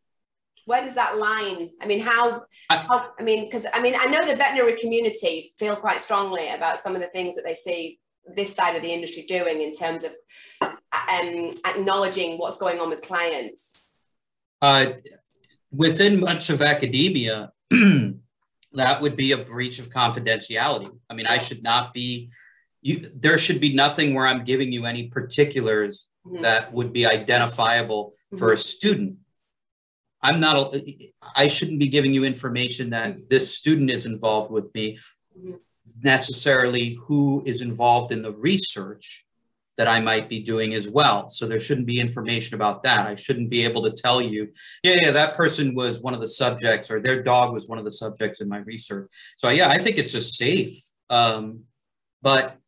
Where 0.65 0.83
does 0.83 0.95
that 0.95 1.17
line? 1.17 1.69
I 1.81 1.85
mean, 1.85 1.99
how? 1.99 2.43
I- 2.69 2.77
how 2.77 3.11
I 3.19 3.23
mean, 3.23 3.45
because 3.45 3.65
I 3.73 3.81
mean, 3.81 3.95
I 3.97 4.05
know 4.07 4.25
the 4.25 4.35
veterinary 4.35 4.79
community 4.79 5.53
feel 5.57 5.75
quite 5.75 6.01
strongly 6.01 6.49
about 6.49 6.79
some 6.79 6.95
of 6.95 7.01
the 7.01 7.07
things 7.07 7.35
that 7.35 7.43
they 7.45 7.55
see 7.55 7.99
this 8.35 8.55
side 8.55 8.75
of 8.75 8.81
the 8.81 8.91
industry 8.91 9.23
doing 9.23 9.61
in 9.61 9.73
terms 9.73 10.03
of 10.03 10.15
um, 10.61 11.49
acknowledging 11.65 12.37
what's 12.37 12.57
going 12.57 12.79
on 12.79 12.89
with 12.89 13.01
clients. 13.01 13.97
Uh, 14.61 14.93
within 15.71 16.19
much 16.19 16.49
of 16.49 16.61
academia, 16.61 17.51
that 17.69 19.01
would 19.01 19.15
be 19.17 19.33
a 19.33 19.37
breach 19.37 19.79
of 19.79 19.89
confidentiality. 19.89 20.89
I 21.09 21.13
mean, 21.13 21.27
I 21.27 21.37
should 21.37 21.61
not 21.63 21.93
be. 21.93 22.29
You, 22.83 22.99
there 23.25 23.37
should 23.37 23.61
be 23.61 23.73
nothing 23.73 24.13
where 24.13 24.27
I'm 24.27 24.43
giving 24.43 24.71
you 24.73 24.85
any 24.85 25.07
particulars 25.07 26.09
Mhm. 26.27 26.41
that 26.41 26.71
would 26.73 26.91
be 26.93 27.05
identifiable 27.05 28.13
for 28.37 28.53
a 28.53 28.57
student. 28.57 29.17
I'm 30.21 30.39
not. 30.39 30.75
a- 30.75 31.11
I 31.35 31.47
shouldn't 31.47 31.79
be 31.79 31.87
giving 31.87 32.13
you 32.13 32.23
information 32.23 32.91
that 32.91 33.29
this 33.29 33.55
student 33.57 33.89
is 33.89 34.05
involved 34.05 34.51
with 34.51 34.69
me. 34.75 34.99
Mhm. 35.37 35.59
Necessarily, 36.03 36.97
who 37.07 37.43
is 37.45 37.61
involved 37.61 38.11
in 38.13 38.21
the 38.21 38.33
research 38.33 39.25
that 39.77 39.87
I 39.87 39.99
might 39.99 40.29
be 40.29 40.39
doing 40.43 40.73
as 40.75 40.87
well. 40.87 41.29
So 41.29 41.47
there 41.47 41.59
shouldn't 41.59 41.87
be 41.87 41.99
information 41.99 42.53
about 42.55 42.83
that. 42.83 43.07
I 43.07 43.15
shouldn't 43.15 43.49
be 43.49 43.63
able 43.65 43.81
to 43.83 43.91
tell 43.91 44.21
you, 44.21 44.51
yeah, 44.83 44.97
yeah, 45.01 45.11
that 45.11 45.35
person 45.35 45.73
was 45.73 45.99
one 45.99 46.13
of 46.13 46.21
the 46.21 46.27
subjects, 46.27 46.91
or 46.91 47.01
their 47.01 47.23
dog 47.23 47.53
was 47.53 47.67
one 47.67 47.79
of 47.79 47.83
the 47.85 47.91
subjects 47.91 48.39
in 48.39 48.47
my 48.47 48.59
research. 48.59 49.09
So 49.37 49.49
yeah, 49.49 49.69
I 49.69 49.77
think 49.79 49.97
it's 49.97 50.13
just 50.13 50.37
safe. 50.37 50.73
Um, 51.09 51.63
but 52.21 52.59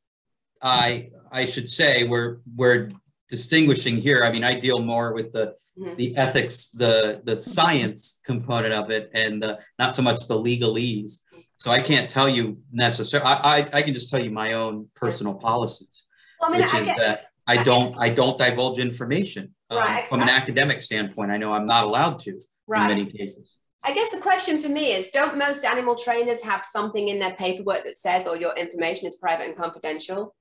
I 0.62 1.10
I 1.32 1.46
should 1.46 1.70
say 1.70 2.08
we're 2.08 2.38
we're 2.56 2.90
distinguishing 3.30 3.98
here. 3.98 4.24
I 4.24 4.32
mean, 4.32 4.44
I 4.44 4.60
deal 4.60 4.80
more 4.80 5.14
with 5.14 5.32
the 5.32 5.56
Mhm. 5.78 5.98
the 5.98 6.16
ethics, 6.16 6.70
the 6.70 7.22
the 7.26 7.36
science 7.36 8.22
component 8.26 8.74
of 8.74 8.92
it, 8.92 9.12
and 9.14 9.44
uh, 9.44 9.58
not 9.78 9.94
so 9.94 10.02
much 10.02 10.26
the 10.28 10.36
legalese. 10.36 11.22
So 11.58 11.70
I 11.70 11.82
can't 11.82 12.10
tell 12.10 12.30
you 12.30 12.60
necessarily. 12.72 13.28
I, 13.30 13.36
I 13.44 13.58
I 13.74 13.82
can 13.82 13.94
just 13.94 14.10
tell 14.10 14.24
you 14.24 14.32
my 14.32 14.54
own 14.54 14.88
personal 14.96 15.34
policies, 15.34 16.06
Well, 16.40 16.50
I 16.50 16.54
mean, 16.54 16.62
which 16.62 16.74
I 16.74 16.80
is 16.80 16.86
get, 16.88 16.98
that 16.98 17.26
I 17.46 17.62
don't 17.62 17.94
I 18.00 18.10
don't 18.10 18.38
divulge 18.38 18.80
information 18.80 19.54
um, 19.70 19.80
Right, 19.80 20.08
from 20.08 20.22
an 20.22 20.30
academic 20.30 20.80
standpoint. 20.80 21.30
I 21.32 21.38
know 21.38 21.52
I'm 21.54 21.66
not 21.66 21.84
allowed 21.84 22.20
to 22.20 22.32
in 22.32 22.42
many 22.68 23.06
cases. 23.06 23.58
I 23.86 23.94
guess 23.94 24.12
the 24.12 24.20
question 24.20 24.60
for 24.60 24.68
me 24.70 24.94
is 24.94 25.10
don't 25.10 25.38
most 25.38 25.64
animal 25.64 25.94
trainers 25.96 26.42
have 26.42 26.66
something 26.66 27.08
in 27.10 27.20
their 27.20 27.36
paperwork 27.36 27.84
that 27.84 27.96
says 27.96 28.26
all 28.26 28.36
your 28.36 28.54
information 28.56 29.06
is 29.06 29.16
private 29.16 29.48
and 29.48 29.56
confidential? 29.56 30.36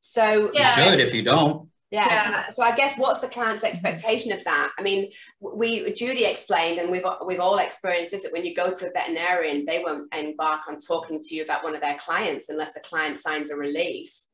So, 0.00 0.52
You 0.52 0.60
Yeah. 0.60 0.76
should 0.76 1.00
if 1.00 1.14
you 1.14 1.22
don't. 1.22 1.70
yeah, 1.90 2.06
Yeah. 2.06 2.46
So, 2.50 2.56
so 2.56 2.62
I 2.62 2.76
guess 2.76 2.98
what's 2.98 3.20
the 3.20 3.28
client's 3.28 3.64
expectation 3.64 4.30
of 4.32 4.44
that? 4.44 4.72
I 4.78 4.82
mean, 4.82 5.10
we 5.40 5.90
Judy 5.92 6.26
explained, 6.26 6.78
and 6.78 6.90
we've 6.90 7.04
we've 7.24 7.40
all 7.40 7.58
experienced 7.58 8.12
this 8.12 8.24
that 8.24 8.32
when 8.32 8.44
you 8.44 8.54
go 8.54 8.72
to 8.74 8.88
a 8.88 8.92
veterinarian, 8.92 9.64
they 9.64 9.82
won't 9.82 10.14
embark 10.14 10.62
on 10.68 10.76
talking 10.78 11.22
to 11.22 11.34
you 11.34 11.44
about 11.44 11.64
one 11.64 11.74
of 11.74 11.80
their 11.80 11.96
clients 11.96 12.50
unless 12.50 12.74
the 12.74 12.80
client 12.80 13.18
signs 13.18 13.50
a 13.50 13.56
release. 13.56 14.25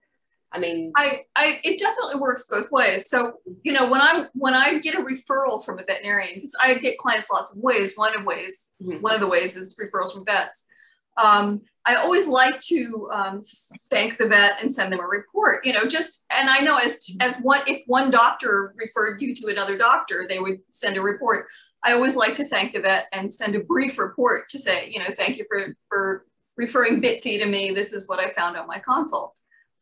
I 0.55 0.59
mean, 0.59 0.93
I, 0.97 1.23
I, 1.35 1.61
it 1.65 1.79
definitely 1.79 2.17
works 2.21 2.47
both 2.49 2.71
ways. 2.71 3.09
So, 3.09 3.35
you 3.63 3.73
know, 3.73 3.89
when 3.89 4.01
I 4.01 4.27
when 4.35 4.55
I 4.55 4.79
get 4.79 4.95
a 4.95 4.99
referral 4.99 5.65
from 5.65 5.79
a 5.79 5.85
veterinarian, 5.85 6.35
because 6.35 6.55
I 6.63 6.75
get 6.75 6.99
clients 6.99 7.31
lots 7.33 7.57
of 7.57 7.63
ways. 7.63 7.95
One 7.97 8.17
of 8.17 8.25
ways, 8.25 8.75
Mhm. 8.83 9.01
one 9.01 9.15
of 9.15 9.21
the 9.21 9.27
ways 9.27 9.57
is 9.57 9.77
referrals 9.77 10.13
from 10.13 10.25
vets. 10.25 10.69
Um, 11.17 11.63
I 11.85 11.97
always 11.97 12.29
like 12.29 12.61
to 12.63 13.09
um, 13.13 13.43
thank 13.91 14.17
the 14.17 14.29
vet 14.29 14.63
and 14.63 14.73
send 14.73 14.93
them 14.93 15.01
a 15.01 15.07
report. 15.07 15.65
You 15.67 15.73
know, 15.73 15.85
just 15.87 16.25
and 16.31 16.49
I 16.49 16.59
know 16.59 16.77
as 16.77 17.17
as 17.21 17.37
one 17.39 17.63
if 17.67 17.83
one 17.87 18.11
doctor 18.11 18.75
referred 18.77 19.21
you 19.21 19.35
to 19.37 19.49
another 19.49 19.77
doctor, 19.77 20.27
they 20.29 20.39
would 20.39 20.61
send 20.71 20.97
a 20.97 21.03
report. 21.03 21.47
I 21.85 21.93
always 21.93 22.15
like 22.15 22.35
to 22.37 22.45
thank 22.45 22.73
the 22.73 22.81
vet 22.81 23.09
and 23.13 23.33
send 23.33 23.57
a 23.57 23.61
brief 23.61 23.99
report 23.99 24.49
to 24.51 24.59
say, 24.59 24.89
you 24.91 25.01
know, 25.01 25.11
thank 25.17 25.39
you 25.39 25.45
for 25.49 25.75
for 25.89 26.27
referring 26.57 27.01
Bitsy 27.01 27.39
to 27.39 27.47
me. 27.47 27.73
This 27.73 27.93
is 27.93 28.09
what 28.09 28.21
I 28.21 28.31
found 28.33 28.57
on 28.57 28.67
my 28.67 28.79
consult. 28.79 29.37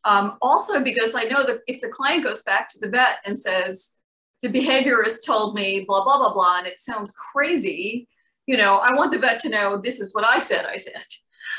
Um, 0.04 0.38
also, 0.40 0.82
because 0.82 1.14
I 1.14 1.24
know 1.24 1.44
that 1.44 1.60
if 1.66 1.80
the 1.80 1.88
client 1.88 2.24
goes 2.24 2.42
back 2.42 2.68
to 2.70 2.78
the 2.80 2.88
vet 2.88 3.18
and 3.24 3.38
says, 3.38 3.96
the 4.42 4.48
behaviorist 4.48 5.26
told 5.26 5.54
me 5.54 5.84
blah, 5.86 6.02
blah, 6.02 6.18
blah, 6.18 6.32
blah, 6.32 6.58
and 6.58 6.66
it 6.66 6.80
sounds 6.80 7.12
crazy, 7.12 8.08
you 8.46 8.56
know, 8.56 8.78
I 8.78 8.94
want 8.94 9.12
the 9.12 9.18
vet 9.18 9.40
to 9.40 9.48
know 9.48 9.76
this 9.76 10.00
is 10.00 10.14
what 10.14 10.26
I 10.26 10.40
said 10.40 10.64
I 10.64 10.76
said. 10.76 11.04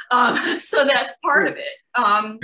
Um, 0.09 0.37
so 0.59 0.85
that's 0.85 1.17
part 1.23 1.47
of 1.47 1.55
it. 1.57 1.73
Um, 1.95 2.39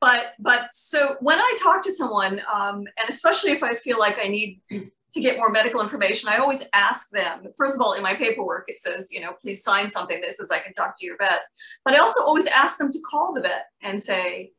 but, 0.00 0.32
but 0.38 0.68
so 0.72 1.16
when 1.20 1.38
I 1.38 1.56
talk 1.62 1.82
to 1.84 1.92
someone, 1.92 2.40
um, 2.52 2.78
and 2.98 3.08
especially 3.08 3.52
if 3.52 3.62
I 3.62 3.74
feel 3.74 3.98
like 3.98 4.18
I 4.18 4.28
need 4.28 4.60
to 4.70 5.20
get 5.20 5.36
more 5.36 5.50
medical 5.50 5.82
information, 5.82 6.30
I 6.30 6.38
always 6.38 6.62
ask 6.72 7.10
them, 7.10 7.48
first 7.56 7.76
of 7.76 7.82
all, 7.82 7.92
in 7.92 8.02
my 8.02 8.14
paperwork, 8.14 8.64
it 8.68 8.80
says, 8.80 9.12
you 9.12 9.20
know, 9.20 9.34
please 9.40 9.62
sign 9.62 9.90
something 9.90 10.20
that 10.22 10.34
says 10.34 10.50
I 10.50 10.58
can 10.58 10.72
talk 10.72 10.98
to 10.98 11.06
your 11.06 11.18
vet. 11.18 11.42
But 11.84 11.94
I 11.94 11.98
also 11.98 12.22
always 12.22 12.46
ask 12.46 12.78
them 12.78 12.90
to 12.90 12.98
call 13.10 13.34
the 13.34 13.42
vet 13.42 13.66
and 13.82 14.02
say, 14.02 14.52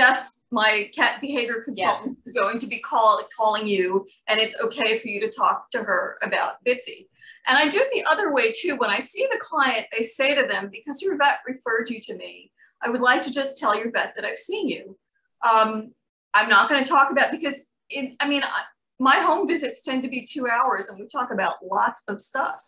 Beth, 0.00 0.34
my 0.50 0.90
cat 0.94 1.20
behavior 1.20 1.60
consultant 1.62 2.16
is 2.24 2.32
going 2.32 2.58
to 2.58 2.66
be 2.66 2.78
call, 2.78 3.22
calling 3.36 3.66
you, 3.66 4.06
and 4.28 4.40
it's 4.40 4.58
okay 4.62 4.98
for 4.98 5.08
you 5.08 5.20
to 5.20 5.28
talk 5.28 5.70
to 5.72 5.82
her 5.82 6.16
about 6.22 6.54
Bitsy. 6.66 7.08
And 7.46 7.58
I 7.58 7.68
do 7.68 7.76
it 7.78 7.90
the 7.92 8.10
other 8.10 8.32
way 8.32 8.50
too. 8.50 8.76
When 8.76 8.88
I 8.88 8.98
see 8.98 9.26
the 9.30 9.38
client, 9.38 9.86
I 9.96 10.00
say 10.00 10.34
to 10.34 10.48
them, 10.48 10.70
because 10.72 11.02
your 11.02 11.18
vet 11.18 11.40
referred 11.46 11.90
you 11.90 12.00
to 12.00 12.16
me, 12.16 12.50
I 12.80 12.88
would 12.88 13.02
like 13.02 13.20
to 13.24 13.30
just 13.30 13.58
tell 13.58 13.76
your 13.76 13.90
vet 13.90 14.14
that 14.16 14.24
I've 14.24 14.38
seen 14.38 14.68
you. 14.68 14.98
Um, 15.46 15.92
I'm 16.32 16.48
not 16.48 16.70
going 16.70 16.82
to 16.82 16.90
talk 16.90 17.10
about 17.10 17.30
because 17.30 17.74
it, 17.90 18.16
I 18.20 18.26
mean, 18.26 18.42
I, 18.42 18.62
my 18.98 19.16
home 19.16 19.46
visits 19.46 19.82
tend 19.82 20.00
to 20.04 20.08
be 20.08 20.24
two 20.24 20.48
hours 20.48 20.88
and 20.88 20.98
we 20.98 21.08
talk 21.08 21.30
about 21.30 21.56
lots 21.62 22.02
of 22.08 22.22
stuff. 22.22 22.62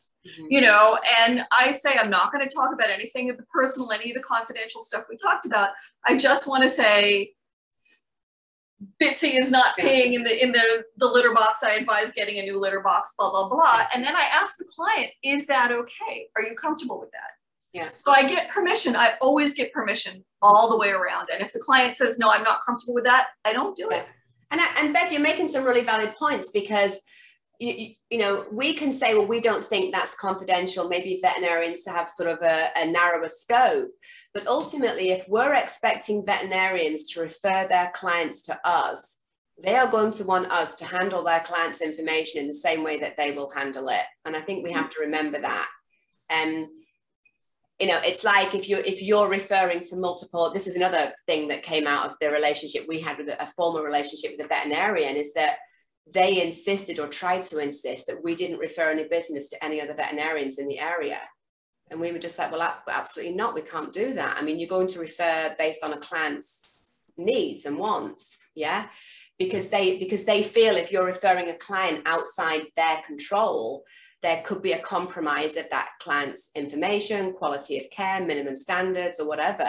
You 0.49 0.61
know 0.61 0.99
and 1.19 1.43
i 1.51 1.73
say 1.73 1.97
i'm 1.99 2.09
not 2.11 2.33
going 2.33 2.47
to 2.49 2.55
talk 2.55 2.73
about 2.73 2.91
anything 2.91 3.29
of 3.29 3.37
the 3.37 3.43
personal 3.53 3.91
any 3.91 4.11
of 4.13 4.17
the 4.17 4.23
confidential 4.23 4.81
stuff 4.81 5.05
we 5.11 5.17
talked 5.17 5.47
about. 5.47 5.71
I 6.07 6.17
just 6.17 6.47
want 6.47 6.63
to 6.63 6.69
say 6.69 7.33
bitsy 9.01 9.39
is 9.41 9.51
not 9.51 9.77
paying 9.77 10.15
in 10.15 10.25
the 10.25 10.43
in 10.43 10.53
the 10.53 10.85
the 10.97 11.07
litter 11.07 11.33
box. 11.35 11.63
I 11.63 11.73
advise 11.75 12.13
getting 12.13 12.39
a 12.39 12.43
new 12.43 12.61
litter 12.61 12.81
box 12.81 13.15
blah 13.19 13.31
blah 13.31 13.49
blah. 13.49 13.85
And 13.95 14.05
then 14.05 14.17
i 14.17 14.23
ask 14.33 14.57
the 14.59 14.65
client 14.65 15.11
is 15.23 15.47
that 15.47 15.73
okay? 15.73 16.27
Are 16.37 16.43
you 16.43 16.55
comfortable 16.55 16.99
with 17.01 17.11
that? 17.13 17.31
Yes. 17.73 18.03
so 18.05 18.13
i 18.13 18.23
get 18.29 18.51
permission. 18.51 18.95
I 18.97 19.15
always 19.21 19.55
get 19.55 19.73
permission 19.73 20.25
all 20.41 20.69
the 20.71 20.77
way 20.77 20.91
around. 20.91 21.29
And 21.33 21.43
if 21.43 21.53
the 21.53 21.59
client 21.61 21.97
says 21.97 22.19
no 22.19 22.31
i'm 22.31 22.43
not 22.45 22.61
comfortable 22.65 22.95
with 22.95 23.05
that 23.05 23.29
i 23.45 23.53
don't 23.53 23.75
do 23.77 23.91
it. 23.91 24.07
And, 24.51 24.61
I- 24.61 24.75
and 24.79 24.93
Beth, 24.93 25.11
you're 25.11 25.21
making 25.21 25.49
some 25.49 25.65
really 25.65 25.83
valid 25.83 26.15
points 26.15 26.51
because 26.53 27.01
you, 27.63 27.95
you, 28.11 28.19
know 28.19 28.45
we 28.53 28.75
can 28.75 28.93
say 28.93 29.15
well 29.15 29.27
we 29.27 29.41
don't 29.41 29.65
think 29.65 29.93
that's 29.93 30.15
confidential. 30.17 30.89
Maybe 30.89 31.21
veterinarians 31.23 31.87
have 31.87 32.09
sort 32.09 32.31
of 32.31 32.43
a, 32.43 32.69
a 32.77 32.87
narrower 32.87 33.29
scope. 33.29 33.91
But 34.35 34.47
ultimately 34.47 35.11
if 35.11 35.29
we're 35.29 35.55
expecting 35.55 36.27
veterinarians 36.27 37.05
to 37.13 37.21
refer 37.21 37.67
their 37.69 37.93
clients 37.95 38.43
to 38.43 38.59
us 38.67 39.19
they 39.63 39.77
are 39.77 39.91
going 39.91 40.11
to 40.11 40.25
want 40.25 40.51
us 40.51 40.75
to 40.75 40.85
handle 40.85 41.23
their 41.23 41.41
clients 41.41 41.83
information 41.83 42.41
in 42.41 42.49
the 42.49 42.55
same 42.55 42.83
way 42.83 42.99
that 42.99 43.17
they 43.17 43.33
will 43.33 43.51
handle 43.51 43.89
it. 43.91 44.07
And 44.25 44.35
i 44.35 44.41
think 44.41 44.65
we 44.65 44.73
have 44.73 44.91
to 44.91 45.01
remember 45.01 45.41
that. 45.41 45.69
Um 46.31 46.69
you 47.79 47.89
know 47.89 48.01
it's 48.05 48.25
like 48.25 48.55
if 48.55 48.69
you're 48.69 48.81
if 48.81 49.03
you're 49.03 49.29
referring 49.29 49.81
to 49.81 49.97
multiple 49.97 50.53
this 50.53 50.67
is 50.67 50.77
another 50.77 51.13
thing 51.27 51.49
that 51.49 51.63
came 51.63 51.87
out 51.87 52.07
of 52.07 52.13
the 52.21 52.31
relationship 52.31 52.85
we 52.87 53.01
had 53.01 53.19
with 53.19 53.29
a, 53.29 53.43
a 53.43 53.47
former 53.47 53.83
relationship 53.83 54.33
with 54.33 54.45
a 54.45 54.49
veterinarian 54.49 55.17
is 55.17 55.33
that 55.35 55.57
they 56.07 56.43
insisted 56.43 56.99
or 56.99 57.07
tried 57.07 57.45
to 57.45 57.59
insist 57.59 58.07
that 58.07 58.23
we 58.23 58.35
didn't 58.35 58.59
refer 58.59 58.91
any 58.91 59.05
business 59.05 59.49
to 59.51 59.65
any 59.65 59.81
other 59.81 59.95
veterinarians 59.95 60.59
in 60.59 60.69
the 60.69 60.79
area. 60.79 61.21
And 61.91 62.01
we 62.01 62.13
were 62.13 62.19
just 62.19 62.39
like 62.39 62.53
well 62.53 62.77
absolutely 62.89 63.35
not 63.35 63.55
we 63.55 63.63
can't 63.63 63.93
do 63.93 64.15
that. 64.15 64.37
I 64.39 64.43
mean 64.43 64.59
you're 64.59 64.69
going 64.69 64.89
to 64.89 65.01
refer 65.01 65.55
based 65.59 65.85
on 65.85 65.93
a 65.93 65.99
client's 65.99 66.87
needs 67.17 67.67
and 67.67 67.79
wants 67.79 68.39
yeah? 68.55 68.87
Because 69.39 69.69
they 69.69 69.99
because 69.99 70.25
they 70.25 70.43
feel 70.43 70.77
if 70.77 70.93
you're 70.93 71.05
referring 71.05 71.49
a 71.49 71.57
client 71.57 72.03
outside 72.07 72.63
their 72.77 73.03
control 73.07 73.85
there 74.23 74.43
could 74.45 74.63
be 74.63 74.73
a 74.73 74.83
compromise 74.83 75.57
of 75.57 75.69
that 75.71 75.89
client's 76.01 76.51
information, 76.55 77.33
quality 77.33 77.81
of 77.81 77.91
care, 77.91 78.21
minimum 78.25 78.55
standards, 78.55 79.19
or 79.19 79.27
whatever. 79.27 79.69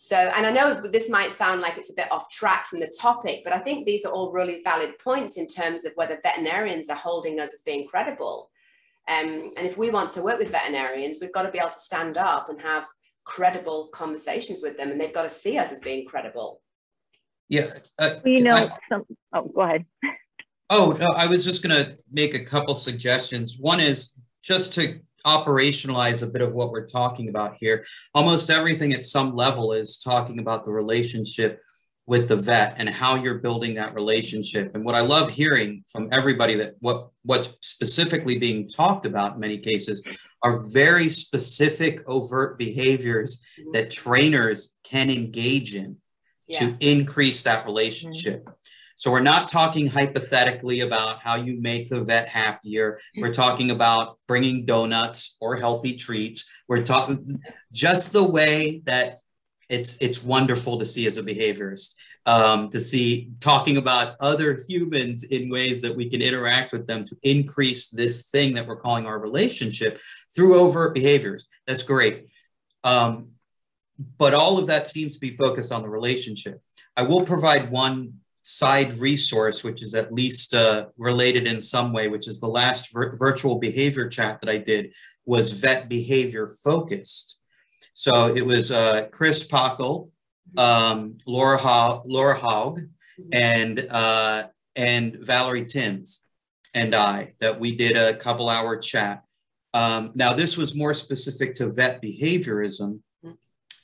So, 0.00 0.14
and 0.14 0.46
I 0.46 0.52
know 0.52 0.80
this 0.80 1.10
might 1.10 1.32
sound 1.32 1.60
like 1.60 1.76
it's 1.76 1.90
a 1.90 1.94
bit 1.94 2.10
off 2.12 2.30
track 2.30 2.68
from 2.68 2.78
the 2.78 2.86
topic, 2.86 3.40
but 3.42 3.52
I 3.52 3.58
think 3.58 3.84
these 3.84 4.04
are 4.04 4.12
all 4.12 4.30
really 4.30 4.62
valid 4.62 4.96
points 5.00 5.36
in 5.36 5.48
terms 5.48 5.84
of 5.84 5.92
whether 5.96 6.20
veterinarians 6.22 6.88
are 6.88 6.96
holding 6.96 7.40
us 7.40 7.52
as 7.52 7.62
being 7.62 7.88
credible. 7.88 8.48
Um, 9.08 9.50
and 9.56 9.66
if 9.66 9.76
we 9.76 9.90
want 9.90 10.10
to 10.12 10.22
work 10.22 10.38
with 10.38 10.52
veterinarians, 10.52 11.18
we've 11.20 11.32
got 11.32 11.42
to 11.42 11.50
be 11.50 11.58
able 11.58 11.70
to 11.70 11.78
stand 11.80 12.16
up 12.16 12.48
and 12.48 12.60
have 12.60 12.86
credible 13.24 13.88
conversations 13.92 14.60
with 14.62 14.76
them, 14.76 14.92
and 14.92 15.00
they've 15.00 15.12
got 15.12 15.24
to 15.24 15.30
see 15.30 15.58
us 15.58 15.72
as 15.72 15.80
being 15.80 16.06
credible. 16.06 16.62
Yeah. 17.48 17.66
Uh, 17.98 18.20
You 18.24 18.44
know, 18.44 18.54
I- 18.54 18.68
some, 18.88 19.04
oh, 19.32 19.48
go 19.52 19.62
ahead. 19.62 19.84
Oh, 20.70 20.96
no, 21.00 21.06
I 21.16 21.26
was 21.26 21.44
just 21.44 21.60
going 21.60 21.74
to 21.74 21.96
make 22.12 22.34
a 22.34 22.44
couple 22.44 22.76
suggestions. 22.76 23.58
One 23.58 23.80
is 23.80 24.14
just 24.44 24.74
to 24.74 25.00
operationalize 25.26 26.22
a 26.22 26.30
bit 26.30 26.42
of 26.42 26.54
what 26.54 26.70
we're 26.70 26.86
talking 26.86 27.28
about 27.28 27.56
here. 27.60 27.84
Almost 28.14 28.50
everything 28.50 28.92
at 28.92 29.04
some 29.04 29.34
level 29.34 29.72
is 29.72 29.98
talking 29.98 30.38
about 30.38 30.64
the 30.64 30.72
relationship 30.72 31.60
with 32.06 32.26
the 32.26 32.36
vet 32.36 32.74
and 32.78 32.88
how 32.88 33.16
you're 33.16 33.38
building 33.38 33.74
that 33.74 33.94
relationship. 33.94 34.74
And 34.74 34.82
what 34.82 34.94
I 34.94 35.00
love 35.00 35.28
hearing 35.28 35.84
from 35.92 36.08
everybody 36.10 36.54
that 36.54 36.74
what 36.80 37.10
what's 37.22 37.58
specifically 37.60 38.38
being 38.38 38.66
talked 38.66 39.04
about 39.04 39.34
in 39.34 39.40
many 39.40 39.58
cases 39.58 40.02
are 40.42 40.58
very 40.72 41.10
specific 41.10 42.02
overt 42.08 42.58
behaviors 42.58 43.42
mm-hmm. 43.60 43.72
that 43.72 43.90
trainers 43.90 44.72
can 44.84 45.10
engage 45.10 45.74
in 45.74 45.98
Yeah. 46.46 46.60
to 46.60 46.76
increase 46.80 47.42
that 47.42 47.66
relationship. 47.66 48.48
So 48.98 49.12
we're 49.12 49.20
not 49.20 49.48
talking 49.48 49.86
hypothetically 49.86 50.80
about 50.80 51.20
how 51.22 51.36
you 51.36 51.60
make 51.60 51.88
the 51.88 52.02
vet 52.02 52.26
happier. 52.26 52.98
We're 53.16 53.32
talking 53.32 53.70
about 53.70 54.18
bringing 54.26 54.64
donuts 54.64 55.36
or 55.40 55.54
healthy 55.54 55.94
treats. 55.94 56.50
We're 56.68 56.82
talking 56.82 57.40
just 57.70 58.12
the 58.12 58.28
way 58.28 58.82
that 58.86 59.20
it's 59.68 59.98
it's 59.98 60.24
wonderful 60.24 60.78
to 60.78 60.84
see 60.86 61.06
as 61.06 61.16
a 61.16 61.22
behaviorist 61.22 61.94
um, 62.26 62.70
to 62.70 62.80
see 62.80 63.30
talking 63.38 63.76
about 63.76 64.16
other 64.18 64.58
humans 64.68 65.22
in 65.22 65.48
ways 65.48 65.80
that 65.82 65.94
we 65.94 66.10
can 66.10 66.20
interact 66.20 66.72
with 66.72 66.88
them 66.88 67.04
to 67.04 67.16
increase 67.22 67.90
this 67.90 68.30
thing 68.30 68.52
that 68.54 68.66
we're 68.66 68.80
calling 68.80 69.06
our 69.06 69.20
relationship 69.20 70.00
through 70.34 70.58
overt 70.58 70.92
behaviors. 70.92 71.46
That's 71.68 71.84
great. 71.84 72.26
Um, 72.82 73.28
but 74.18 74.34
all 74.34 74.58
of 74.58 74.66
that 74.66 74.88
seems 74.88 75.14
to 75.14 75.20
be 75.20 75.30
focused 75.30 75.70
on 75.70 75.82
the 75.82 75.88
relationship. 75.88 76.60
I 76.96 77.02
will 77.02 77.24
provide 77.24 77.70
one 77.70 78.14
side 78.48 78.94
resource, 78.94 79.62
which 79.62 79.82
is 79.82 79.92
at 79.92 80.10
least 80.10 80.54
uh, 80.54 80.86
related 80.96 81.46
in 81.46 81.60
some 81.60 81.92
way, 81.92 82.08
which 82.08 82.26
is 82.26 82.40
the 82.40 82.48
last 82.48 82.94
vir- 82.94 83.14
virtual 83.16 83.58
behavior 83.58 84.08
chat 84.08 84.40
that 84.40 84.48
I 84.48 84.56
did 84.56 84.94
was 85.26 85.60
vet 85.60 85.86
behavior 85.90 86.48
focused. 86.64 87.42
So 87.92 88.34
it 88.34 88.46
was 88.46 88.70
uh, 88.70 89.08
Chris 89.12 89.46
Pachel, 89.46 90.08
um, 90.56 91.18
Laura, 91.26 91.58
Haug, 91.58 92.04
Laura 92.06 92.38
Haug, 92.38 92.80
and 93.34 93.86
uh, 93.90 94.44
and 94.74 95.16
Valerie 95.20 95.66
Tynes 95.66 96.24
and 96.74 96.94
I 96.94 97.34
that 97.40 97.60
we 97.60 97.76
did 97.76 97.96
a 97.96 98.16
couple 98.16 98.48
hour 98.48 98.78
chat. 98.78 99.24
Um, 99.74 100.12
now 100.14 100.32
this 100.32 100.56
was 100.56 100.74
more 100.74 100.94
specific 100.94 101.54
to 101.56 101.70
vet 101.70 102.00
behaviorism 102.00 103.00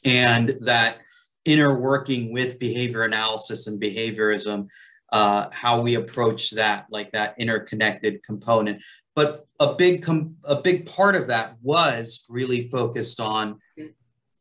and 0.05 0.53
that 0.63 0.99
inner 1.45 1.79
working 1.79 2.33
with 2.33 2.59
behavior 2.59 3.03
analysis 3.03 3.67
and 3.67 3.81
behaviorism, 3.81 4.69
uh, 5.13 5.49
how 5.53 5.81
we 5.81 5.95
approach 5.97 6.51
that, 6.53 6.87
like 6.91 7.13
that 7.13 7.35
interconnected 7.39 8.23
component. 8.23 8.83
But 9.15 9.47
a 9.61 9.75
big 9.75 10.03
com- 10.03 10.37
a 10.45 10.61
big 10.61 10.87
part 10.87 11.15
of 11.15 11.29
that 11.29 11.55
was 11.63 12.25
really 12.29 12.69
focused 12.69 13.21
on 13.21 13.61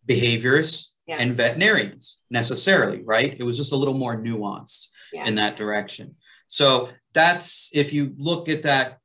behaviorists 0.07 0.93
Yeah. 1.05 1.17
and 1.19 1.33
veterinarians 1.33 2.21
necessarily, 2.29 3.01
right? 3.03 3.35
It 3.37 3.43
was 3.43 3.57
just 3.57 3.71
a 3.71 3.75
little 3.75 3.93
more 3.93 4.15
nuanced 4.17 4.87
Yeah. 5.11 5.27
in 5.27 5.35
that 5.35 5.57
direction. 5.57 6.15
So 6.47 6.89
that's 7.13 7.69
if 7.73 7.93
you 7.93 8.13
look 8.17 8.49
at 8.49 8.63
that, 8.63 8.99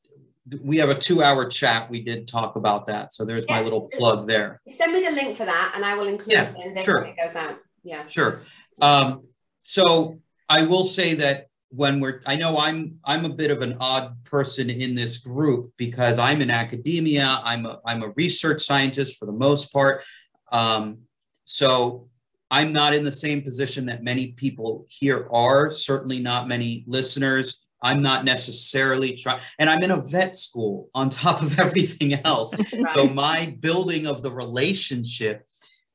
we 0.63 0.79
have 0.79 0.89
a 0.89 0.95
two-hour 0.95 1.47
chat. 1.51 1.91
We 1.91 2.03
did 2.03 2.27
talk 2.27 2.57
about 2.57 2.87
that. 2.87 3.13
So 3.13 3.25
there's 3.27 3.47
my 3.49 3.61
little 3.61 3.83
plug 3.99 4.27
there. 4.27 4.63
Send 4.67 4.93
me 4.95 5.05
the 5.05 5.11
link 5.11 5.37
for 5.37 5.45
that, 5.45 5.73
and 5.75 5.85
I 5.85 5.95
will 5.95 6.09
include 6.09 6.33
Yeah, 6.33 6.51
it 6.57 6.65
in 6.67 6.75
this 6.75 6.85
sure. 6.85 7.03
when 7.03 7.11
it 7.11 7.17
goes 7.23 7.37
out. 7.37 7.59
Yeah. 7.89 8.05
Sure. 8.07 8.43
Um, 8.83 9.25
so 9.61 10.21
I 10.49 10.67
will 10.67 10.85
say 10.85 11.15
that 11.15 11.47
when 11.71 12.01
we're, 12.01 12.21
I 12.27 12.37
know 12.37 12.59
I'm, 12.59 12.99
I'm 13.05 13.25
a 13.25 13.31
bit 13.31 13.51
of 13.51 13.63
an 13.63 13.79
odd 13.81 14.25
person 14.25 14.69
in 14.69 14.95
this 14.95 15.19
group 15.19 15.73
because 15.79 16.19
I'm 16.19 16.43
in 16.43 16.51
academia. 16.51 17.41
I'm 17.43 17.65
a, 17.65 17.81
I'm 17.87 18.03
a 18.03 18.11
research 18.11 18.63
scientist 18.63 19.19
for 19.19 19.25
the 19.25 19.33
most 19.33 19.73
part. 19.73 20.05
Um, 20.53 20.99
so 21.45 22.09
I'm 22.51 22.75
not 22.75 22.93
in 22.93 23.05
the 23.05 23.13
same 23.13 23.41
position 23.43 23.87
that 23.87 24.03
many 24.03 24.33
people 24.33 24.87
here 24.91 25.27
are. 25.33 25.71
Certainly 25.71 26.21
not 26.21 26.47
many 26.47 26.85
listeners. 26.87 27.67
I'm 27.83 28.03
not 28.03 28.25
necessarily 28.25 29.15
trying, 29.15 29.41
and 29.59 29.71
I'm 29.71 29.83
in 29.83 29.93
a 29.93 30.03
vet 30.11 30.37
school 30.37 30.91
on 30.95 31.11
top 31.11 31.43
of 31.43 31.59
everything 31.65 32.15
else. 32.25 32.55
So 32.93 33.09
my 33.09 33.57
building 33.61 34.07
of 34.07 34.23
the 34.23 34.33
relationship 34.33 35.47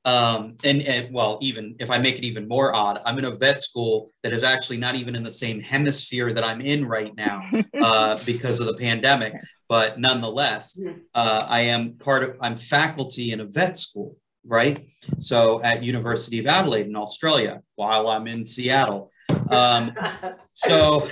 um, 0.05 0.57
and, 0.65 0.81
and 0.81 1.13
well, 1.13 1.37
even 1.41 1.75
if 1.79 1.89
I 1.89 1.97
make 1.97 2.17
it 2.17 2.25
even 2.25 2.47
more 2.47 2.75
odd, 2.75 2.99
I'm 3.05 3.17
in 3.17 3.25
a 3.25 3.35
vet 3.35 3.61
school 3.61 4.11
that 4.21 4.33
is 4.33 4.43
actually 4.43 4.77
not 4.77 4.95
even 4.95 5.15
in 5.15 5.23
the 5.23 5.31
same 5.31 5.61
hemisphere 5.61 6.31
that 6.31 6.43
I'm 6.43 6.59
in 6.59 6.85
right 6.85 7.15
now 7.15 7.41
uh, 7.81 8.17
because 8.25 8.59
of 8.59 8.67
the 8.67 8.73
pandemic. 8.73 9.33
But 9.69 9.99
nonetheless, 9.99 10.79
uh, 11.15 11.47
I 11.47 11.61
am 11.61 11.93
part 11.93 12.23
of, 12.23 12.35
I'm 12.41 12.57
faculty 12.57 13.31
in 13.31 13.39
a 13.39 13.45
vet 13.45 13.77
school, 13.77 14.17
right? 14.45 14.85
So 15.19 15.63
at 15.63 15.81
University 15.81 16.39
of 16.39 16.47
Adelaide 16.47 16.87
in 16.87 16.97
Australia, 16.97 17.61
while 17.75 18.09
I'm 18.09 18.27
in 18.27 18.43
Seattle. 18.43 19.09
Um, 19.49 19.91
so 20.51 21.07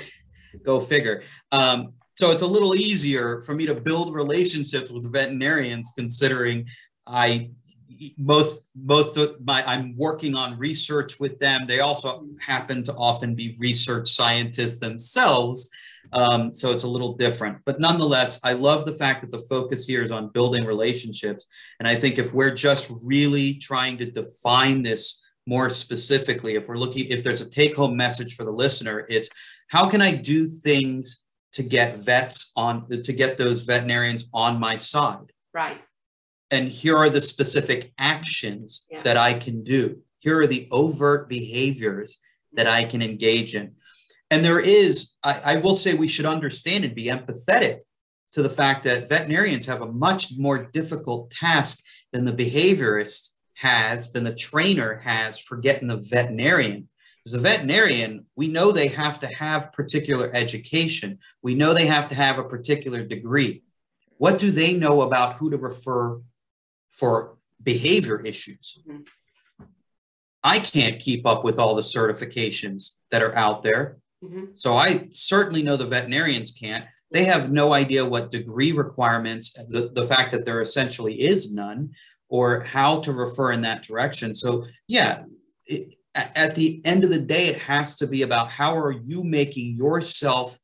go 0.66 0.82
figure. 0.82 1.24
Um, 1.54 1.94
so 2.14 2.32
it's 2.32 2.44
a 2.44 2.48
little 2.48 2.76
easier 2.76 3.42
for 3.42 3.56
me 3.56 3.66
to 3.68 3.74
build 3.74 4.14
relationships 4.14 4.92
with 4.92 5.12
veterinarians 5.12 5.94
considering 5.98 6.68
I 7.08 7.52
most 8.18 8.70
most 8.76 9.18
of 9.18 9.38
my 9.46 9.64
I'm 9.66 9.96
working 9.98 10.36
on 10.36 10.58
research 10.58 11.20
with 11.20 11.40
them. 11.40 11.66
They 11.68 11.80
also 11.80 12.26
happen 12.40 12.84
to 12.84 12.96
often 12.96 13.36
be 13.36 13.56
research 13.60 14.10
scientists 14.10 14.80
themselves. 14.80 15.70
Um, 16.14 16.54
so 16.54 16.72
it's 16.72 16.84
a 16.84 16.90
little 16.90 17.14
different, 17.14 17.60
but 17.64 17.80
nonetheless, 17.80 18.40
I 18.44 18.54
love 18.54 18.86
the 18.86 18.92
fact 18.92 19.22
that 19.22 19.32
the 19.32 19.46
focus 19.48 19.86
here 19.86 20.04
is 20.04 20.12
on 20.12 20.30
building 20.30 20.66
relationships. 20.66 21.46
And 21.80 21.88
I 21.88 21.96
think 21.96 22.18
if 22.18 22.34
we're 22.34 22.54
just 22.54 22.92
really 23.04 23.54
trying 23.56 23.98
to 24.00 24.10
define 24.10 24.82
this 24.82 25.22
more 25.46 25.70
specifically, 25.70 26.56
if 26.56 26.68
we're 26.68 26.78
looking, 26.78 27.06
if 27.06 27.24
there's 27.24 27.42
a 27.42 27.50
take 27.50 27.76
home 27.76 27.96
message 27.96 28.36
for 28.36 28.44
the 28.44 28.52
listener, 28.52 29.06
it's 29.10 29.30
how 29.68 29.88
can 29.90 30.02
I 30.02 30.16
do 30.16 30.48
things 30.48 31.24
to 31.54 31.64
get 31.64 31.98
vets 31.98 32.52
on 32.56 32.88
to 32.90 33.14
get 33.14 33.38
those 33.38 33.64
veterinarians 33.64 34.30
on 34.34 34.60
my 34.60 34.76
side. 34.76 35.32
Right. 35.54 35.82
And 36.52 36.68
here 36.68 36.98
are 36.98 37.10
the 37.10 37.22
specific 37.22 37.94
actions 37.98 38.86
Yeah. 38.92 39.02
that 39.04 39.18
I 39.18 39.34
can 39.34 39.64
do. 39.64 40.02
Here 40.20 40.40
are 40.40 40.48
the 40.48 40.68
overt 40.70 41.30
behaviors 41.30 42.20
that 42.54 42.68
I 42.68 42.84
can 42.84 43.02
engage 43.02 43.56
in. 43.56 43.76
And 44.30 44.44
there 44.46 44.60
is, 44.60 45.16
I, 45.24 45.42
I 45.46 45.58
will 45.58 45.74
say 45.74 45.94
we 45.94 46.08
should 46.10 46.26
understand 46.26 46.84
and 46.84 46.94
be 46.94 47.06
empathetic 47.06 47.80
to 48.34 48.44
the 48.44 48.50
fact 48.50 48.84
that 48.84 49.10
veterinarians 49.10 49.66
have 49.66 49.82
a 49.82 49.92
much 49.92 50.34
more 50.38 50.66
difficult 50.72 51.32
task 51.32 51.84
than 52.12 52.26
the 52.26 52.32
behaviorist 52.34 53.30
has, 53.56 54.12
than 54.12 54.24
the 54.24 54.36
trainer 54.36 55.02
has 55.04 55.40
for 55.40 55.58
getting 55.58 55.88
the 55.88 55.98
veterinarian. 55.98 56.88
As 57.26 57.34
a 57.34 57.40
veterinarian, 57.40 58.26
we 58.36 58.48
know 58.48 58.72
they 58.72 58.88
have 58.88 59.20
to 59.20 59.28
have 59.28 59.74
particular 59.74 60.32
education. 60.34 61.20
We 61.44 61.56
know 61.56 61.74
they 61.74 61.86
have 61.86 62.08
to 62.10 62.16
have 62.16 62.40
a 62.40 62.44
particular 62.44 63.04
degree. 63.04 63.64
What 64.18 64.40
do 64.40 64.50
they 64.52 64.74
know 64.74 65.02
about 65.02 65.36
who 65.36 65.50
to 65.52 65.58
refer 65.58 66.20
for 66.92 67.38
behavior 67.64 68.22
issues? 68.22 68.80
Mhm. 68.88 69.06
I 70.44 70.60
can't 70.60 71.00
keep 71.00 71.26
up 71.26 71.44
with 71.44 71.60
all 71.60 71.76
the 71.76 71.82
certifications 71.82 72.98
that 73.12 73.22
are 73.22 73.36
out 73.36 73.64
there. 73.64 73.98
Mhm. 74.24 74.58
So 74.60 74.76
I 74.76 75.08
certainly 75.12 75.64
know 75.64 75.78
the 75.78 75.86
veterinarians 75.86 76.52
can't. 76.52 76.86
They 77.12 77.26
have 77.26 77.52
no 77.52 77.74
idea 77.74 78.06
what 78.06 78.32
degree 78.32 78.72
requirements, 78.72 79.54
the, 79.54 79.92
the 79.94 80.06
fact 80.06 80.32
that 80.32 80.46
there 80.46 80.62
essentially 80.62 81.22
is 81.22 81.54
none, 81.54 81.92
or 82.30 82.62
how 82.62 83.02
to 83.02 83.12
refer 83.12 83.52
in 83.52 83.62
that 83.62 83.84
direction. 83.84 84.34
So, 84.34 84.66
yeah, 84.88 85.26
it, 85.66 85.96
at, 86.16 86.38
at 86.38 86.56
the 86.56 86.82
end 86.86 87.04
of 87.04 87.10
the 87.10 87.20
day, 87.20 87.48
it 87.48 87.58
has 87.58 87.98
to 87.98 88.08
be 88.08 88.22
about 88.22 88.50
how 88.50 88.76
are 88.78 88.92
you 88.92 89.24
making 89.24 89.76
yourself 89.76 90.58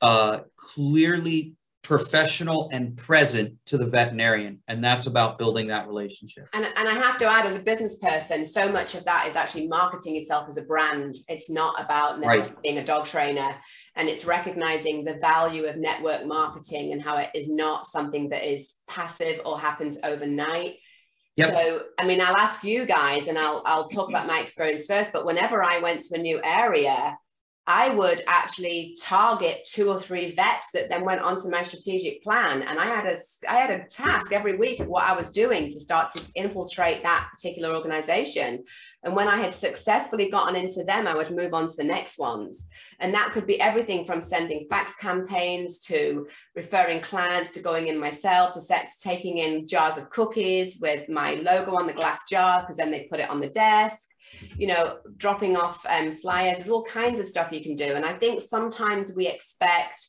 uh, 0.00 0.40
clearly 0.56 1.54
professional 1.82 2.68
and 2.72 2.96
present 2.96 3.56
to 3.66 3.78
the 3.78 3.88
veterinarian. 3.88 4.62
And 4.68 4.84
that's 4.84 5.06
about 5.06 5.38
building 5.38 5.68
that 5.68 5.88
relationship. 5.88 6.46
And, 6.52 6.64
and 6.64 6.88
I 6.88 6.92
have 6.92 7.18
to 7.18 7.24
add, 7.24 7.46
as 7.46 7.56
a 7.56 7.60
business 7.60 7.98
person, 7.98 8.44
so 8.44 8.70
much 8.70 8.94
of 8.94 9.04
that 9.06 9.26
is 9.26 9.34
actually 9.34 9.66
marketing 9.66 10.14
yourself 10.14 10.46
as 10.48 10.56
a 10.56 10.62
brand. 10.62 11.16
It's 11.26 11.48
not 11.48 11.82
about 11.82 12.20
necessarily 12.20 12.54
being 12.62 12.78
a 12.78 12.84
dog 12.84 13.06
trainer, 13.06 13.56
and 13.96 14.08
it's 14.08 14.24
recognizing 14.24 15.04
the 15.04 15.14
value 15.14 15.64
of 15.64 15.76
network 15.76 16.26
marketing 16.26 16.92
and 16.92 17.02
how 17.02 17.16
it 17.16 17.30
is 17.34 17.50
not 17.50 17.86
something 17.86 18.28
that 18.28 18.48
is 18.48 18.74
passive 18.86 19.40
or 19.44 19.58
happens 19.58 19.98
overnight. 20.04 20.76
Yep. 21.36 21.54
So, 21.54 21.82
I 21.98 22.06
mean, 22.06 22.20
I'll 22.20 22.36
ask 22.36 22.62
you 22.62 22.84
guys, 22.84 23.26
and 23.26 23.38
I'll 23.38 23.62
I'll 23.64 23.88
talk 23.88 24.10
about 24.10 24.26
my 24.26 24.40
experience 24.40 24.86
first. 24.86 25.12
But 25.12 25.24
whenever 25.24 25.64
I 25.64 25.78
went 25.78 26.02
to 26.02 26.18
a 26.18 26.18
new 26.18 26.40
area, 26.44 27.16
I 27.66 27.90
would 27.90 28.22
actually 28.26 28.96
target 29.00 29.68
two 29.70 29.90
or 29.90 29.98
three 29.98 30.34
vets 30.34 30.68
that 30.72 30.88
then 30.88 31.04
went 31.04 31.20
onto 31.20 31.48
my 31.48 31.62
strategic 31.62 32.22
plan. 32.22 32.62
And 32.62 32.80
I 32.80 32.86
had 32.86 33.06
a 33.06 33.16
I 33.48 33.60
had 33.60 33.70
a 33.70 33.86
task 33.86 34.32
every 34.32 34.56
week 34.56 34.80
of 34.80 34.88
what 34.88 35.04
I 35.04 35.14
was 35.14 35.30
doing 35.30 35.68
to 35.68 35.78
start 35.78 36.12
to 36.14 36.22
infiltrate 36.34 37.02
that 37.02 37.28
particular 37.32 37.74
organization. 37.74 38.64
And 39.04 39.14
when 39.14 39.28
I 39.28 39.36
had 39.36 39.54
successfully 39.54 40.30
gotten 40.30 40.56
into 40.56 40.84
them, 40.84 41.06
I 41.06 41.14
would 41.14 41.30
move 41.30 41.54
on 41.54 41.66
to 41.66 41.76
the 41.76 41.84
next 41.84 42.18
ones. 42.18 42.70
And 42.98 43.14
that 43.14 43.30
could 43.32 43.46
be 43.46 43.60
everything 43.60 44.04
from 44.04 44.20
sending 44.20 44.66
fax 44.68 44.96
campaigns 44.96 45.78
to 45.80 46.26
referring 46.56 47.00
clients 47.00 47.50
to 47.52 47.60
going 47.60 47.88
in 47.88 47.98
myself 47.98 48.52
to 48.54 48.60
set, 48.60 48.90
taking 49.02 49.38
in 49.38 49.68
jars 49.68 49.96
of 49.96 50.10
cookies 50.10 50.78
with 50.80 51.08
my 51.08 51.34
logo 51.34 51.76
on 51.76 51.86
the 51.86 51.92
glass 51.92 52.22
jar 52.28 52.62
because 52.62 52.78
then 52.78 52.90
they 52.90 53.06
put 53.10 53.20
it 53.20 53.30
on 53.30 53.40
the 53.40 53.48
desk 53.48 54.08
you 54.56 54.66
know, 54.66 54.98
dropping 55.16 55.56
off 55.56 55.84
um, 55.88 56.16
flyers. 56.16 56.58
There's 56.58 56.70
all 56.70 56.84
kinds 56.84 57.20
of 57.20 57.28
stuff 57.28 57.52
you 57.52 57.62
can 57.62 57.76
do. 57.76 57.94
And 57.94 58.04
I 58.04 58.14
think 58.14 58.42
sometimes 58.42 59.14
we 59.16 59.26
expect, 59.26 60.00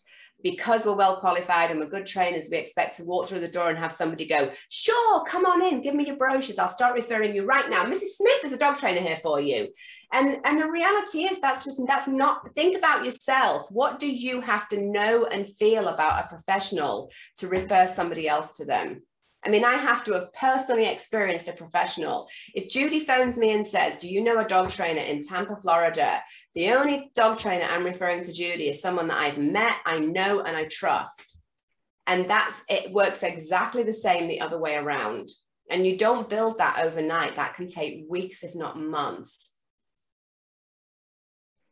because 0.43 0.85
we're 0.85 0.95
well 0.95 1.17
qualified 1.17 1.69
and 1.69 1.79
we're 1.79 1.87
good 1.87 2.05
trainers, 2.05 2.49
we 2.51 2.57
expect 2.57 2.97
to 2.97 3.03
walk 3.03 3.27
through 3.27 3.41
the 3.41 3.47
door 3.47 3.69
and 3.69 3.77
have 3.77 3.93
somebody 3.93 4.27
go, 4.27 4.51
sure, 4.69 5.23
come 5.25 5.45
on 5.45 5.63
in, 5.65 5.81
give 5.81 5.93
me 5.93 6.05
your 6.05 6.15
brochures. 6.15 6.57
I'll 6.57 6.67
start 6.67 6.95
referring 6.95 7.35
you 7.35 7.45
right 7.45 7.69
now. 7.69 7.85
Mrs. 7.85 8.15
Smith, 8.15 8.41
there's 8.41 8.53
a 8.53 8.57
dog 8.57 8.77
trainer 8.77 9.01
here 9.01 9.17
for 9.17 9.39
you. 9.39 9.67
And, 10.13 10.37
and 10.43 10.59
the 10.59 10.69
reality 10.69 11.19
is 11.19 11.39
that's 11.39 11.63
just, 11.63 11.79
that's 11.87 12.07
not, 12.07 12.41
think 12.55 12.75
about 12.75 13.05
yourself. 13.05 13.67
What 13.69 13.99
do 13.99 14.11
you 14.11 14.41
have 14.41 14.67
to 14.69 14.81
know 14.81 15.25
and 15.25 15.47
feel 15.47 15.87
about 15.87 16.25
a 16.25 16.27
professional 16.27 17.11
to 17.37 17.47
refer 17.47 17.85
somebody 17.87 18.27
else 18.27 18.53
to 18.57 18.65
them? 18.65 19.03
I 19.43 19.49
mean, 19.49 19.65
I 19.65 19.73
have 19.73 20.03
to 20.03 20.13
have 20.13 20.31
personally 20.33 20.85
experienced 20.87 21.47
a 21.47 21.53
professional. 21.53 22.29
If 22.53 22.69
Judy 22.69 22.99
phones 22.99 23.37
me 23.37 23.51
and 23.51 23.65
says, 23.65 23.99
Do 23.99 24.07
you 24.07 24.23
know 24.23 24.37
a 24.39 24.47
dog 24.47 24.69
trainer 24.69 25.01
in 25.01 25.21
Tampa, 25.21 25.55
Florida? 25.55 26.21
The 26.53 26.71
only 26.71 27.11
dog 27.15 27.39
trainer 27.39 27.65
I'm 27.65 27.83
referring 27.83 28.23
to 28.23 28.33
Judy 28.33 28.69
is 28.69 28.81
someone 28.81 29.07
that 29.07 29.17
I've 29.17 29.39
met, 29.39 29.77
I 29.85 29.99
know, 29.99 30.41
and 30.41 30.55
I 30.55 30.65
trust. 30.65 31.37
And 32.05 32.29
that's 32.29 32.63
it 32.69 32.91
works 32.91 33.23
exactly 33.23 33.83
the 33.83 33.93
same 33.93 34.27
the 34.27 34.41
other 34.41 34.59
way 34.59 34.75
around. 34.75 35.29
And 35.69 35.87
you 35.87 35.97
don't 35.97 36.29
build 36.29 36.57
that 36.57 36.83
overnight. 36.83 37.35
That 37.35 37.55
can 37.55 37.67
take 37.67 38.05
weeks, 38.09 38.43
if 38.43 38.53
not 38.55 38.77
months. 38.79 39.55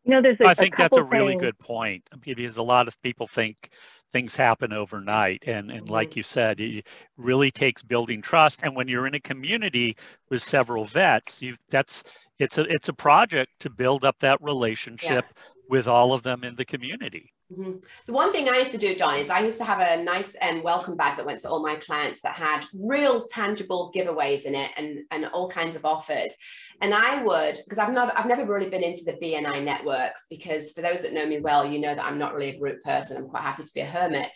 You 0.05 0.11
know, 0.11 0.22
there's 0.22 0.39
a, 0.39 0.47
I 0.47 0.53
think 0.53 0.76
a 0.76 0.78
that's 0.78 0.95
a 0.95 1.01
couple 1.01 1.09
really 1.11 1.34
things- 1.34 1.41
good 1.41 1.59
point 1.59 2.03
because 2.22 2.57
a 2.57 2.63
lot 2.63 2.88
of 2.88 2.99
people 3.01 3.28
think 3.28 3.70
things 4.12 4.36
happen 4.36 4.74
overnight, 4.74 5.43
and 5.45 5.72
and 5.72 5.84
mm-hmm. 5.84 5.93
like 5.93 6.16
you 6.16 6.24
said, 6.24 6.60
it 6.60 6.88
really 7.18 7.51
takes 7.51 7.84
building 7.84 8.22
trust. 8.22 8.62
And 8.64 8.76
when 8.76 8.88
you're 8.88 9.07
in 9.07 9.16
a 9.16 9.20
community 9.20 9.95
with 10.30 10.41
several 10.41 10.86
vets, 10.86 11.41
you 11.41 11.55
that's 11.70 12.03
it's 12.39 12.57
a 12.57 12.64
it's 12.64 12.89
a 12.89 12.93
project 12.93 13.51
to 13.60 13.70
build 13.70 14.03
up 14.03 14.20
that 14.20 14.41
relationship 14.41 15.26
with 15.70 15.88
all 15.88 16.14
of 16.14 16.24
them 16.24 16.43
in 16.43 16.55
the 16.55 16.66
community. 16.66 17.34
Mhm. 17.51 17.83
The 18.05 18.13
one 18.13 18.31
thing 18.31 18.47
I 18.47 18.57
used 18.57 18.71
to 18.71 18.77
do, 18.77 18.95
John, 18.95 19.17
is 19.17 19.31
I 19.31 19.39
used 19.39 19.57
to 19.57 19.65
have 19.65 19.79
a 19.79 20.03
nice 20.03 20.35
um, 20.39 20.61
welcome 20.61 20.95
bag 20.95 21.17
that 21.17 21.25
went 21.25 21.39
to 21.41 21.49
all 21.49 21.63
my 21.63 21.75
clients 21.77 22.21
that 22.21 22.35
had 22.35 22.65
real 22.73 23.25
tangible 23.25 23.91
giveaways 23.95 24.45
in 24.45 24.53
it 24.53 24.69
and, 24.77 24.99
and 25.09 25.25
all 25.27 25.49
kinds 25.49 25.75
of 25.75 25.83
offers. 25.83 26.35
And 26.81 26.93
I 26.93 27.23
would, 27.23 27.57
because 27.63 27.79
I've 27.79 27.91
never, 27.91 28.11
I've 28.15 28.27
never 28.27 28.45
really 28.45 28.69
been 28.69 28.83
into 28.83 29.03
the 29.03 29.13
BNI 29.13 29.63
networks, 29.63 30.27
because 30.29 30.71
for 30.73 30.81
those 30.81 31.01
that 31.01 31.13
know 31.13 31.25
me 31.25 31.39
well, 31.39 31.65
you 31.65 31.79
know 31.79 31.95
that 31.95 32.05
I'm 32.05 32.19
not 32.19 32.35
really 32.35 32.49
a 32.49 32.59
group 32.59 32.83
person. 32.83 33.17
I'm 33.17 33.29
quite 33.29 33.43
happy 33.43 33.63
to 33.63 33.73
be 33.73 33.81
a 33.81 33.85
hermit. 33.85 34.29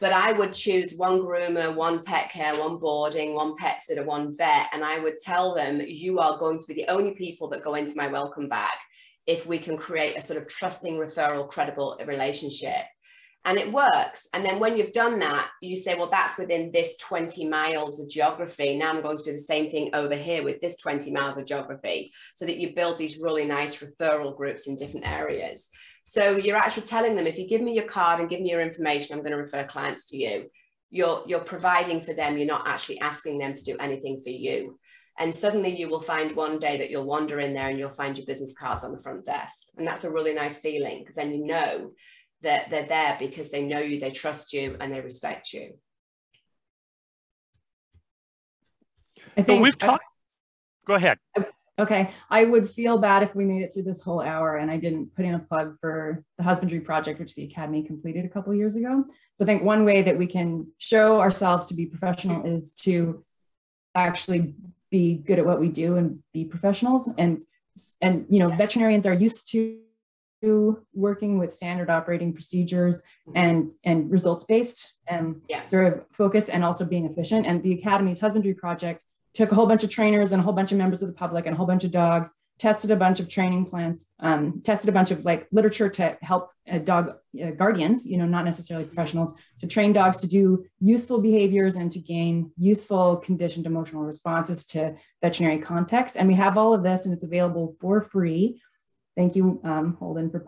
But 0.00 0.12
I 0.12 0.32
would 0.32 0.54
choose 0.54 0.94
one 0.96 1.20
groomer, 1.20 1.74
one 1.74 2.02
pet 2.02 2.30
care, 2.30 2.58
one 2.58 2.78
boarding, 2.78 3.34
one 3.34 3.56
pet 3.56 3.80
sitter, 3.82 4.04
one 4.04 4.36
vet. 4.36 4.68
And 4.72 4.82
I 4.84 4.98
would 4.98 5.18
tell 5.22 5.54
them, 5.54 5.80
you 5.86 6.18
are 6.18 6.38
going 6.38 6.58
to 6.58 6.66
be 6.66 6.74
the 6.74 6.88
only 6.88 7.12
people 7.12 7.48
that 7.50 7.62
go 7.62 7.74
into 7.74 7.96
my 7.96 8.08
welcome 8.08 8.48
bag 8.48 8.76
if 9.26 9.46
we 9.46 9.58
can 9.58 9.76
create 9.76 10.16
a 10.16 10.22
sort 10.22 10.40
of 10.40 10.48
trusting 10.48 10.94
referral 10.94 11.48
credible 11.48 11.98
relationship. 12.06 12.84
And 13.46 13.58
it 13.58 13.70
works. 13.70 14.26
And 14.32 14.44
then 14.44 14.58
when 14.58 14.74
you've 14.74 14.94
done 14.94 15.18
that 15.18 15.50
you 15.60 15.76
say 15.76 15.96
well 15.96 16.08
that's 16.10 16.38
within 16.38 16.72
this 16.72 16.96
20 16.98 17.46
miles 17.48 18.00
of 18.00 18.08
geography. 18.08 18.76
Now 18.76 18.90
i'm 18.90 19.02
going 19.02 19.18
to 19.18 19.24
do 19.24 19.32
the 19.32 19.38
same 19.38 19.70
thing 19.70 19.90
over 19.94 20.14
here 20.14 20.42
with 20.42 20.60
this 20.60 20.78
20 20.78 21.10
miles 21.10 21.36
of 21.36 21.46
geography 21.46 22.12
so 22.34 22.46
that 22.46 22.58
you 22.58 22.74
build 22.74 22.98
these 22.98 23.18
really 23.18 23.44
nice 23.44 23.82
referral 23.82 24.36
groups 24.36 24.66
in 24.66 24.76
different 24.76 25.06
areas. 25.06 25.68
So 26.04 26.36
you're 26.36 26.56
actually 26.56 26.86
telling 26.86 27.16
them 27.16 27.26
if 27.26 27.38
you 27.38 27.48
give 27.48 27.62
me 27.62 27.74
your 27.74 27.86
card 27.86 28.20
and 28.20 28.28
give 28.28 28.40
me 28.40 28.50
your 28.50 28.60
information 28.60 29.14
i'm 29.14 29.22
going 29.22 29.32
to 29.32 29.38
refer 29.38 29.64
clients 29.64 30.06
to 30.06 30.16
you. 30.16 30.50
You're 30.90 31.22
you're 31.26 31.40
providing 31.40 32.00
for 32.00 32.14
them. 32.14 32.38
You're 32.38 32.46
not 32.46 32.66
actually 32.66 33.00
asking 33.00 33.38
them 33.38 33.52
to 33.52 33.64
do 33.64 33.76
anything 33.78 34.20
for 34.22 34.30
you 34.30 34.78
and 35.18 35.34
suddenly 35.34 35.76
you 35.78 35.88
will 35.88 36.00
find 36.00 36.34
one 36.34 36.58
day 36.58 36.76
that 36.78 36.90
you'll 36.90 37.06
wander 37.06 37.38
in 37.40 37.54
there 37.54 37.68
and 37.68 37.78
you'll 37.78 37.90
find 37.90 38.18
your 38.18 38.26
business 38.26 38.54
cards 38.54 38.82
on 38.82 38.92
the 38.92 39.00
front 39.00 39.24
desk. 39.24 39.68
And 39.76 39.86
that's 39.86 40.04
a 40.04 40.10
really 40.10 40.34
nice 40.34 40.58
feeling 40.58 41.00
because 41.00 41.16
then 41.16 41.32
you 41.32 41.46
know 41.46 41.92
that 42.42 42.68
they're 42.70 42.86
there 42.86 43.16
because 43.18 43.50
they 43.50 43.62
know 43.62 43.78
you, 43.78 44.00
they 44.00 44.10
trust 44.10 44.52
you, 44.52 44.76
and 44.80 44.92
they 44.92 45.00
respect 45.00 45.52
you. 45.52 45.74
I 49.16 49.22
But 49.36 49.46
think 49.46 49.62
we've 49.62 49.78
talked. 49.78 50.04
Go 50.86 50.94
ahead. 50.94 51.18
Okay, 51.76 52.12
I 52.30 52.44
would 52.44 52.70
feel 52.70 52.98
bad 52.98 53.24
if 53.24 53.34
we 53.34 53.44
made 53.44 53.62
it 53.62 53.72
through 53.72 53.82
this 53.82 54.00
whole 54.00 54.20
hour 54.20 54.58
and 54.58 54.70
I 54.70 54.76
didn't 54.76 55.12
put 55.16 55.24
in 55.24 55.34
a 55.34 55.40
plug 55.40 55.76
for 55.80 56.22
the 56.38 56.44
husbandry 56.44 56.78
project, 56.78 57.18
which 57.18 57.34
the 57.34 57.44
Academy 57.44 57.82
completed 57.82 58.24
a 58.24 58.28
couple 58.28 58.52
of 58.52 58.58
years 58.58 58.76
ago. 58.76 59.04
So 59.34 59.44
I 59.44 59.46
think 59.46 59.64
one 59.64 59.84
way 59.84 60.02
that 60.02 60.16
we 60.16 60.28
can 60.28 60.68
show 60.78 61.20
ourselves 61.20 61.66
to 61.68 61.74
be 61.74 61.86
professional 61.86 62.44
is 62.46 62.70
to 62.82 63.24
actually 63.96 64.54
be 64.98 65.16
good 65.28 65.40
at 65.40 65.46
what 65.50 65.58
we 65.64 65.68
do 65.68 65.96
and 65.96 66.06
be 66.32 66.44
professionals. 66.44 67.10
And 67.18 67.32
and 68.00 68.14
you 68.28 68.38
know, 68.38 68.50
veterinarians 68.50 69.06
are 69.06 69.18
used 69.26 69.50
to 69.52 69.80
working 70.92 71.38
with 71.38 71.50
standard 71.52 71.88
operating 71.98 72.32
procedures 72.38 72.96
mm-hmm. 73.00 73.36
and 73.44 73.58
and 73.88 73.98
results 74.16 74.44
based 74.44 74.80
and 75.14 75.24
Yeah. 75.48 75.64
sort 75.72 75.84
of 75.88 75.92
focus 76.20 76.44
and 76.54 76.62
also 76.68 76.84
being 76.84 77.06
efficient. 77.10 77.46
And 77.48 77.56
the 77.62 77.72
Academy's 77.78 78.20
husbandry 78.20 78.54
project 78.64 79.00
took 79.38 79.50
a 79.52 79.54
whole 79.56 79.66
bunch 79.72 79.84
of 79.86 79.90
trainers 79.90 80.30
and 80.32 80.40
a 80.40 80.44
whole 80.44 80.56
bunch 80.60 80.70
of 80.70 80.78
members 80.78 81.00
of 81.02 81.08
the 81.08 81.18
public 81.24 81.42
and 81.46 81.54
a 81.54 81.56
whole 81.56 81.70
bunch 81.72 81.84
of 81.88 81.90
dogs 81.90 82.28
tested 82.64 82.90
a 82.90 82.96
bunch 82.96 83.20
of 83.20 83.28
training 83.28 83.66
plans 83.66 84.06
um, 84.20 84.62
tested 84.64 84.88
a 84.88 84.92
bunch 84.98 85.10
of 85.10 85.22
like 85.26 85.46
literature 85.52 85.90
to 85.90 86.16
help 86.22 86.48
uh, 86.72 86.78
dog 86.78 87.12
uh, 87.42 87.50
guardians 87.50 88.06
you 88.06 88.16
know 88.16 88.24
not 88.24 88.46
necessarily 88.46 88.86
professionals 88.86 89.34
to 89.60 89.66
train 89.66 89.92
dogs 89.92 90.16
to 90.16 90.26
do 90.26 90.64
useful 90.80 91.20
behaviors 91.20 91.76
and 91.76 91.92
to 91.92 91.98
gain 91.98 92.50
useful 92.56 93.18
conditioned 93.18 93.66
emotional 93.66 94.02
responses 94.02 94.64
to 94.64 94.96
veterinary 95.20 95.58
contexts 95.58 96.16
and 96.16 96.26
we 96.26 96.34
have 96.34 96.56
all 96.56 96.72
of 96.72 96.82
this 96.82 97.04
and 97.04 97.12
it's 97.12 97.28
available 97.30 97.76
for 97.82 98.00
free 98.00 98.58
thank 99.14 99.36
you 99.36 99.60
um, 99.62 99.98
holden 100.00 100.30
for 100.30 100.46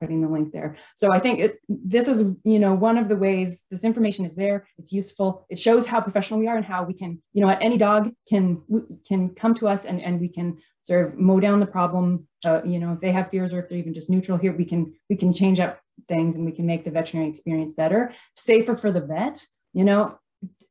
putting 0.00 0.22
the 0.22 0.28
link 0.28 0.50
there. 0.52 0.76
So 0.96 1.12
I 1.12 1.18
think 1.18 1.40
it, 1.40 1.58
this 1.68 2.08
is, 2.08 2.22
you 2.42 2.58
know, 2.58 2.72
one 2.72 2.96
of 2.96 3.08
the 3.08 3.16
ways 3.16 3.64
this 3.70 3.84
information 3.84 4.24
is 4.24 4.34
there. 4.34 4.66
It's 4.78 4.92
useful. 4.92 5.46
It 5.50 5.58
shows 5.58 5.86
how 5.86 6.00
professional 6.00 6.40
we 6.40 6.48
are 6.48 6.56
and 6.56 6.64
how 6.64 6.84
we 6.84 6.94
can, 6.94 7.22
you 7.34 7.42
know, 7.42 7.50
any 7.50 7.76
dog 7.76 8.10
can 8.28 8.62
can 9.06 9.34
come 9.34 9.54
to 9.56 9.68
us 9.68 9.84
and 9.84 10.00
and 10.02 10.18
we 10.18 10.28
can 10.28 10.56
sort 10.90 11.06
of 11.06 11.18
mow 11.18 11.38
down 11.38 11.60
the 11.60 11.66
problem. 11.66 12.26
Uh, 12.44 12.60
you 12.64 12.80
know, 12.80 12.92
if 12.94 13.00
they 13.00 13.12
have 13.12 13.30
fears 13.30 13.52
or 13.52 13.60
if 13.60 13.68
they're 13.68 13.78
even 13.78 13.94
just 13.94 14.10
neutral 14.10 14.36
here, 14.36 14.52
we 14.52 14.64
can 14.64 14.92
we 15.08 15.14
can 15.14 15.32
change 15.32 15.60
up 15.60 15.80
things 16.08 16.34
and 16.34 16.44
we 16.44 16.50
can 16.50 16.66
make 16.66 16.84
the 16.84 16.90
veterinary 16.90 17.30
experience 17.30 17.72
better, 17.72 18.12
safer 18.34 18.74
for 18.74 18.90
the 18.90 19.00
vet. 19.00 19.46
You 19.72 19.84
know, 19.84 20.18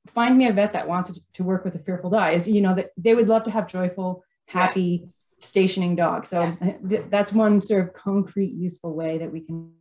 find 0.08 0.38
me 0.38 0.48
a 0.48 0.52
vet 0.54 0.74
that 0.74 0.90
wants 0.90 1.12
to, 1.14 1.22
to 1.36 1.44
work 1.44 1.64
with 1.64 1.76
a 1.76 1.80
fearful 1.80 2.10
dog. 2.10 2.34
Is 2.34 2.50
you 2.50 2.60
know 2.60 2.76
that 2.76 2.90
they 2.98 3.16
would 3.16 3.30
love 3.30 3.46
to 3.46 3.52
have 3.52 3.68
joyful, 3.68 4.24
happy. 4.48 5.02
Yeah 5.04 5.10
stationing 5.42 5.96
dog. 5.96 6.26
So 6.26 6.42
yeah. 6.62 6.74
th- 6.90 7.06
that's 7.10 7.32
one 7.32 7.62
sort 7.62 7.88
of 7.88 7.94
concrete, 7.94 8.52
useful 8.52 8.94
way 8.94 9.20
that 9.20 9.32
we 9.32 9.40
can 9.40 9.72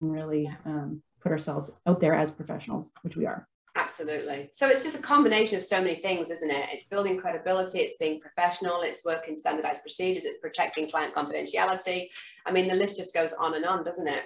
really 0.00 0.46
um, 0.66 1.02
put 1.22 1.32
ourselves 1.32 1.70
out 1.86 2.00
there 2.00 2.14
as 2.14 2.30
professionals, 2.30 2.92
which 3.00 3.16
we 3.16 3.24
are. 3.24 3.48
Absolutely. 3.76 4.50
So 4.52 4.68
it's 4.68 4.84
just 4.84 4.96
a 4.96 5.02
combination 5.02 5.56
of 5.56 5.62
so 5.62 5.80
many 5.80 5.96
things, 5.96 6.30
isn't 6.30 6.50
it? 6.50 6.68
It's 6.72 6.86
building 6.86 7.18
credibility, 7.18 7.80
it's 7.80 7.96
being 7.98 8.20
professional, 8.20 8.82
it's 8.82 9.04
working 9.04 9.36
standardized 9.36 9.82
procedures, 9.82 10.24
it's 10.24 10.38
protecting 10.40 10.88
client 10.88 11.12
confidentiality. 11.12 12.08
I 12.46 12.52
mean, 12.52 12.68
the 12.68 12.74
list 12.74 12.96
just 12.96 13.12
goes 13.12 13.32
on 13.32 13.54
and 13.54 13.64
on, 13.64 13.84
doesn't 13.84 14.06
it? 14.06 14.22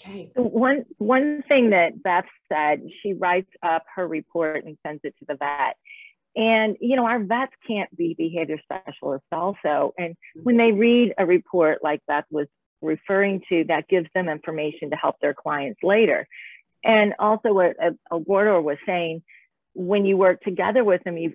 Okay. 0.00 0.32
One 0.34 0.84
one 0.98 1.42
thing 1.48 1.70
that 1.70 2.02
Beth 2.02 2.26
said, 2.52 2.82
she 3.02 3.14
writes 3.14 3.50
up 3.62 3.84
her 3.94 4.06
report 4.06 4.64
and 4.64 4.76
sends 4.84 5.00
it 5.04 5.14
to 5.20 5.24
the 5.26 5.36
vet. 5.36 5.76
And, 6.36 6.76
you 6.80 6.96
know, 6.96 7.06
our 7.06 7.22
vets 7.22 7.52
can't 7.66 7.96
be 7.96 8.14
behavior 8.18 8.58
specialists 8.64 9.28
also. 9.30 9.94
And 9.96 10.16
when 10.42 10.56
they 10.56 10.72
read 10.72 11.14
a 11.16 11.24
report 11.24 11.78
like 11.82 12.00
Beth 12.08 12.24
was 12.30 12.48
referring 12.82 13.42
to, 13.48 13.64
that 13.68 13.88
gives 13.88 14.08
them 14.14 14.28
information 14.28 14.90
to 14.90 14.96
help 14.96 15.16
their 15.20 15.32
clients 15.32 15.78
later. 15.82 16.26
And 16.84 17.14
also 17.18 17.52
what 17.52 17.76
uh, 17.82 17.86
uh, 17.86 18.16
a, 18.16 18.20
Eduardo 18.20 18.60
was 18.60 18.76
saying, 18.86 19.22
when 19.74 20.04
you 20.04 20.16
work 20.16 20.42
together 20.42 20.84
with 20.84 21.02
them, 21.02 21.16
you 21.16 21.32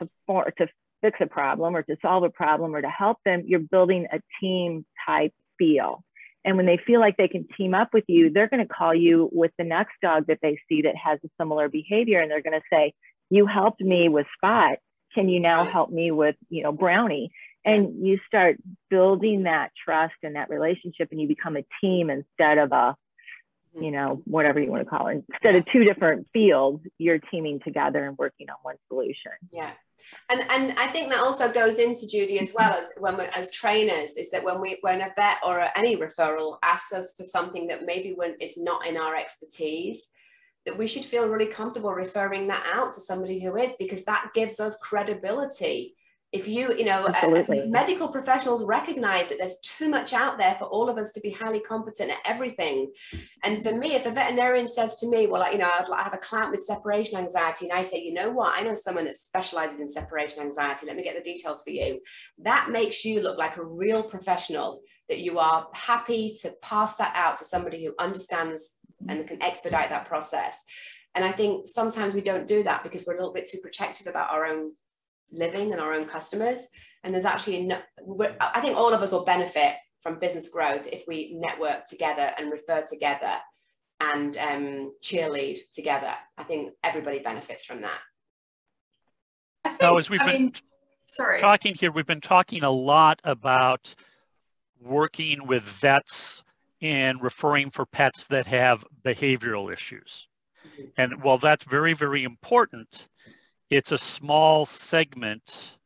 to, 0.00 0.08
for, 0.26 0.50
to 0.58 0.68
fix 1.02 1.18
a 1.20 1.26
problem 1.26 1.76
or 1.76 1.82
to 1.82 1.96
solve 2.00 2.22
a 2.22 2.30
problem 2.30 2.74
or 2.74 2.80
to 2.80 2.88
help 2.88 3.18
them, 3.24 3.42
you're 3.46 3.60
building 3.60 4.06
a 4.12 4.20
team 4.40 4.86
type 5.06 5.34
feel. 5.58 6.02
And 6.44 6.56
when 6.56 6.66
they 6.66 6.78
feel 6.86 7.00
like 7.00 7.16
they 7.16 7.28
can 7.28 7.46
team 7.56 7.74
up 7.74 7.90
with 7.92 8.04
you, 8.08 8.30
they're 8.30 8.48
going 8.48 8.66
to 8.66 8.72
call 8.72 8.94
you 8.94 9.28
with 9.32 9.52
the 9.58 9.64
next 9.64 9.92
dog 10.02 10.26
that 10.28 10.38
they 10.42 10.58
see 10.68 10.82
that 10.82 10.96
has 10.96 11.18
a 11.24 11.28
similar 11.38 11.68
behavior. 11.68 12.20
And 12.20 12.30
they're 12.30 12.42
going 12.42 12.58
to 12.58 12.66
say, 12.72 12.94
you 13.30 13.46
helped 13.46 13.80
me 13.80 14.08
with 14.08 14.26
Spot. 14.36 14.78
Can 15.14 15.28
you 15.28 15.40
now 15.40 15.64
help 15.64 15.90
me 15.90 16.10
with, 16.10 16.36
you 16.48 16.62
know, 16.62 16.72
Brownie? 16.72 17.30
And 17.64 18.04
you 18.04 18.18
start 18.26 18.56
building 18.90 19.44
that 19.44 19.70
trust 19.84 20.14
and 20.22 20.34
that 20.34 20.50
relationship 20.50 21.08
and 21.12 21.20
you 21.20 21.28
become 21.28 21.56
a 21.56 21.64
team 21.80 22.10
instead 22.10 22.58
of 22.58 22.72
a, 22.72 22.96
Mm-hmm. 23.74 23.84
you 23.84 23.90
know, 23.90 24.20
whatever 24.26 24.60
you 24.60 24.70
want 24.70 24.82
to 24.82 24.88
call 24.88 25.06
it. 25.06 25.24
Instead 25.32 25.56
of 25.56 25.64
two 25.72 25.82
different 25.82 26.26
fields, 26.34 26.84
you're 26.98 27.18
teaming 27.30 27.58
together 27.60 28.06
and 28.06 28.18
working 28.18 28.50
on 28.50 28.56
one 28.60 28.76
solution. 28.88 29.32
Yeah. 29.50 29.70
And, 30.28 30.40
and 30.50 30.78
I 30.78 30.88
think 30.88 31.08
that 31.08 31.20
also 31.20 31.50
goes 31.50 31.78
into 31.78 32.06
Judy 32.06 32.38
as 32.38 32.52
well 32.54 32.74
as 32.74 32.88
when 32.98 33.16
we're, 33.16 33.30
as 33.34 33.50
trainers 33.50 34.18
is 34.18 34.30
that 34.32 34.44
when 34.44 34.60
we 34.60 34.76
when 34.82 35.00
a 35.00 35.10
vet 35.16 35.38
or 35.46 35.66
any 35.74 35.96
referral 35.96 36.58
asks 36.62 36.92
us 36.92 37.14
for 37.16 37.24
something 37.24 37.68
that 37.68 37.86
maybe 37.86 38.12
when 38.14 38.34
it's 38.40 38.58
not 38.58 38.86
in 38.86 38.98
our 38.98 39.16
expertise, 39.16 40.08
that 40.66 40.76
we 40.76 40.86
should 40.86 41.04
feel 41.04 41.28
really 41.28 41.46
comfortable 41.46 41.92
referring 41.92 42.48
that 42.48 42.66
out 42.74 42.92
to 42.92 43.00
somebody 43.00 43.40
who 43.40 43.56
is 43.56 43.74
because 43.78 44.04
that 44.04 44.32
gives 44.34 44.60
us 44.60 44.76
credibility 44.82 45.96
if 46.32 46.48
you 46.48 46.74
you 46.74 46.84
know 46.84 47.06
uh, 47.06 47.44
medical 47.66 48.08
professionals 48.08 48.64
recognize 48.64 49.28
that 49.28 49.38
there's 49.38 49.58
too 49.60 49.88
much 49.88 50.12
out 50.14 50.38
there 50.38 50.56
for 50.58 50.64
all 50.64 50.88
of 50.88 50.96
us 50.96 51.12
to 51.12 51.20
be 51.20 51.30
highly 51.30 51.60
competent 51.60 52.10
at 52.10 52.18
everything. 52.24 52.90
And 53.44 53.62
for 53.62 53.74
me 53.74 53.94
if 53.94 54.06
a 54.06 54.10
veterinarian 54.10 54.66
says 54.66 54.96
to 54.96 55.08
me 55.08 55.26
well 55.26 55.50
you 55.52 55.58
know 55.58 55.70
I'd, 55.72 55.90
i 55.90 56.02
have 56.02 56.14
a 56.14 56.18
client 56.18 56.50
with 56.50 56.64
separation 56.64 57.18
anxiety 57.18 57.68
and 57.68 57.78
i 57.78 57.82
say 57.82 58.02
you 58.02 58.14
know 58.14 58.30
what? 58.30 58.58
I 58.58 58.62
know 58.62 58.74
someone 58.74 59.04
that 59.04 59.16
specializes 59.16 59.80
in 59.80 59.88
separation 59.88 60.42
anxiety. 60.42 60.86
Let 60.86 60.96
me 60.96 61.02
get 61.02 61.16
the 61.16 61.22
details 61.22 61.62
for 61.62 61.70
you. 61.70 62.00
That 62.38 62.70
makes 62.70 63.04
you 63.04 63.20
look 63.20 63.38
like 63.38 63.56
a 63.56 63.64
real 63.64 64.02
professional 64.02 64.80
that 65.08 65.20
you 65.20 65.38
are 65.38 65.68
happy 65.74 66.34
to 66.40 66.50
pass 66.62 66.96
that 66.96 67.12
out 67.14 67.36
to 67.36 67.44
somebody 67.44 67.84
who 67.84 67.94
understands 67.98 68.78
and 69.08 69.26
can 69.26 69.42
expedite 69.42 69.90
that 69.90 70.06
process. 70.06 70.64
And 71.14 71.24
I 71.24 71.32
think 71.32 71.66
sometimes 71.66 72.14
we 72.14 72.22
don't 72.22 72.46
do 72.46 72.62
that 72.62 72.82
because 72.82 73.04
we're 73.06 73.14
a 73.14 73.18
little 73.18 73.34
bit 73.34 73.48
too 73.48 73.58
protective 73.58 74.06
about 74.06 74.30
our 74.30 74.46
own 74.46 74.72
living 75.32 75.72
and 75.72 75.80
our 75.80 75.94
own 75.94 76.04
customers. 76.04 76.68
And 77.02 77.12
there's 77.12 77.24
actually, 77.24 77.64
no, 77.64 77.78
I 78.40 78.60
think 78.60 78.76
all 78.76 78.92
of 78.92 79.02
us 79.02 79.12
will 79.12 79.24
benefit 79.24 79.74
from 80.00 80.18
business 80.18 80.48
growth 80.48 80.86
if 80.86 81.04
we 81.08 81.36
network 81.40 81.84
together 81.86 82.32
and 82.38 82.50
refer 82.50 82.82
together 82.82 83.34
and 84.00 84.36
um, 84.36 84.92
cheerlead 85.02 85.58
together. 85.72 86.12
I 86.36 86.42
think 86.44 86.72
everybody 86.82 87.20
benefits 87.20 87.64
from 87.64 87.82
that. 87.82 88.00
I 89.64 89.70
think, 89.70 89.82
now, 89.82 89.96
as 89.96 90.10
we've 90.10 90.20
I 90.20 90.32
been 90.32 90.42
mean, 90.42 90.52
sorry. 91.04 91.38
talking 91.38 91.74
here, 91.74 91.92
we've 91.92 92.06
been 92.06 92.20
talking 92.20 92.64
a 92.64 92.70
lot 92.70 93.20
about 93.24 93.94
working 94.80 95.46
with 95.46 95.62
vets 95.62 96.42
and 96.80 97.22
referring 97.22 97.70
for 97.70 97.86
pets 97.86 98.26
that 98.26 98.46
have 98.46 98.84
behavioral 99.04 99.72
issues. 99.72 100.26
And 100.96 101.22
while 101.22 101.38
that's 101.38 101.64
very, 101.64 101.92
very 101.92 102.24
important, 102.24 103.08
it's 103.72 103.92
a 103.92 103.98
small 103.98 104.66
segment 104.66 105.76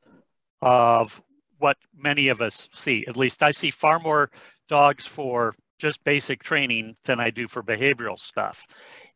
of 0.61 1.23
what 1.59 1.77
many 1.97 2.29
of 2.29 2.43
us 2.43 2.69
see. 2.75 3.05
At 3.07 3.17
least 3.17 3.43
I 3.43 3.51
see 3.51 3.71
far 3.71 3.99
more 3.99 4.31
dogs 4.69 5.07
for 5.07 5.55
just 5.79 6.03
basic 6.05 6.43
training 6.43 6.97
than 7.05 7.21
I 7.21 7.31
do 7.31 7.47
for 7.47 7.63
behavioral 7.63 8.19
stuff. 8.19 8.67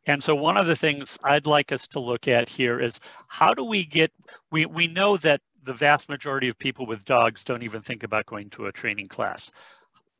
And 0.06 0.22
so 0.22 0.34
one 0.34 0.56
of 0.56 0.66
the 0.66 0.76
things 0.76 1.18
I'd 1.24 1.46
like 1.46 1.72
us 1.72 1.86
to 1.88 2.00
look 2.00 2.28
at 2.28 2.48
here 2.48 2.80
is 2.80 3.00
how 3.28 3.54
do 3.54 3.64
we 3.64 3.84
get, 3.84 4.12
we, 4.50 4.66
we 4.66 4.86
know 4.86 5.16
that 5.18 5.40
the 5.62 5.74
vast 5.74 6.08
majority 6.08 6.48
of 6.48 6.58
people 6.58 6.86
with 6.86 7.04
dogs 7.04 7.44
don't 7.44 7.62
even 7.62 7.82
think 7.82 8.02
about 8.02 8.26
going 8.26 8.50
to 8.50 8.66
a 8.66 8.72
training 8.72 9.08
class 9.08 9.50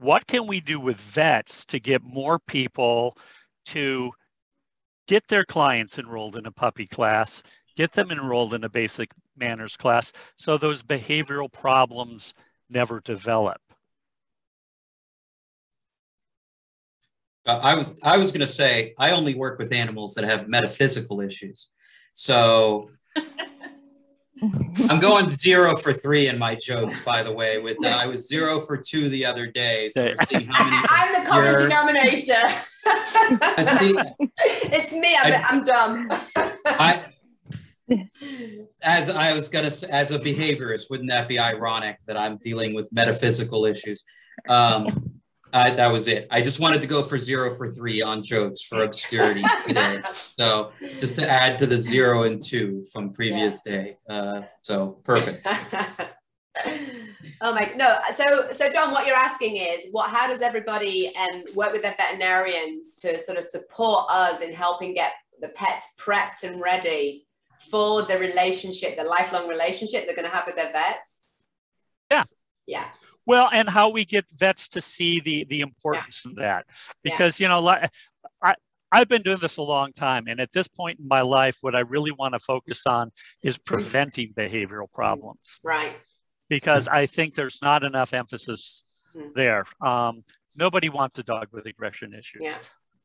what 0.00 0.26
can 0.26 0.46
we 0.46 0.60
do 0.60 0.80
with 0.80 0.96
vets 0.96 1.66
to 1.66 1.78
get 1.78 2.02
more 2.02 2.38
people 2.38 3.16
to 3.66 4.10
get 5.06 5.26
their 5.28 5.44
clients 5.44 5.98
enrolled 5.98 6.36
in 6.36 6.46
a 6.46 6.52
puppy 6.52 6.86
class, 6.86 7.42
get 7.80 7.92
them 7.92 8.10
enrolled 8.10 8.52
in 8.52 8.64
a 8.64 8.68
basic 8.68 9.10
manners 9.38 9.74
class 9.74 10.12
so 10.36 10.58
those 10.58 10.82
behavioral 10.82 11.50
problems 11.50 12.34
never 12.68 13.00
develop? 13.00 13.58
Uh, 17.46 17.58
I 17.62 17.74
was 17.74 17.90
I 18.04 18.18
was 18.18 18.32
going 18.32 18.42
to 18.42 18.46
say 18.46 18.92
I 18.98 19.12
only 19.12 19.34
work 19.34 19.58
with 19.58 19.72
animals 19.72 20.12
that 20.14 20.24
have 20.24 20.46
metaphysical 20.46 21.22
issues. 21.22 21.70
So 22.12 22.90
I'm 24.90 25.00
going 25.00 25.30
zero 25.30 25.74
for 25.74 25.94
three 25.94 26.28
in 26.28 26.38
my 26.38 26.54
jokes, 26.54 27.02
by 27.02 27.22
the 27.22 27.32
way. 27.32 27.62
With 27.62 27.78
uh, 27.82 27.88
I 27.88 28.06
was 28.08 28.28
zero 28.28 28.60
for 28.60 28.76
two 28.76 29.08
the 29.08 29.24
other 29.24 29.46
day, 29.46 29.88
so 29.94 30.04
we're 30.04 30.26
seeing 30.26 30.48
how 30.48 30.64
many. 30.64 30.86
I'm 30.90 31.24
the 31.24 31.30
common 31.30 31.54
denominator. 31.54 32.42
see, 33.78 33.94
it's 34.76 34.92
me. 34.92 35.16
I'm, 35.16 35.32
I, 35.32 35.42
I'm 35.48 35.64
dumb. 35.64 36.08
I, 36.66 37.02
as 38.84 39.14
I 39.14 39.34
was 39.34 39.48
gonna, 39.48 39.70
say, 39.70 39.88
as 39.90 40.10
a 40.10 40.18
behaviorist, 40.18 40.90
wouldn't 40.90 41.10
that 41.10 41.28
be 41.28 41.38
ironic 41.38 41.98
that 42.06 42.16
I'm 42.16 42.36
dealing 42.38 42.74
with 42.74 42.92
metaphysical 42.92 43.64
issues? 43.66 44.04
Um, 44.48 44.86
uh, 45.52 45.74
that 45.74 45.90
was 45.90 46.06
it. 46.06 46.28
I 46.30 46.40
just 46.42 46.60
wanted 46.60 46.80
to 46.80 46.86
go 46.86 47.02
for 47.02 47.18
zero 47.18 47.52
for 47.52 47.68
three 47.68 48.02
on 48.02 48.22
jokes 48.22 48.62
for 48.62 48.84
obscurity 48.84 49.42
today. 49.66 50.00
So 50.12 50.72
just 51.00 51.18
to 51.18 51.28
add 51.28 51.58
to 51.58 51.66
the 51.66 51.76
zero 51.76 52.22
and 52.22 52.40
two 52.42 52.84
from 52.92 53.12
previous 53.12 53.60
yeah. 53.66 53.72
day. 53.72 53.96
Uh, 54.08 54.42
so 54.62 55.00
perfect. 55.04 55.46
oh 57.40 57.54
my 57.54 57.72
no. 57.76 57.98
So 58.14 58.52
so 58.52 58.70
Don, 58.72 58.92
what 58.92 59.06
you're 59.06 59.16
asking 59.16 59.56
is 59.56 59.88
what? 59.90 60.10
How 60.10 60.28
does 60.28 60.40
everybody 60.40 61.10
um, 61.16 61.42
work 61.54 61.72
with 61.72 61.82
their 61.82 61.96
veterinarians 61.98 62.94
to 62.96 63.18
sort 63.18 63.38
of 63.38 63.44
support 63.44 64.06
us 64.08 64.40
in 64.40 64.52
helping 64.52 64.94
get 64.94 65.12
the 65.40 65.48
pets 65.48 65.94
prepped 65.98 66.44
and 66.44 66.60
ready 66.60 67.26
for 67.70 68.02
the 68.02 68.18
relationship, 68.18 68.96
the 68.96 69.04
lifelong 69.04 69.48
relationship 69.48 70.06
they're 70.06 70.16
going 70.16 70.28
to 70.28 70.34
have 70.34 70.46
with 70.46 70.56
their 70.56 70.72
vets? 70.72 71.24
Yeah. 72.10 72.24
Yeah. 72.66 72.84
Well, 73.26 73.48
and 73.52 73.68
how 73.68 73.90
we 73.90 74.04
get 74.04 74.24
vets 74.36 74.68
to 74.70 74.80
see 74.80 75.20
the 75.20 75.44
the 75.48 75.60
importance 75.60 76.22
yeah. 76.24 76.30
of 76.30 76.36
that, 76.36 76.66
because 77.02 77.38
yeah. 77.38 77.44
you 77.44 77.62
know, 77.62 77.88
I 78.42 78.54
I've 78.92 79.08
been 79.08 79.22
doing 79.22 79.38
this 79.40 79.58
a 79.58 79.62
long 79.62 79.92
time, 79.92 80.24
and 80.26 80.40
at 80.40 80.50
this 80.52 80.66
point 80.66 80.98
in 80.98 81.06
my 81.06 81.20
life, 81.20 81.58
what 81.60 81.76
I 81.76 81.80
really 81.80 82.10
want 82.10 82.34
to 82.34 82.40
focus 82.40 82.86
on 82.86 83.12
is 83.42 83.56
mm-hmm. 83.56 83.74
preventing 83.74 84.32
behavioral 84.36 84.90
problems. 84.92 85.60
Right. 85.62 85.94
Because 86.48 86.88
I 86.88 87.06
think 87.06 87.34
there's 87.34 87.60
not 87.62 87.84
enough 87.84 88.12
emphasis 88.12 88.84
mm-hmm. 89.16 89.28
there. 89.36 89.64
Um, 89.80 90.24
nobody 90.58 90.88
wants 90.88 91.18
a 91.18 91.22
dog 91.22 91.48
with 91.52 91.66
aggression 91.66 92.12
issues. 92.12 92.42
Yeah 92.42 92.58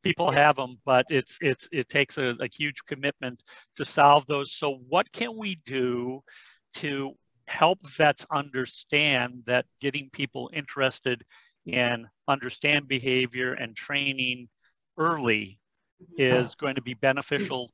people 0.06 0.32
have 0.32 0.56
them 0.56 0.78
but 0.86 1.06
it's 1.10 1.40
it's 1.42 1.68
it 1.72 1.90
takes 1.90 2.18
a, 2.18 2.36
a, 2.40 2.48
huge 2.48 2.86
commitment 2.86 3.44
to 3.76 3.84
solve 3.84 4.26
those 4.28 4.54
so 4.54 4.80
what 4.88 5.12
can 5.12 5.36
we 5.36 5.56
do 5.66 6.22
to 6.74 7.12
help 7.48 7.80
vets 7.88 8.26
understand 8.32 9.42
that 9.48 9.66
getting 9.82 10.10
people 10.12 10.50
interested 10.54 11.24
in 11.66 12.08
understand 12.28 12.88
behavior 12.88 13.54
and 13.54 13.76
training 13.76 14.48
early 14.98 15.60
is 16.18 16.54
going 16.56 16.76
to 16.76 16.82
be 16.82 16.94
beneficial 16.94 17.72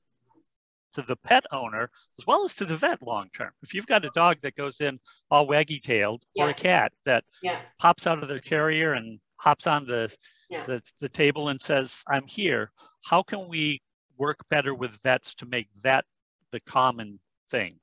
to 0.93 1.01
the 1.01 1.15
pet 1.17 1.45
owner 1.51 1.89
as 2.19 2.25
well 2.27 2.43
as 2.43 2.55
to 2.55 2.65
the 2.65 2.75
vet 2.75 3.01
long 3.01 3.29
term. 3.33 3.51
If 3.61 3.73
you've 3.73 3.87
got 3.87 4.05
a 4.05 4.09
dog 4.13 4.37
that 4.41 4.55
goes 4.55 4.81
in 4.81 4.99
all 5.29 5.47
waggy 5.47 5.81
tailed 5.81 6.23
Yeah. 6.35 6.45
or 6.45 6.49
a 6.49 6.53
cat 6.53 6.91
that 7.05 7.23
Yeah. 7.41 7.61
pops 7.79 8.07
out 8.07 8.21
of 8.21 8.27
their 8.27 8.39
carrier 8.39 8.93
and 8.93 9.19
hops 9.41 9.65
on 9.65 9.85
the, 9.85 10.13
Yeah. 10.49 10.65
the, 10.65 10.81
the 10.99 11.09
table 11.09 11.49
and 11.49 11.59
says, 11.59 12.03
I'm 12.07 12.27
here, 12.27 12.71
how 13.03 13.23
can 13.23 13.47
we 13.49 13.81
work 14.17 14.37
better 14.49 14.75
with 14.75 14.91
vets 15.01 15.33
to 15.35 15.45
make 15.47 15.67
that 15.81 16.05
the 16.51 16.59
common 16.61 17.19
thing? 17.49 17.79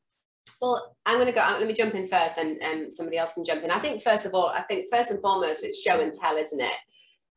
Well, 0.63 0.97
I'm 1.05 1.17
going 1.17 1.27
to 1.27 1.33
go. 1.33 1.41
Let 1.41 1.67
me 1.67 1.75
jump 1.75 1.95
in 1.95 2.09
first, 2.09 2.39
and 2.39 2.61
um, 2.63 2.91
somebody 2.91 3.19
else 3.19 3.35
can 3.35 3.45
jump 3.45 3.63
in. 3.65 3.71
I 3.71 3.79
think 3.81 4.03
first 4.03 4.25
of 4.27 4.35
all, 4.35 4.49
I 4.49 4.63
think 4.63 4.87
first 4.91 5.11
and 5.11 5.21
foremost, 5.21 5.63
it's 5.63 5.81
show 5.81 6.01
and 6.01 6.13
tell, 6.13 6.37
isn't 6.37 6.61
it? 6.61 6.79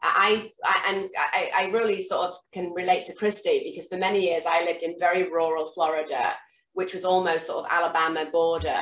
I, 0.01 0.51
I 0.63 0.83
and 0.87 1.09
I, 1.17 1.51
I 1.55 1.65
really 1.67 2.01
sort 2.01 2.29
of 2.29 2.35
can 2.51 2.73
relate 2.73 3.05
to 3.05 3.13
Christy 3.13 3.61
because 3.63 3.87
for 3.87 3.97
many 3.97 4.21
years 4.27 4.45
I 4.47 4.63
lived 4.63 4.81
in 4.81 4.95
very 4.99 5.23
rural 5.29 5.67
Florida, 5.67 6.33
which 6.73 6.93
was 6.93 7.05
almost 7.05 7.47
sort 7.47 7.65
of 7.65 7.71
Alabama 7.71 8.25
border. 8.31 8.79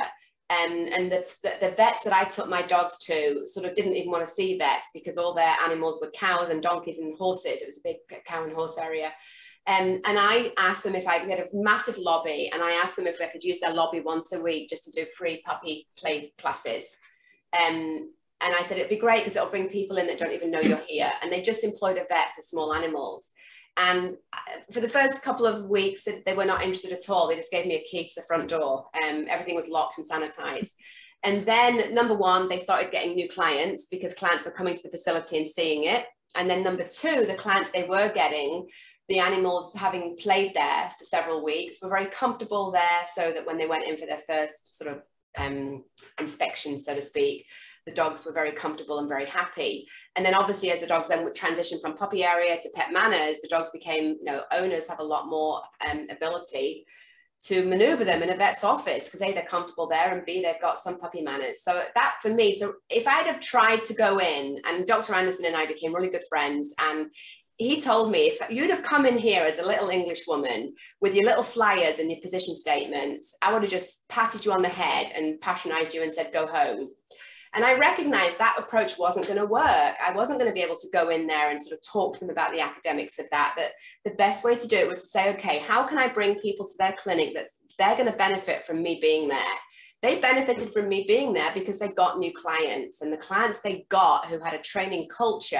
And, 0.50 0.92
and 0.92 1.12
the, 1.12 1.24
the, 1.60 1.70
vets 1.70 2.02
that 2.02 2.12
I 2.12 2.24
took 2.24 2.48
my 2.48 2.62
dogs 2.62 2.98
to 3.04 3.46
sort 3.46 3.66
of 3.66 3.74
didn't 3.74 3.94
even 3.94 4.10
want 4.10 4.26
to 4.26 4.30
see 4.30 4.58
vets 4.58 4.88
because 4.92 5.16
all 5.16 5.32
their 5.32 5.54
animals 5.64 6.00
were 6.02 6.10
cows 6.10 6.50
and 6.50 6.60
donkeys 6.60 6.98
and 6.98 7.16
horses. 7.16 7.62
It 7.62 7.66
was 7.66 7.78
a 7.78 7.96
big 8.08 8.24
cow 8.24 8.42
and 8.42 8.52
horse 8.52 8.76
area. 8.76 9.12
Um, 9.68 10.00
and 10.04 10.18
I 10.18 10.52
asked 10.58 10.82
them 10.82 10.96
if 10.96 11.06
I 11.06 11.24
get 11.24 11.38
a 11.38 11.46
massive 11.52 11.98
lobby 11.98 12.50
and 12.52 12.64
I 12.64 12.72
asked 12.72 12.96
them 12.96 13.06
if 13.06 13.20
I 13.20 13.26
could 13.26 13.44
use 13.44 13.60
their 13.60 13.72
lobby 13.72 14.00
once 14.00 14.32
a 14.32 14.42
week 14.42 14.68
just 14.68 14.84
to 14.86 14.90
do 14.90 15.08
free 15.16 15.40
puppy 15.46 15.86
play 15.96 16.32
classes. 16.36 16.96
Um, 17.52 18.10
and 18.42 18.54
I 18.54 18.62
said, 18.62 18.78
it'd 18.78 18.90
be 18.90 18.96
great 18.96 19.18
because 19.18 19.36
it'll 19.36 19.50
bring 19.50 19.68
people 19.68 19.98
in 19.98 20.06
that 20.06 20.18
don't 20.18 20.32
even 20.32 20.50
know 20.50 20.60
you're 20.60 20.82
here. 20.88 21.12
And 21.22 21.30
they 21.30 21.42
just 21.42 21.62
employed 21.62 21.98
a 21.98 22.06
vet 22.08 22.28
for 22.34 22.42
small 22.42 22.74
animals. 22.74 23.30
And 23.88 24.16
uh, 24.32 24.60
for 24.72 24.80
the 24.80 24.88
first 24.88 25.22
couple 25.22 25.46
of 25.46 25.64
weeks, 25.64 26.04
they 26.04 26.34
were 26.34 26.44
not 26.44 26.62
interested 26.62 26.92
at 26.92 27.08
all. 27.08 27.28
They 27.28 27.36
just 27.36 27.50
gave 27.50 27.66
me 27.66 27.76
a 27.76 27.88
key 27.90 28.06
to 28.06 28.14
the 28.16 28.26
front 28.26 28.48
door. 28.48 28.86
Um, 29.02 29.26
everything 29.28 29.56
was 29.56 29.68
locked 29.68 29.98
and 29.98 30.08
sanitized. 30.08 30.74
And 31.22 31.46
then, 31.46 31.94
number 31.94 32.16
one, 32.16 32.48
they 32.48 32.58
started 32.58 32.90
getting 32.90 33.14
new 33.14 33.28
clients 33.28 33.86
because 33.90 34.14
clients 34.14 34.44
were 34.44 34.52
coming 34.52 34.74
to 34.74 34.82
the 34.82 34.90
facility 34.90 35.38
and 35.38 35.46
seeing 35.46 35.84
it. 35.84 36.04
And 36.36 36.48
then, 36.48 36.62
number 36.62 36.84
two, 36.84 37.24
the 37.26 37.36
clients 37.38 37.70
they 37.70 37.84
were 37.84 38.10
getting, 38.12 38.66
the 39.08 39.18
animals 39.18 39.74
having 39.74 40.16
played 40.16 40.52
there 40.54 40.92
for 40.98 41.04
several 41.04 41.44
weeks, 41.44 41.78
were 41.82 41.88
very 41.88 42.06
comfortable 42.06 42.70
there 42.70 43.06
so 43.12 43.32
that 43.32 43.46
when 43.46 43.58
they 43.58 43.66
went 43.66 43.86
in 43.86 43.96
for 43.96 44.06
their 44.06 44.22
first 44.28 44.76
sort 44.78 44.96
of 44.96 45.04
um, 45.38 45.84
inspection, 46.18 46.76
so 46.76 46.94
to 46.94 47.02
speak, 47.02 47.46
the 47.90 47.96
dogs 47.96 48.24
were 48.24 48.32
very 48.32 48.52
comfortable 48.52 49.00
and 49.00 49.08
very 49.08 49.26
happy. 49.26 49.88
And 50.14 50.24
then 50.24 50.34
obviously 50.34 50.70
as 50.70 50.80
the 50.80 50.86
dogs 50.86 51.08
then 51.08 51.24
would 51.24 51.34
transition 51.34 51.80
from 51.80 51.96
puppy 51.96 52.22
area 52.24 52.56
to 52.56 52.68
pet 52.74 52.92
manners, 52.92 53.38
the 53.42 53.48
dogs 53.48 53.70
became, 53.70 54.16
you 54.20 54.24
know, 54.24 54.42
owners 54.52 54.88
have 54.88 55.00
a 55.00 55.04
lot 55.04 55.28
more 55.28 55.60
um, 55.88 56.06
ability 56.08 56.86
to 57.42 57.64
maneuver 57.66 58.04
them 58.04 58.22
in 58.22 58.30
a 58.30 58.36
vet's 58.36 58.64
office 58.64 59.06
because 59.06 59.22
A, 59.22 59.32
they're 59.32 59.42
comfortable 59.44 59.88
there 59.88 60.14
and 60.14 60.24
B, 60.24 60.42
they've 60.42 60.60
got 60.60 60.78
some 60.78 61.00
puppy 61.00 61.22
manners. 61.22 61.62
So 61.62 61.82
that 61.94 62.16
for 62.20 62.28
me, 62.28 62.52
so 62.52 62.74
if 62.90 63.08
I'd 63.08 63.26
have 63.26 63.40
tried 63.40 63.82
to 63.84 63.94
go 63.94 64.20
in 64.20 64.60
and 64.66 64.86
Dr. 64.86 65.14
Anderson 65.14 65.46
and 65.46 65.56
I 65.56 65.66
became 65.66 65.94
really 65.94 66.10
good 66.10 66.28
friends 66.28 66.74
and 66.78 67.10
he 67.56 67.78
told 67.78 68.10
me 68.10 68.28
if 68.28 68.40
you'd 68.50 68.70
have 68.70 68.82
come 68.82 69.04
in 69.04 69.18
here 69.18 69.44
as 69.44 69.58
a 69.58 69.66
little 69.66 69.90
English 69.90 70.26
woman 70.26 70.74
with 71.02 71.14
your 71.14 71.26
little 71.26 71.42
flyers 71.42 71.98
and 71.98 72.10
your 72.10 72.20
position 72.20 72.54
statements, 72.54 73.36
I 73.42 73.52
would 73.52 73.62
have 73.62 73.70
just 73.70 74.08
patted 74.08 74.46
you 74.46 74.52
on 74.52 74.62
the 74.62 74.68
head 74.68 75.12
and 75.14 75.38
patronized 75.42 75.92
you 75.92 76.02
and 76.02 76.12
said, 76.12 76.32
go 76.32 76.46
home. 76.46 76.88
And 77.52 77.64
I 77.64 77.76
recognized 77.78 78.38
that 78.38 78.56
approach 78.58 78.96
wasn't 78.96 79.26
going 79.26 79.38
to 79.38 79.46
work. 79.46 79.64
I 79.64 80.12
wasn't 80.14 80.38
going 80.38 80.50
to 80.50 80.54
be 80.54 80.62
able 80.62 80.76
to 80.76 80.88
go 80.92 81.08
in 81.08 81.26
there 81.26 81.50
and 81.50 81.60
sort 81.60 81.76
of 81.76 81.84
talk 81.84 82.14
to 82.14 82.20
them 82.20 82.30
about 82.30 82.52
the 82.52 82.60
academics 82.60 83.18
of 83.18 83.26
that. 83.32 83.54
That 83.56 83.72
the 84.04 84.16
best 84.16 84.44
way 84.44 84.56
to 84.56 84.68
do 84.68 84.76
it 84.76 84.88
was 84.88 85.02
to 85.02 85.08
say, 85.08 85.34
okay, 85.34 85.58
how 85.58 85.84
can 85.84 85.98
I 85.98 86.08
bring 86.08 86.38
people 86.38 86.66
to 86.66 86.74
their 86.78 86.92
clinic 86.92 87.34
that 87.34 87.46
they're 87.78 87.96
going 87.96 88.10
to 88.10 88.16
benefit 88.16 88.64
from 88.64 88.82
me 88.82 88.98
being 89.00 89.28
there? 89.28 89.38
They 90.02 90.20
benefited 90.20 90.70
from 90.70 90.88
me 90.88 91.04
being 91.08 91.32
there 91.32 91.50
because 91.52 91.78
they 91.78 91.88
got 91.88 92.18
new 92.18 92.32
clients, 92.32 93.02
and 93.02 93.12
the 93.12 93.18
clients 93.18 93.60
they 93.60 93.84
got 93.90 94.26
who 94.26 94.38
had 94.38 94.54
a 94.54 94.58
training 94.58 95.08
culture 95.08 95.58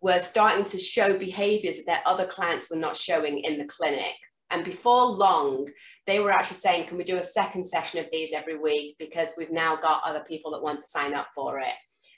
were 0.00 0.18
starting 0.18 0.64
to 0.64 0.78
show 0.78 1.16
behaviors 1.16 1.76
that 1.76 1.86
their 1.86 2.02
other 2.06 2.26
clients 2.26 2.70
were 2.70 2.76
not 2.76 2.96
showing 2.96 3.38
in 3.38 3.58
the 3.58 3.64
clinic. 3.66 4.16
And 4.52 4.64
before 4.64 5.06
long, 5.06 5.68
they 6.06 6.20
were 6.20 6.30
actually 6.30 6.58
saying, 6.58 6.86
can 6.86 6.98
we 6.98 7.04
do 7.04 7.16
a 7.16 7.22
second 7.22 7.64
session 7.64 8.00
of 8.00 8.06
these 8.12 8.32
every 8.32 8.58
week? 8.58 8.96
Because 8.98 9.34
we've 9.36 9.50
now 9.50 9.76
got 9.76 10.02
other 10.04 10.24
people 10.28 10.52
that 10.52 10.62
want 10.62 10.78
to 10.80 10.86
sign 10.86 11.14
up 11.14 11.28
for 11.34 11.58
it. 11.58 11.74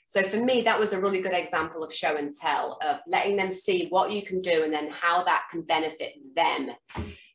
So 0.07 0.21
for 0.21 0.37
me, 0.37 0.61
that 0.61 0.79
was 0.79 0.93
a 0.93 0.99
really 0.99 1.21
good 1.21 1.33
example 1.33 1.83
of 1.83 1.93
show 1.93 2.15
and 2.15 2.31
tell, 2.39 2.77
of 2.85 2.99
letting 3.07 3.37
them 3.37 3.49
see 3.49 3.87
what 3.87 4.11
you 4.11 4.23
can 4.23 4.41
do 4.41 4.63
and 4.63 4.71
then 4.71 4.89
how 4.89 5.23
that 5.23 5.45
can 5.49 5.61
benefit 5.63 6.13
them. 6.35 6.71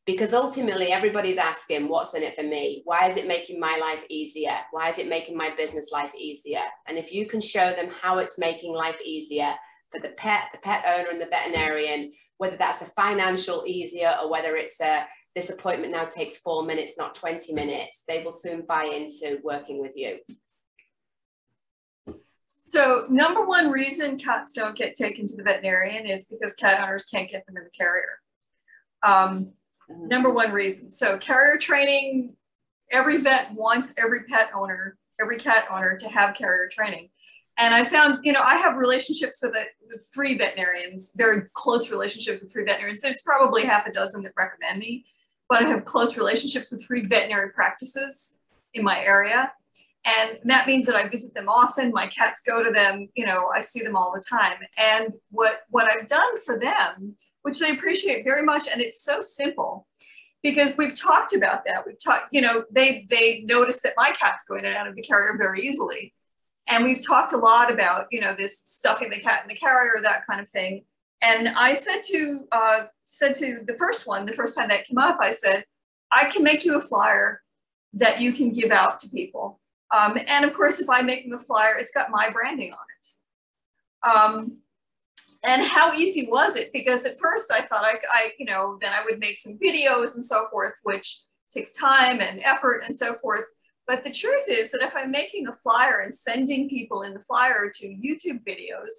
Because 0.07 0.33
ultimately, 0.33 0.93
everybody's 0.93 1.37
asking, 1.37 1.89
what's 1.89 2.15
in 2.15 2.23
it 2.23 2.37
for 2.37 2.43
me? 2.43 2.83
Why 2.85 3.09
is 3.09 3.17
it 3.17 3.27
making 3.27 3.59
my 3.61 3.77
life 3.79 4.05
easier? 4.09 4.57
Why 4.71 4.89
is 4.89 4.99
it 4.99 5.09
making 5.09 5.37
my 5.37 5.55
business 5.57 5.91
life 5.93 6.15
easier? 6.15 6.63
And 6.87 6.97
if 6.97 7.13
you 7.13 7.27
can 7.27 7.41
show 7.41 7.71
them 7.73 7.91
how 8.01 8.19
it's 8.19 8.39
making 8.39 8.73
life 8.73 9.01
easier, 9.05 9.55
for 9.91 10.01
the 10.01 10.11
pet, 10.11 10.49
the 10.53 10.59
pet 10.59 10.84
owner 10.86 11.11
and 11.11 11.20
the 11.20 11.26
veterinarian, 11.26 12.12
whether 12.38 12.57
that's 12.57 12.82
a 12.82 12.86
financial 12.86 13.64
easier 13.66 14.14
or 14.22 14.30
whether 14.30 14.57
it's 14.57 14.80
a 14.80 15.07
this 15.34 15.51
appointment 15.51 15.93
now 15.93 16.05
takes 16.05 16.38
four 16.38 16.64
minutes, 16.64 16.99
not 16.99 17.14
20 17.14 17.53
minutes, 17.53 18.03
they 18.09 18.24
will 18.24 18.32
soon 18.32 18.62
buy 18.62 18.84
into 18.84 19.38
working 19.45 19.80
with 19.80 19.97
you. 19.97 20.18
So 22.59 23.07
number 23.09 23.45
one 23.45 23.70
reason 23.70 24.18
cats 24.18 24.53
don't 24.53 24.76
get 24.76 24.95
taken 24.95 25.26
to 25.26 25.36
the 25.36 25.43
veterinarian 25.43 26.07
is 26.07 26.26
because 26.26 26.55
cat 26.55 26.80
owners 26.80 27.05
can't 27.05 27.30
get 27.30 27.47
them 27.47 27.57
in 27.57 27.64
the 27.64 27.70
carrier. 27.70 28.18
Um, 29.03 29.53
number 29.88 30.30
one 30.30 30.53
reason. 30.53 30.88
So 30.91 31.18
carrier 31.18 31.59
training, 31.59 32.34
every 32.93 33.18
vet 33.18 33.53
wants 33.55 33.95
every 33.99 34.24
pet 34.24 34.51
owner, 34.55 34.97
every 35.20 35.38
cat 35.38 35.66
owner 35.70 35.97
to 35.97 36.09
have 36.09 36.34
carrier 36.34 36.68
training. 36.70 37.11
And 37.61 37.75
I 37.75 37.85
found, 37.85 38.25
you 38.25 38.33
know, 38.33 38.41
I 38.43 38.57
have 38.57 38.77
relationships 38.77 39.41
with, 39.43 39.55
it, 39.55 39.69
with 39.87 40.09
three 40.15 40.37
veterinarians, 40.37 41.13
very 41.15 41.43
close 41.53 41.91
relationships 41.91 42.41
with 42.41 42.51
three 42.51 42.65
veterinarians. 42.65 43.03
There's 43.03 43.21
probably 43.23 43.67
half 43.67 43.87
a 43.87 43.93
dozen 43.93 44.23
that 44.23 44.33
recommend 44.35 44.79
me, 44.79 45.05
but 45.49 45.63
I 45.63 45.69
have 45.69 45.85
close 45.85 46.17
relationships 46.17 46.73
with 46.73 46.83
three 46.83 47.05
veterinary 47.05 47.51
practices 47.51 48.41
in 48.73 48.83
my 48.83 48.99
area. 49.01 49.53
And 50.07 50.39
that 50.45 50.67
means 50.67 50.87
that 50.87 50.97
I 50.97 51.07
visit 51.07 51.35
them 51.35 51.51
often. 51.51 51.93
My 51.93 52.07
cats 52.07 52.41
go 52.47 52.65
to 52.65 52.71
them, 52.71 53.11
you 53.15 53.27
know, 53.27 53.51
I 53.55 53.61
see 53.61 53.83
them 53.83 53.95
all 53.95 54.11
the 54.15 54.23
time. 54.23 54.57
And 54.79 55.13
what, 55.31 55.61
what 55.69 55.87
I've 55.93 56.07
done 56.07 56.39
for 56.39 56.59
them, 56.59 57.15
which 57.43 57.59
they 57.59 57.73
appreciate 57.73 58.25
very 58.25 58.43
much, 58.43 58.69
and 58.73 58.81
it's 58.81 59.05
so 59.05 59.21
simple, 59.21 59.87
because 60.43 60.79
we've 60.79 60.99
talked 60.99 61.35
about 61.35 61.67
that. 61.67 61.87
We've 61.87 62.03
talked, 62.03 62.29
you 62.33 62.41
know, 62.41 62.65
they, 62.71 63.07
they 63.11 63.43
notice 63.43 63.83
that 63.83 63.93
my 63.99 64.13
cats 64.13 64.45
go 64.49 64.57
in 64.57 64.65
and 64.65 64.75
out 64.75 64.89
of 64.89 64.95
the 64.95 65.03
carrier 65.03 65.37
very 65.37 65.67
easily. 65.67 66.15
And 66.69 66.85
we've 66.85 67.05
talked 67.05 67.33
a 67.33 67.37
lot 67.37 67.73
about, 67.73 68.07
you 68.11 68.21
know, 68.21 68.35
this 68.35 68.61
stuffing 68.61 69.11
the 69.11 69.21
cat 69.21 69.43
in 69.43 69.49
the 69.49 69.55
carrier, 69.55 70.01
that 70.03 70.27
kind 70.27 70.41
of 70.41 70.49
thing. 70.49 70.85
And 71.23 71.49
I 71.49 71.75
said 71.75 72.03
to, 72.07 72.47
uh, 72.53 72.85
said 73.05 73.35
to 73.37 73.61
the 73.67 73.75
first 73.75 74.07
one, 74.07 74.25
the 74.25 74.33
first 74.33 74.57
time 74.57 74.69
that 74.69 74.87
came 74.87 74.99
up, 74.99 75.19
I 75.21 75.33
said, 75.33 75.65
I 76.13 76.25
can 76.27 76.43
make 76.43 76.65
you 76.65 76.77
a 76.77 76.81
flyer 76.81 77.43
that 77.95 78.21
you 78.21 78.33
can 78.33 78.53
give 78.53 78.71
out 78.71 79.01
to 79.01 79.09
people. 79.11 79.61
Um, 79.97 80.19
and 80.27 80.45
of 80.45 80.53
course, 80.53 80.81
if 80.81 80.89
I 80.89 81.03
make 81.03 81.25
them 81.25 81.39
a 81.39 81.43
flyer, 81.43 81.77
it's 81.77 81.93
got 81.93 82.11
my 82.11 82.31
branding 82.31 82.73
on 82.73 82.79
it. 82.99 84.09
Um, 84.09 84.59
and 85.43 85.63
how 85.67 85.93
easy 85.93 86.27
was 86.29 86.57
it? 86.57 86.73
Because 86.73 87.05
at 87.07 87.19
first 87.19 87.51
I 87.51 87.63
thought 87.63 87.85
I, 87.85 87.95
I, 88.13 88.31
you 88.39 88.45
know, 88.45 88.79
then 88.81 88.93
I 88.93 89.03
would 89.05 89.19
make 89.19 89.39
some 89.39 89.59
videos 89.59 90.15
and 90.15 90.25
so 90.25 90.47
forth, 90.51 90.75
which 90.83 91.21
takes 91.53 91.73
time 91.73 92.21
and 92.21 92.41
effort 92.45 92.83
and 92.87 92.97
so 92.97 93.15
forth. 93.15 93.45
But 93.91 94.05
the 94.05 94.11
truth 94.12 94.45
is 94.47 94.70
that 94.70 94.82
if 94.82 94.95
I'm 94.95 95.11
making 95.11 95.49
a 95.49 95.53
flyer 95.53 95.99
and 95.99 96.14
sending 96.14 96.68
people 96.68 97.03
in 97.03 97.12
the 97.12 97.24
flyer 97.24 97.68
to 97.74 97.88
YouTube 97.88 98.41
videos, 98.45 98.93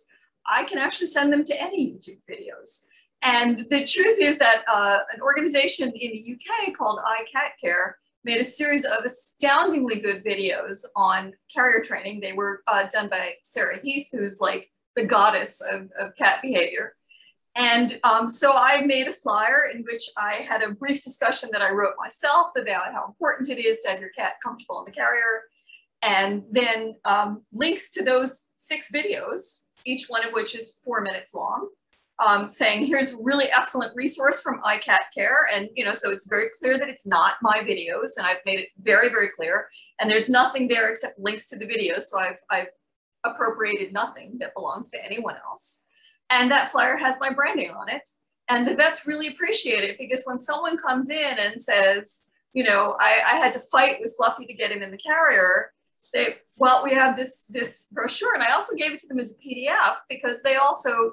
I 0.46 0.66
can 0.66 0.80
actually 0.80 1.08
send 1.08 1.32
them 1.32 1.46
to 1.46 1.62
any 1.62 1.94
YouTube 1.94 2.20
videos. 2.30 2.88
And 3.22 3.60
the 3.70 3.86
truth 3.86 4.18
is 4.20 4.38
that 4.40 4.66
uh, 4.68 5.00
an 5.14 5.22
organization 5.22 5.94
in 5.96 6.12
the 6.12 6.36
UK 6.36 6.78
called 6.78 7.00
iCatCare 7.00 7.94
made 8.26 8.42
a 8.42 8.44
series 8.44 8.84
of 8.84 9.06
astoundingly 9.06 10.02
good 10.02 10.26
videos 10.26 10.84
on 10.98 11.32
carrier 11.56 11.82
training. 11.82 12.20
They 12.20 12.34
were 12.34 12.62
uh, 12.68 12.88
done 12.92 13.08
by 13.08 13.36
Sarah 13.44 13.80
Heath, 13.82 14.10
who's 14.12 14.42
like 14.42 14.70
the 14.98 15.06
goddess 15.06 15.62
of, 15.62 15.90
of 15.98 16.14
cat 16.18 16.42
behavior. 16.42 16.96
And 17.56 18.00
um, 18.04 18.30
so 18.30 18.54
I 18.56 18.82
made 18.86 19.08
a 19.08 19.14
flyer 19.14 19.70
in 19.74 19.84
which 19.84 20.04
I 20.18 20.46
had 20.48 20.64
a 20.64 20.72
brief 20.72 21.02
discussion 21.02 21.50
that 21.52 21.62
I 21.62 21.72
wrote 21.72 21.96
myself 22.00 22.52
about 22.56 22.94
how 22.94 23.06
important 23.06 23.50
it 23.50 23.60
is 23.60 23.80
to 23.82 23.90
have 23.90 24.00
your 24.00 24.12
cat 24.12 24.36
comfortable 24.42 24.80
in 24.80 24.86
the 24.86 24.92
carrier. 24.92 25.44
And 26.02 26.44
then 26.50 26.96
um, 27.06 27.44
links 27.52 27.92
to 27.92 28.04
those 28.04 28.48
six 28.56 28.92
videos, 28.92 29.64
each 29.86 30.06
one 30.08 30.26
of 30.26 30.34
which 30.34 30.56
is 30.56 30.80
four 30.84 31.02
minutes 31.02 31.34
long, 31.34 31.68
um, 32.26 32.48
saying 32.48 32.86
here's 32.86 33.14
a 33.14 33.18
really 33.22 33.52
excellent 33.52 33.96
resource 33.96 34.42
from 34.42 34.62
iCatCare. 34.62 35.44
And, 35.54 35.68
you 35.76 35.84
know, 35.84 35.94
so 35.94 36.10
it's 36.12 36.28
very 36.28 36.50
clear 36.58 36.78
that 36.78 36.90
it's 36.90 37.06
not 37.06 37.36
my 37.42 37.60
videos 37.60 38.12
and 38.18 38.26
I've 38.26 38.38
made 38.46 38.60
it 38.60 38.70
very, 38.82 39.10
very 39.10 39.30
clear. 39.30 39.68
And 40.00 40.10
there's 40.10 40.30
nothing 40.30 40.68
there 40.68 40.90
except 40.90 41.20
links 41.20 41.50
to 41.50 41.58
the 41.58 41.66
videos. 41.66 42.04
So 42.04 42.20
I've, 42.20 42.40
I've 42.50 42.68
appropriated 43.24 43.92
nothing 43.92 44.38
that 44.40 44.54
belongs 44.56 44.90
to 44.92 45.04
anyone 45.04 45.36
else. 45.46 45.86
And 46.32 46.50
that 46.52 46.72
flyer 46.72 46.98
has 46.98 47.20
my 47.20 47.32
branding 47.32 47.72
on 47.72 47.90
it. 47.90 48.10
And 48.50 48.68
the 48.68 48.76
vets 48.76 49.06
really 49.06 49.28
appreciate 49.28 49.84
it 49.84 49.98
because 49.98 50.24
when 50.26 50.38
someone 50.38 50.78
comes 50.78 51.10
in 51.10 51.36
and 51.40 51.64
says, 51.64 52.22
you 52.54 52.64
know, 52.64 52.98
I, 53.00 53.22
I 53.26 53.36
had 53.36 53.54
to 53.54 53.60
fight 53.60 53.98
with 54.02 54.14
Fluffy 54.18 54.46
to 54.46 54.54
get 54.54 54.72
him 54.72 54.82
in 54.82 54.92
the 54.92 54.98
carrier, 54.98 55.72
they, 56.14 56.38
well, 56.58 56.84
we 56.84 56.94
have 56.94 57.16
this, 57.16 57.46
this 57.50 57.90
brochure. 57.94 58.34
And 58.34 58.44
I 58.44 58.52
also 58.52 58.76
gave 58.76 58.92
it 58.92 59.00
to 59.00 59.08
them 59.08 59.20
as 59.20 59.36
a 59.36 59.48
PDF 59.48 59.96
because 60.10 60.44
they 60.44 60.56
also 60.56 61.12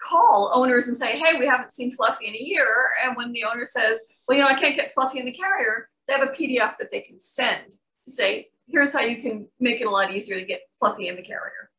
call 0.00 0.50
owners 0.54 0.88
and 0.88 0.96
say, 0.96 1.18
hey, 1.18 1.38
we 1.38 1.46
haven't 1.46 1.72
seen 1.72 1.90
Fluffy 1.90 2.28
in 2.28 2.34
a 2.34 2.38
year. 2.38 2.90
And 3.04 3.16
when 3.16 3.32
the 3.32 3.44
owner 3.44 3.66
says, 3.66 4.00
well, 4.26 4.38
you 4.38 4.44
know, 4.44 4.48
I 4.48 4.54
can't 4.54 4.76
get 4.76 4.92
Fluffy 4.94 5.18
in 5.18 5.26
the 5.26 5.32
carrier, 5.32 5.88
they 6.06 6.14
have 6.14 6.26
a 6.26 6.32
PDF 6.32 6.78
that 6.78 6.90
they 6.90 7.00
can 7.00 7.20
send 7.20 7.74
to 8.04 8.10
say, 8.10 8.48
here's 8.66 8.92
how 8.92 9.02
you 9.02 9.20
can 9.20 9.48
make 9.58 9.80
it 9.80 9.86
a 9.86 9.90
lot 9.90 10.12
easier 10.12 10.38
to 10.38 10.46
get 10.46 10.62
Fluffy 10.72 11.08
in 11.08 11.16
the 11.16 11.22
carrier. 11.22 11.70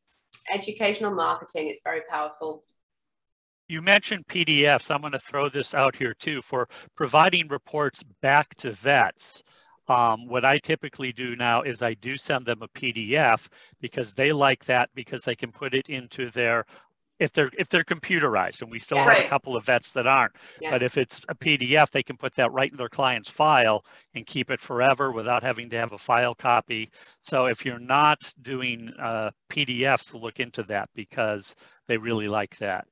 Educational 0.52 1.12
marketing, 1.12 1.68
it's 1.68 1.82
very 1.82 2.02
powerful. 2.08 2.64
You 3.68 3.80
mentioned 3.82 4.26
PDFs. 4.28 4.90
I'm 4.90 5.00
going 5.00 5.12
to 5.12 5.18
throw 5.18 5.48
this 5.48 5.74
out 5.74 5.96
here 5.96 6.14
too 6.14 6.42
for 6.42 6.68
providing 6.96 7.48
reports 7.48 8.02
back 8.20 8.54
to 8.56 8.72
vets. 8.72 9.42
Um, 9.88 10.26
what 10.28 10.44
I 10.44 10.58
typically 10.58 11.12
do 11.12 11.34
now 11.36 11.62
is 11.62 11.82
I 11.82 11.94
do 11.94 12.16
send 12.16 12.46
them 12.46 12.62
a 12.62 12.68
PDF 12.68 13.48
because 13.80 14.14
they 14.14 14.32
like 14.32 14.64
that 14.66 14.90
because 14.94 15.22
they 15.22 15.34
can 15.34 15.50
put 15.52 15.74
it 15.74 15.88
into 15.88 16.30
their 16.30 16.64
if 17.18 17.32
they're 17.32 17.50
if 17.58 17.68
they're 17.68 17.84
computerized 17.84 18.62
and 18.62 18.70
we 18.70 18.78
still 18.78 18.98
Yeah. 18.98 19.04
have 19.04 19.12
Right. 19.12 19.26
a 19.26 19.28
couple 19.30 19.56
of 19.56 19.64
vets 19.64 19.92
that 19.92 20.06
aren't 20.06 20.36
Yeah. 20.60 20.70
but 20.70 20.82
if 20.82 20.96
it's 20.96 21.20
a 21.28 21.34
pdf 21.34 21.90
they 21.90 22.02
can 22.02 22.16
put 22.16 22.34
that 22.36 22.50
right 22.52 22.70
in 22.70 22.76
their 22.76 22.88
client's 22.88 23.28
file 23.30 23.84
and 24.14 24.26
keep 24.26 24.50
it 24.50 24.60
forever 24.60 25.12
without 25.12 25.42
having 25.42 25.70
to 25.70 25.76
have 25.78 25.92
a 25.92 25.98
file 25.98 26.34
copy 26.34 26.90
so 27.20 27.46
if 27.46 27.64
you're 27.64 27.78
not 27.78 28.32
doing 28.42 28.90
uh, 28.98 29.30
pdfs 29.50 30.14
look 30.20 30.40
into 30.40 30.62
that 30.64 30.88
because 30.94 31.54
they 31.86 31.96
really 31.98 32.28
like 32.28 32.56
that 32.58 32.86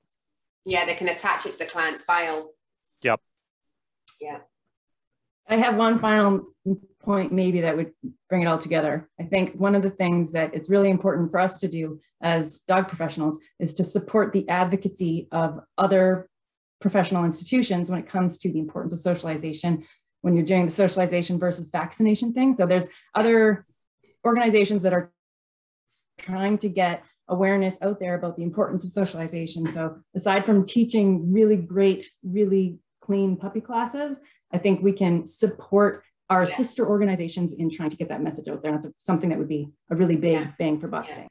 Yeah, 0.64 0.84
they 0.84 0.94
can 0.94 1.08
attach 1.08 1.46
it 1.46 1.52
to 1.52 1.58
the 1.58 1.66
client's 1.66 2.02
file. 2.02 2.50
Yep. 3.02 3.20
Yeah. 4.20 4.38
I 5.48 5.56
have 5.56 5.76
one 5.76 5.98
final 5.98 6.46
point 7.02 7.32
maybe 7.32 7.62
that 7.62 7.76
would 7.76 7.92
bring 8.28 8.42
it 8.42 8.46
all 8.46 8.58
together. 8.58 9.08
I 9.18 9.24
think 9.24 9.54
one 9.54 9.74
of 9.74 9.82
the 9.82 9.90
things 9.90 10.32
that 10.32 10.54
it's 10.54 10.68
really 10.68 10.90
important 10.90 11.30
for 11.30 11.40
us 11.40 11.58
to 11.60 11.68
do 11.68 12.00
as 12.22 12.60
dog 12.60 12.88
professionals 12.88 13.40
is 13.58 13.74
to 13.74 13.84
support 13.84 14.32
the 14.32 14.48
advocacy 14.48 15.28
of 15.32 15.60
other 15.78 16.28
professional 16.80 17.24
institutions 17.24 17.90
when 17.90 17.98
it 17.98 18.08
comes 18.08 18.38
to 18.38 18.52
the 18.52 18.58
importance 18.58 18.92
of 18.92 19.00
socialization 19.00 19.84
when 20.22 20.34
you're 20.34 20.44
doing 20.44 20.66
the 20.66 20.72
socialization 20.72 21.38
versus 21.38 21.70
vaccination 21.70 22.32
thing. 22.32 22.54
So 22.54 22.66
there's 22.66 22.86
other 23.14 23.66
organizations 24.24 24.82
that 24.82 24.92
are 24.92 25.10
trying 26.18 26.58
to 26.58 26.68
get 26.68 27.02
awareness 27.30 27.78
out 27.80 27.98
there 28.00 28.14
about 28.14 28.36
the 28.36 28.42
importance 28.42 28.84
of 28.84 28.90
socialization. 28.90 29.66
So 29.66 29.96
aside 30.14 30.44
from 30.44 30.66
teaching 30.66 31.32
really 31.32 31.56
great, 31.56 32.10
really 32.22 32.78
clean 33.00 33.36
puppy 33.36 33.60
classes, 33.60 34.20
I 34.52 34.58
think 34.58 34.82
we 34.82 34.92
can 34.92 35.24
support 35.24 36.04
our 36.28 36.44
Yeah. 36.44 36.56
sister 36.56 36.86
organizations 36.86 37.54
in 37.54 37.70
trying 37.70 37.90
to 37.90 37.96
get 37.96 38.08
that 38.08 38.22
message 38.22 38.48
out 38.48 38.62
there. 38.62 38.72
That's 38.72 38.86
something 38.98 39.30
that 39.30 39.38
would 39.38 39.48
be 39.48 39.68
a 39.90 39.96
really 39.96 40.16
big 40.16 40.32
Yeah. 40.32 40.52
bang 40.58 40.78
for 40.80 40.88
buck 40.88 41.08
Yeah. 41.08 41.14
thing. 41.16 41.28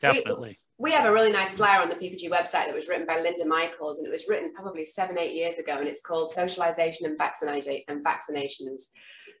definitely 0.00 0.58
We 0.78 0.90
have 0.90 1.04
a 1.04 1.12
really 1.12 1.30
nice 1.30 1.54
flyer 1.54 1.80
on 1.80 1.88
the 1.88 1.94
PPG 1.94 2.28
website 2.28 2.66
that 2.66 2.74
was 2.74 2.88
written 2.88 3.06
by 3.06 3.20
Linda 3.20 3.44
Michaels, 3.44 3.98
and 3.98 4.06
it 4.08 4.10
was 4.10 4.26
written 4.26 4.52
probably 4.52 4.84
seven, 4.84 5.16
eight 5.16 5.32
years 5.32 5.58
ago, 5.58 5.74
and 5.78 5.86
it's 5.86 6.00
called 6.02 6.28
Socialization 6.30 7.06
and 7.06 7.16
Vaccination 7.16 7.82
and 7.86 8.04
Vaccinations 8.04 8.88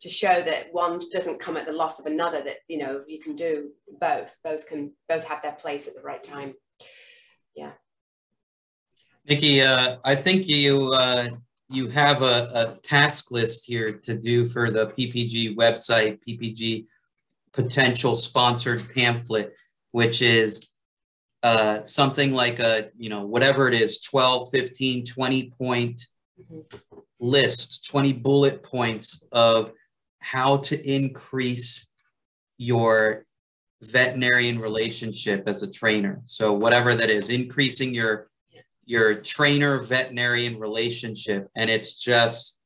to 0.02 0.08
show 0.08 0.42
that 0.42 0.66
one 0.72 1.00
doesn't 1.12 1.40
come 1.40 1.56
at 1.56 1.64
the 1.64 1.72
loss 1.72 2.00
of 2.00 2.06
another, 2.06 2.42
that 2.42 2.58
you 2.68 2.78
know, 2.78 3.04
you 3.06 3.20
can 3.20 3.36
do 3.36 3.70
both. 4.00 4.36
Both 4.42 4.66
can 4.66 4.92
both 5.08 5.24
have 5.24 5.42
their 5.42 5.52
place 5.52 5.86
at 5.86 5.94
the 5.94 6.02
right 6.02 6.22
time. 6.22 6.54
Yeah. 7.54 7.70
Nikki, 9.28 9.62
uh, 9.62 9.96
I 10.04 10.16
think 10.16 10.48
you 10.48 10.90
uh, 10.92 11.28
you 11.70 11.88
have 11.88 12.22
a, 12.22 12.48
a 12.54 12.78
task 12.82 13.30
list 13.30 13.64
here 13.66 13.92
to 13.92 14.18
do 14.18 14.44
for 14.44 14.70
the 14.72 14.86
PPG 14.88 15.56
website, 15.56 16.18
PPG 16.26 16.86
potential 17.52 18.16
sponsored 18.16 18.82
pamphlet, 18.94 19.54
which 19.92 20.20
is 20.20 20.74
uh, 21.44 21.82
something 21.82 22.32
like 22.32 22.58
a, 22.58 22.90
you 22.96 23.08
know, 23.08 23.24
whatever 23.24 23.68
it 23.68 23.74
is, 23.74 24.00
12, 24.00 24.50
15, 24.50 25.06
20 25.06 25.50
point 25.50 26.06
Mhm. 26.40 26.64
list, 27.20 27.86
20 27.86 28.14
bullet 28.14 28.62
points 28.62 29.24
of 29.32 29.72
how 30.22 30.58
to 30.58 30.90
increase 30.90 31.90
your 32.58 33.24
veterinarian 33.82 34.58
relationship 34.58 35.48
as 35.48 35.62
a 35.62 35.70
trainer. 35.70 36.22
So 36.26 36.52
whatever 36.52 36.94
that 36.94 37.10
is, 37.10 37.28
increasing 37.28 37.94
your 37.94 38.28
your 38.84 39.14
trainer 39.14 39.78
veterinarian 39.78 40.58
relationship 40.58 41.48
and 41.54 41.70
it's 41.70 41.96
just 41.96 42.58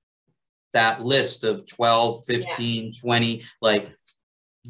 that 0.73 1.05
list 1.05 1.45
of 1.45 1.67
12 1.67 2.25
15 2.27 2.95
20 2.99 3.45
like 3.61 3.91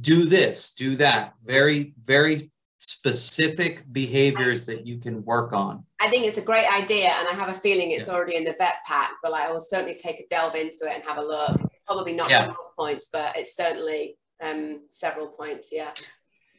do 0.01 0.25
this 0.25 0.75
do 0.75 0.97
that 0.97 1.35
very 1.41 1.95
very 2.03 2.51
specific 2.79 3.85
behaviors 3.93 4.67
that 4.67 4.85
you 4.85 4.99
can 4.99 5.25
work 5.25 5.53
on 5.53 5.85
I 5.99 6.09
think 6.09 6.27
it's 6.27 6.37
a 6.37 6.43
great 6.43 6.71
idea, 6.71 7.09
and 7.09 7.27
I 7.27 7.33
have 7.33 7.49
a 7.49 7.59
feeling 7.59 7.91
it's 7.91 8.09
already 8.09 8.37
in 8.37 8.45
the 8.45 8.55
vet 8.59 8.77
pack. 8.87 9.13
But 9.23 9.33
I 9.33 9.51
will 9.51 9.61
certainly 9.61 9.95
take 9.95 10.21
a 10.21 10.27
delve 10.29 10.55
into 10.55 10.85
it 10.85 10.95
and 10.95 11.07
have 11.07 11.19
a 11.19 11.23
look. 11.23 11.61
Probably 11.87 12.13
not 12.15 12.31
Yeah. 12.31 12.53
points, 12.79 13.09
but 13.13 13.37
it's 13.37 13.55
certainly 13.57 14.19
um, 14.43 14.83
several 14.91 15.29
points. 15.29 15.71
Yeah. 15.73 15.93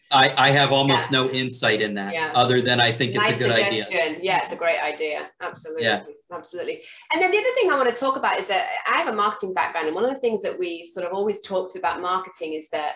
i 0.10 0.34
i 0.38 0.50
have 0.52 0.72
almost 0.72 1.12
no 1.12 1.30
insight 1.30 1.82
in 1.82 1.94
that 1.96 2.14
Yeah. 2.14 2.32
other 2.34 2.62
than 2.62 2.80
i 2.80 2.92
think 2.92 3.14
it's 3.14 3.30
a 3.30 3.36
good 3.36 3.52
idea. 3.52 3.86
Yeah, 4.22 4.40
it's 4.42 4.54
a 4.54 4.56
great 4.56 4.80
idea. 4.80 5.30
Absolutely. 5.42 5.84
Yeah. 5.84 6.04
Absolutely. 6.32 6.82
And 7.12 7.22
then 7.22 7.32
the 7.32 7.38
other 7.38 7.54
thing 7.58 7.72
I 7.72 7.76
want 7.78 7.94
to 7.94 8.00
talk 8.06 8.16
about 8.18 8.40
is 8.40 8.48
that 8.48 8.66
I 8.86 8.98
have 8.98 9.08
a 9.14 9.18
marketing 9.24 9.54
background, 9.54 9.88
and 9.88 9.96
one 9.96 10.06
of 10.06 10.14
the 10.14 10.20
things 10.20 10.42
that 10.42 10.58
we 10.58 10.86
sort 10.86 11.06
of 11.06 11.14
always 11.14 11.42
talk 11.42 11.72
to 11.74 11.80
about 11.80 12.02
marketing 12.02 12.54
is 12.54 12.70
that 12.70 12.94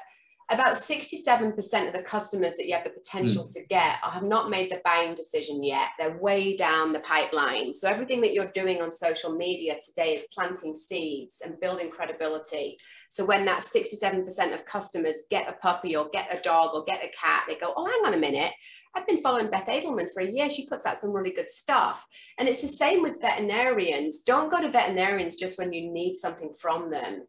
about 0.51 0.77
67% 0.77 1.87
of 1.87 1.93
the 1.93 2.03
customers 2.03 2.55
that 2.55 2.67
you 2.67 2.75
have 2.75 2.83
the 2.83 2.89
potential 2.89 3.43
Hmm. 3.43 3.51
to 3.53 3.65
get 3.67 3.95
have 4.01 4.23
not 4.23 4.49
made 4.49 4.71
the 4.71 4.81
buying 4.83 5.15
decision 5.15 5.63
yet. 5.63 5.89
They're 5.97 6.17
way 6.17 6.55
down 6.55 6.89
the 6.89 6.99
pipeline. 6.99 7.73
So 7.73 7.87
everything 7.87 8.21
that 8.21 8.33
you're 8.33 8.51
doing 8.51 8.81
on 8.81 8.91
social 8.91 9.35
media 9.35 9.77
today 9.83 10.15
is 10.15 10.27
planting 10.33 10.73
seeds 10.73 11.41
and 11.43 11.59
building 11.59 11.89
credibility. 11.89 12.77
So 13.09 13.25
when 13.25 13.45
that 13.45 13.63
67% 13.63 14.53
of 14.53 14.65
customers 14.65 15.23
get 15.29 15.49
a 15.49 15.53
puppy 15.53 15.95
or 15.95 16.09
get 16.13 16.33
a 16.37 16.41
dog 16.41 16.73
or 16.73 16.83
get 16.85 17.03
a 17.03 17.09
cat, 17.09 17.43
they 17.47 17.55
go, 17.55 17.73
oh, 17.75 17.85
hang 17.85 18.05
on 18.05 18.13
a 18.13 18.17
minute. 18.17 18.53
I've 18.95 19.07
been 19.07 19.21
following 19.21 19.49
Beth 19.49 19.67
Adelman 19.67 20.11
for 20.13 20.21
a 20.21 20.29
year. 20.29 20.49
She 20.49 20.67
puts 20.67 20.85
out 20.85 20.97
some 20.97 21.11
really 21.11 21.31
good 21.31 21.49
stuff. 21.49 22.05
And 22.37 22.47
it's 22.47 22.61
the 22.61 22.67
same 22.67 23.01
with 23.01 23.21
veterinarians. 23.21 24.23
Don't 24.23 24.51
go 24.51 24.61
to 24.61 24.69
veterinarians 24.69 25.35
just 25.37 25.57
when 25.57 25.71
you 25.73 25.89
need 25.91 26.15
something 26.15 26.53
from 26.59 26.89
them. 26.89 27.25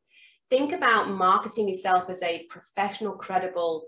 Think 0.53 0.75
about 0.75 1.09
marketing 1.09 1.67
yourself 1.67 2.11
as 2.11 2.23
a 2.23 2.45
professional, 2.51 3.15
credible, 3.15 3.87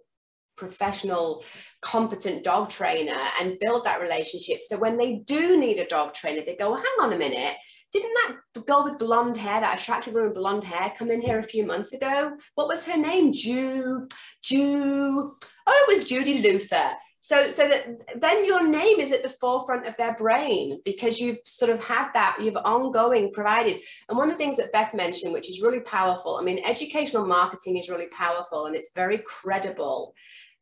professional, 0.57 1.45
competent 1.83 2.43
dog 2.43 2.71
trainer 2.71 3.19
and 3.39 3.59
build 3.61 3.85
that 3.85 4.01
relationship. 4.01 4.63
So 4.63 4.79
when 4.79 4.97
they 4.97 5.17
do 5.27 5.61
need 5.61 5.77
a 5.77 5.85
dog 5.85 6.15
trainer, 6.15 6.41
they 6.43 6.57
go, 6.57 6.75
hang 6.75 6.85
on 7.03 7.13
a 7.13 7.19
minute. 7.19 7.55
Didn't 7.93 8.15
that 8.15 8.65
girl 8.65 8.83
with 8.83 8.99
blonde 8.99 9.37
hair, 9.37 9.61
that 9.61 9.79
attractive 9.79 10.15
woman 10.15 10.31
with 10.31 10.39
blonde 10.39 10.65
hair, 10.65 10.95
come 10.97 11.11
in 11.11 11.21
here 11.21 11.39
a 11.39 11.43
few 11.43 11.67
months 11.67 11.93
ago? 11.93 12.33
What 12.55 12.69
was 12.69 12.83
her 12.85 12.97
name? 12.97 13.35
Ju, 13.35 14.09
Ju. 14.43 15.37
Oh, 15.67 15.87
it 15.87 15.99
was 15.99 16.09
Judy 16.09 16.41
Luther. 16.41 16.93
So, 17.25 17.51
so 17.51 17.67
that 17.67 18.21
then 18.21 18.45
your 18.45 18.69
name 18.69 19.01
is 19.01 19.11
at 19.11 19.23
the 19.23 19.31
forefront 19.31 19.87
of 19.87 19.97
their 19.97 20.13
brain 20.13 20.83
because 20.85 21.19
you've 21.19 21.39
sort 21.47 21.71
of 21.71 21.83
had 21.83 22.13
that, 22.13 22.37
you've 22.39 22.55
ongoing 22.55 23.33
provided. 23.33 23.81
And 24.11 24.19
one 24.19 24.29
of 24.29 24.35
the 24.35 24.37
things 24.37 24.59
that 24.59 24.73
Beth 24.73 24.93
mentioned, 24.93 25.33
which 25.33 25.49
is 25.49 25.63
really 25.63 25.81
powerful, 25.81 26.37
I 26.37 26.43
mean, 26.43 26.63
educational 26.63 27.25
marketing 27.25 27.79
is 27.79 27.89
really 27.89 28.09
powerful 28.09 28.67
and 28.67 28.77
it's 28.77 28.93
very 28.95 29.17
credible 29.17 30.15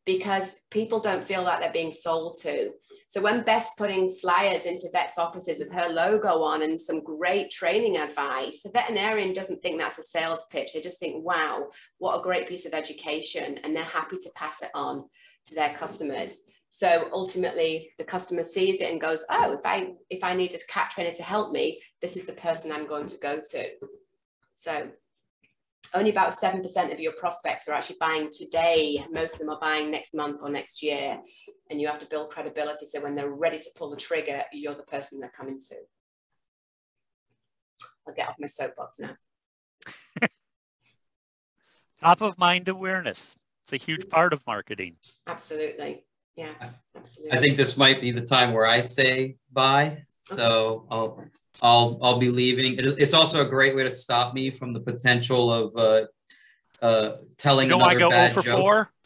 because 0.05 0.61
people 0.71 1.01
don't 1.01 1.27
feel 1.27 1.43
like 1.43 1.59
they're 1.59 1.73
being 1.73 1.91
sold 1.91 2.39
to. 2.43 2.71
So 3.09 3.19
when 3.21 3.43
Beth's 3.43 3.75
putting 3.77 4.13
flyers 4.13 4.63
into 4.63 4.87
vets' 4.93 5.17
offices 5.17 5.59
with 5.59 5.73
her 5.73 5.89
logo 5.89 6.43
on 6.43 6.61
and 6.61 6.81
some 6.81 7.03
great 7.03 7.51
training 7.51 7.97
advice, 7.97 8.63
a 8.65 8.71
veterinarian 8.71 9.33
doesn't 9.33 9.61
think 9.61 9.81
that's 9.81 9.99
a 9.99 10.03
sales 10.03 10.45
pitch. 10.49 10.71
They 10.73 10.79
just 10.79 11.01
think, 11.01 11.25
wow, 11.25 11.67
what 11.97 12.17
a 12.17 12.23
great 12.23 12.47
piece 12.47 12.65
of 12.65 12.73
education. 12.73 13.59
And 13.65 13.75
they're 13.75 13.83
happy 13.83 14.15
to 14.15 14.29
pass 14.33 14.61
it 14.61 14.71
on 14.73 15.09
to 15.45 15.55
their 15.55 15.73
customers. 15.73 16.43
So 16.69 17.07
ultimately 17.13 17.91
the 17.97 18.03
customer 18.03 18.43
sees 18.43 18.81
it 18.81 18.91
and 18.91 18.99
goes, 18.99 19.25
oh, 19.29 19.53
if 19.53 19.61
I 19.63 19.91
if 20.09 20.23
I 20.23 20.33
need 20.33 20.53
a 20.55 20.59
cat 20.71 20.89
trainer 20.89 21.13
to 21.15 21.23
help 21.23 21.51
me, 21.51 21.79
this 22.01 22.17
is 22.17 22.25
the 22.25 22.33
person 22.33 22.71
I'm 22.71 22.87
going 22.87 23.07
to 23.07 23.17
go 23.19 23.39
to. 23.51 23.69
So 24.55 24.89
only 25.95 26.09
about 26.09 26.33
7% 26.33 26.91
of 26.91 26.99
your 26.99 27.13
prospects 27.13 27.67
are 27.67 27.73
actually 27.73 27.97
buying 27.99 28.29
today. 28.31 29.05
Most 29.11 29.35
of 29.35 29.41
them 29.41 29.49
are 29.51 29.59
buying 29.59 29.91
next 29.91 30.15
month 30.15 30.39
or 30.41 30.49
next 30.49 30.81
year. 30.81 31.19
And 31.69 31.79
you 31.79 31.87
have 31.87 31.99
to 31.99 32.07
build 32.07 32.31
credibility. 32.31 32.87
So 32.87 33.01
when 33.01 33.13
they're 33.13 33.29
ready 33.29 33.59
to 33.59 33.69
pull 33.75 33.91
the 33.91 33.97
trigger, 33.97 34.43
you're 34.51 34.73
the 34.73 34.83
person 34.83 35.19
they're 35.19 35.31
coming 35.37 35.59
to. 35.69 35.75
I'll 38.07 38.13
get 38.13 38.27
off 38.27 38.35
my 38.39 38.47
soapbox 38.47 38.99
now. 38.99 39.15
top 42.01 42.21
of 42.21 42.37
mind 42.37 42.67
awareness 42.67 43.35
it's 43.63 43.73
a 43.73 43.77
huge 43.77 44.09
part 44.09 44.33
of 44.33 44.45
marketing 44.45 44.95
Absolutely. 45.27 46.05
Yeah, 46.35 46.53
absolutely. 46.95 47.37
I 47.37 47.41
think 47.41 47.57
this 47.57 47.77
might 47.77 48.01
be 48.01 48.11
the 48.11 48.25
time 48.25 48.53
where 48.53 48.65
I 48.65 48.81
say 48.81 49.35
bye. 49.51 50.03
So 50.17 50.87
I'll 50.89 51.23
I'll 51.61 51.99
I'll 52.01 52.17
be 52.17 52.29
leaving. 52.29 52.75
It's 52.77 53.13
also 53.13 53.45
a 53.45 53.49
great 53.49 53.75
way 53.75 53.83
to 53.83 53.89
stop 53.89 54.33
me 54.33 54.49
from 54.49 54.73
the 54.73 54.79
potential 54.79 55.51
of 55.51 55.73
uh, 55.77 56.05
uh, 56.81 57.11
telling 57.37 57.67
You 57.67 57.71
don't 57.71 57.81
want 57.81 57.97
another 57.97 57.99
to 57.99 58.05
go 58.05 58.09
bad 58.09 58.33
0 58.33 58.41
for 58.41 58.49
joke. 58.49 58.59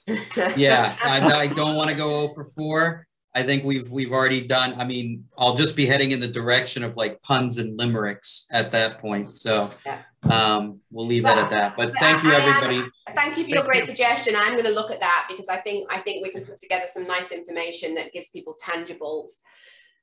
4? 0.07 0.55
Yeah, 0.57 0.95
I, 1.03 1.19
I 1.35 1.47
don't 1.47 1.75
want 1.75 1.89
to 1.89 1.95
go 1.95 2.21
0 2.21 2.33
for 2.33 2.45
4. 2.45 3.07
I 3.35 3.43
think 3.43 3.63
we've 3.63 3.89
we've 3.89 4.11
already 4.11 4.47
done. 4.47 4.73
I 4.79 4.85
mean, 4.85 5.25
I'll 5.37 5.55
just 5.55 5.75
be 5.75 5.85
heading 5.85 6.11
in 6.11 6.19
the 6.19 6.27
direction 6.27 6.83
of 6.83 6.95
like 6.95 7.21
puns 7.21 7.59
and 7.59 7.77
limericks 7.77 8.47
at 8.51 8.71
that 8.71 8.99
point. 8.99 9.35
So 9.35 9.69
um, 10.23 10.79
we'll 10.91 11.05
leave 11.05 11.23
that 11.23 11.37
at 11.37 11.49
that. 11.51 11.77
But 11.77 11.93
thank 11.99 12.23
you, 12.23 12.31
am- 12.31 12.41
everybody. 12.41 12.89
Thank 13.13 13.37
you 13.37 13.43
for 13.43 13.49
your 13.51 13.63
great 13.63 13.83
suggestion. 13.83 14.35
I'm 14.35 14.53
going 14.53 14.65
to 14.65 14.71
look 14.71 14.91
at 14.91 14.99
that 15.01 15.27
because 15.29 15.49
I 15.49 15.57
think 15.57 15.87
I 15.91 15.99
think 15.99 16.23
we 16.23 16.31
can 16.31 16.45
put 16.45 16.57
together 16.57 16.85
some 16.87 17.05
nice 17.05 17.31
information 17.31 17.95
that 17.95 18.11
gives 18.11 18.29
people 18.29 18.55
tangibles 18.65 19.29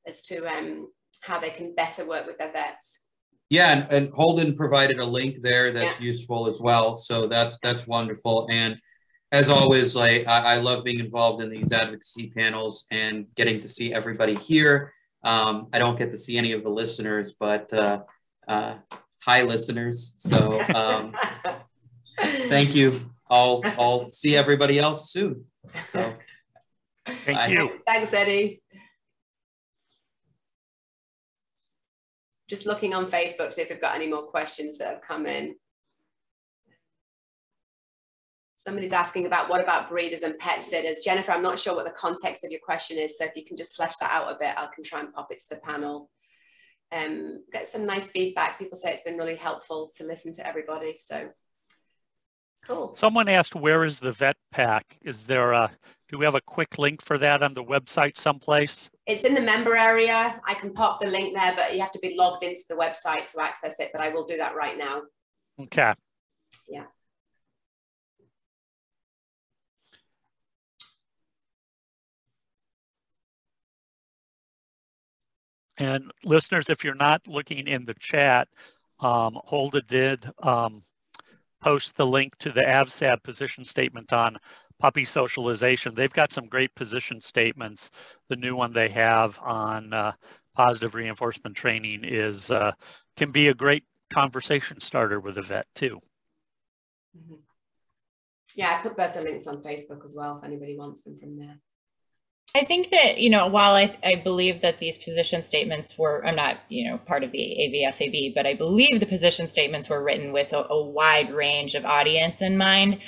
as 0.07 0.23
to 0.27 0.47
um, 0.47 0.89
how 1.23 1.41
they 1.41 1.51
can 1.51 1.75
better 1.75 2.07
work 2.07 2.27
with 2.27 2.39
their 2.39 2.51
vets. 2.51 3.01
Yeah, 3.51 3.73
and, 3.73 3.93
and 3.93 4.13
Holden 4.15 4.57
provided 4.57 4.99
a 4.99 5.05
link 5.05 5.37
there 5.43 5.73
that's 5.73 6.01
useful 6.01 6.49
as 6.49 6.61
well. 6.61 6.97
So 6.97 7.27
that's 7.27 7.59
that's 7.63 7.87
wonderful. 7.87 8.49
And 8.51 8.81
as 9.35 9.49
always, 9.51 9.97
like 9.97 10.27
I, 10.29 10.55
I 10.55 10.57
love 10.59 10.85
being 10.85 11.01
involved 11.01 11.43
in 11.43 11.51
these 11.51 11.73
advocacy 11.73 12.31
panels 12.31 12.87
and 12.93 13.27
getting 13.35 13.59
to 13.61 13.69
see 13.69 13.93
everybody 13.93 14.37
here. 14.37 14.93
Um, 15.25 15.67
I 15.73 15.81
don't 15.81 15.99
get 15.99 16.13
to 16.13 16.17
see 16.17 16.39
any 16.39 16.53
of 16.53 16.63
the 16.63 16.71
listeners, 16.71 17.35
but 17.39 17.73
uh, 17.73 18.03
uh, 18.47 18.77
hi, 19.19 19.43
listeners. 19.43 20.15
So 20.19 20.63
um, 20.75 21.17
thank 22.49 22.77
you. 22.77 23.01
I'll 23.29 23.61
I'll 23.77 24.07
see 24.07 24.37
everybody 24.37 24.79
else 24.79 25.11
soon. 25.11 25.47
So 25.87 26.15
Thank 27.05 27.39
I- 27.39 27.49
you. 27.49 27.81
Thanks, 27.87 28.13
Eddie. 28.13 28.63
Just 32.49 32.67
looking 32.67 32.95
on 32.95 33.07
Facebook 33.11 33.47
to 33.47 33.53
see 33.53 33.63
if 33.63 33.71
we've 33.71 33.81
got 33.81 33.97
any 33.97 34.07
more 34.07 34.23
questions 34.23 34.79
that 34.79 34.89
have 34.89 35.01
come 35.01 35.27
in. 35.27 35.57
Somebody's 38.65 38.95
asking 38.95 39.27
about 39.27 39.51
what 39.51 39.63
about 39.63 39.91
breeders 39.91 40.23
and 40.23 40.39
pet 40.39 40.63
sitters? 40.63 41.05
Jennifer, 41.05 41.33
I'm 41.33 41.43
not 41.43 41.59
sure 41.59 41.75
what 41.75 41.85
the 41.85 41.91
context 41.91 42.45
of 42.45 42.51
your 42.51 42.61
question 42.65 42.97
is, 42.97 43.19
so 43.19 43.27
if 43.27 43.37
you 43.37 43.45
can 43.45 43.59
just 43.59 43.77
flesh 43.77 43.99
that 43.99 44.11
out 44.11 44.33
a 44.33 44.39
bit, 44.41 44.55
I 44.57 44.67
can 44.75 44.83
try 44.83 45.01
and 45.01 45.13
pop 45.13 45.31
it 45.31 45.39
to 45.41 45.49
the 45.51 45.61
panel. 45.61 46.09
Um, 46.91 47.43
get 47.53 47.69
some 47.69 47.85
nice 47.85 48.11
feedback. 48.11 48.59
People 48.59 48.79
say 48.79 48.91
it's 48.91 49.03
been 49.03 49.19
really 49.19 49.35
helpful 49.35 49.91
to 49.99 50.07
listen 50.07 50.33
to 50.33 50.47
everybody, 50.47 50.97
so 50.97 51.29
cool. 52.67 52.95
Someone 52.95 53.29
asked, 53.29 53.55
where 53.55 53.85
is 53.85 53.99
the 53.99 54.13
vet 54.13 54.37
pack? 54.51 54.97
Is 55.03 55.27
there 55.27 55.53
a, 55.53 55.71
do 56.09 56.17
we 56.17 56.25
have 56.25 56.35
a 56.35 56.41
quick 56.41 56.79
link 56.79 57.03
for 57.03 57.19
that 57.19 57.43
on 57.43 57.53
the 57.53 57.63
website 57.63 58.17
someplace? 58.17 58.89
It's 59.07 59.25
in 59.25 59.35
the 59.35 59.43
member 59.43 59.77
area. 59.77 60.41
I 60.49 60.55
can 60.55 60.73
pop 60.73 61.03
the 61.03 61.09
link 61.09 61.37
there, 61.37 61.53
but 61.55 61.75
you 61.75 61.83
have 61.83 61.93
to 61.93 61.99
be 61.99 62.15
logged 62.17 62.45
into 62.45 62.63
the 62.71 62.77
website 62.77 63.31
to 63.33 63.43
access 63.43 63.79
it, 63.79 63.91
but 63.93 64.01
I 64.01 64.09
will 64.09 64.25
do 64.25 64.39
that 64.39 64.57
right 64.57 64.79
now. 64.79 65.03
Okay. 65.61 65.93
Yeah. 66.67 66.85
And 75.77 76.13
listeners, 76.25 76.71
if 76.71 76.85
you're 76.85 76.95
not 76.95 77.27
looking 77.27 77.67
in 77.67 77.85
the 77.85 77.95
chat, 77.95 78.49
um, 79.01 79.39
Holden 79.45 79.83
did 79.89 80.25
um, 80.43 80.83
post 81.61 81.97
the 81.97 82.07
link 82.07 82.37
to 82.39 82.53
the 82.53 82.63
AVSAB 82.63 83.23
position 83.23 83.65
statement 83.65 84.13
on 84.13 84.37
puppy 84.79 85.05
socialization. 85.05 85.95
They've 85.95 86.13
got 86.13 86.33
some 86.33 86.47
great 86.47 86.75
position 86.75 87.21
statements. 87.21 87.91
The 88.29 88.37
new 88.37 88.55
one 88.55 88.73
they 88.73 88.89
have 88.91 89.39
on 89.41 89.93
uh, 89.93 90.13
positive 90.55 90.95
reinforcement 90.95 91.57
training 91.57 92.05
is 92.05 92.51
uh, 92.51 92.73
can 93.17 93.33
be 93.33 93.49
a 93.49 93.55
great 93.55 93.85
conversation 94.13 94.81
starter 94.81 95.21
with 95.21 95.39
a 95.39 95.43
vet 95.43 95.67
too. 95.75 96.01
Mhm. 97.17 97.39
Yeah, 98.55 98.79
I 98.79 98.83
put 98.83 98.97
both 98.97 99.15
the 99.15 99.23
links 99.23 99.47
on 99.47 99.61
Facebook 99.63 100.05
as 100.05 100.15
well 100.17 100.39
if 100.39 100.45
anybody 100.45 100.77
wants 100.77 101.03
them 101.03 101.19
from 101.19 101.37
there. 101.37 101.59
I 102.57 102.65
think 102.65 102.91
that, 102.91 103.19
you 103.19 103.31
know, 103.31 103.49
while 103.49 103.75
I, 103.75 103.97
I 104.05 104.15
believe 104.15 104.61
that 104.61 104.79
these 104.79 104.97
position 104.97 105.43
statements 105.43 105.99
were, 105.99 106.25
I'm 106.25 106.37
not, 106.37 106.59
you 106.69 106.89
know, 106.89 106.99
part 106.99 107.25
of 107.25 107.33
the 107.33 107.39
AVSAB, 107.39 108.33
but 108.33 108.47
I 108.47 108.55
believe 108.55 109.01
the 109.01 109.07
position 109.07 109.49
statements 109.49 109.89
were 109.89 110.03
written 110.03 110.33
with 110.33 110.53
a, 110.53 110.65
a 110.71 110.85
wide 110.85 111.33
range 111.33 111.75
of 111.75 111.85
audience 111.85 112.41
in 112.41 112.57
mind. 112.57 113.01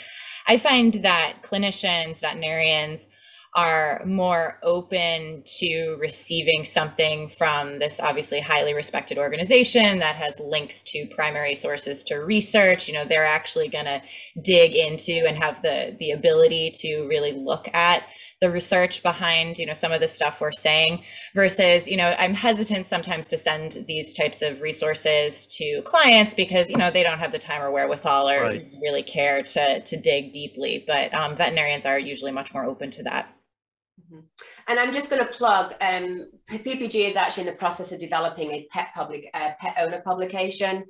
I 0.48 0.56
find 0.56 0.94
that 1.04 1.42
clinicians, 1.44 2.20
veterinarians 2.20 3.06
are 3.56 4.02
more 4.04 4.58
open 4.62 5.42
to 5.46 5.96
receiving 5.98 6.64
something 6.64 7.30
from 7.30 7.78
this 7.78 7.98
obviously 8.00 8.38
highly 8.38 8.74
respected 8.74 9.16
organization 9.16 9.98
that 10.00 10.14
has 10.14 10.38
links 10.40 10.82
to 10.82 11.06
primary 11.14 11.54
sources 11.54 12.04
to 12.04 12.16
research. 12.16 12.86
You 12.86 12.94
know, 12.94 13.06
they're 13.06 13.24
actually 13.24 13.68
going 13.68 13.86
to 13.86 14.02
dig 14.42 14.74
into 14.74 15.24
and 15.26 15.38
have 15.38 15.62
the 15.62 15.96
the 15.98 16.10
ability 16.10 16.72
to 16.82 17.06
really 17.06 17.32
look 17.32 17.66
at 17.72 18.02
the 18.40 18.50
research 18.50 19.02
behind 19.02 19.58
you 19.58 19.64
know 19.64 19.72
some 19.72 19.92
of 19.92 20.00
the 20.00 20.08
stuff 20.08 20.40
we're 20.42 20.52
saying 20.52 21.02
versus 21.34 21.88
you 21.88 21.96
know 21.96 22.14
i'm 22.18 22.34
hesitant 22.34 22.86
sometimes 22.86 23.26
to 23.26 23.38
send 23.38 23.84
these 23.88 24.12
types 24.14 24.42
of 24.42 24.60
resources 24.60 25.46
to 25.46 25.80
clients 25.86 26.34
because 26.34 26.68
you 26.68 26.76
know 26.76 26.90
they 26.90 27.02
don't 27.02 27.18
have 27.18 27.32
the 27.32 27.38
time 27.38 27.62
or 27.62 27.70
wherewithal 27.70 28.28
or 28.28 28.42
Right. 28.42 28.68
really 28.82 29.02
care 29.02 29.42
to 29.42 29.80
to 29.80 29.96
dig 29.96 30.32
deeply. 30.32 30.84
But 30.86 31.12
um, 31.14 31.36
veterinarians 31.36 31.86
are 31.86 31.98
usually 31.98 32.32
much 32.32 32.52
more 32.52 32.64
open 32.64 32.90
to 32.92 33.02
that. 33.04 33.32
And 34.68 34.78
I'm 34.78 34.92
just 34.92 35.10
going 35.10 35.24
to 35.24 35.32
plug, 35.32 35.74
um, 35.80 36.30
PPG 36.50 37.08
is 37.08 37.16
actually 37.16 37.46
in 37.46 37.52
the 37.52 37.58
process 37.58 37.92
of 37.92 37.98
developing 37.98 38.50
a 38.50 38.66
pet 38.70 38.88
public, 38.94 39.24
uh, 39.32 39.52
pet 39.60 39.74
owner 39.80 40.02
publication 40.04 40.84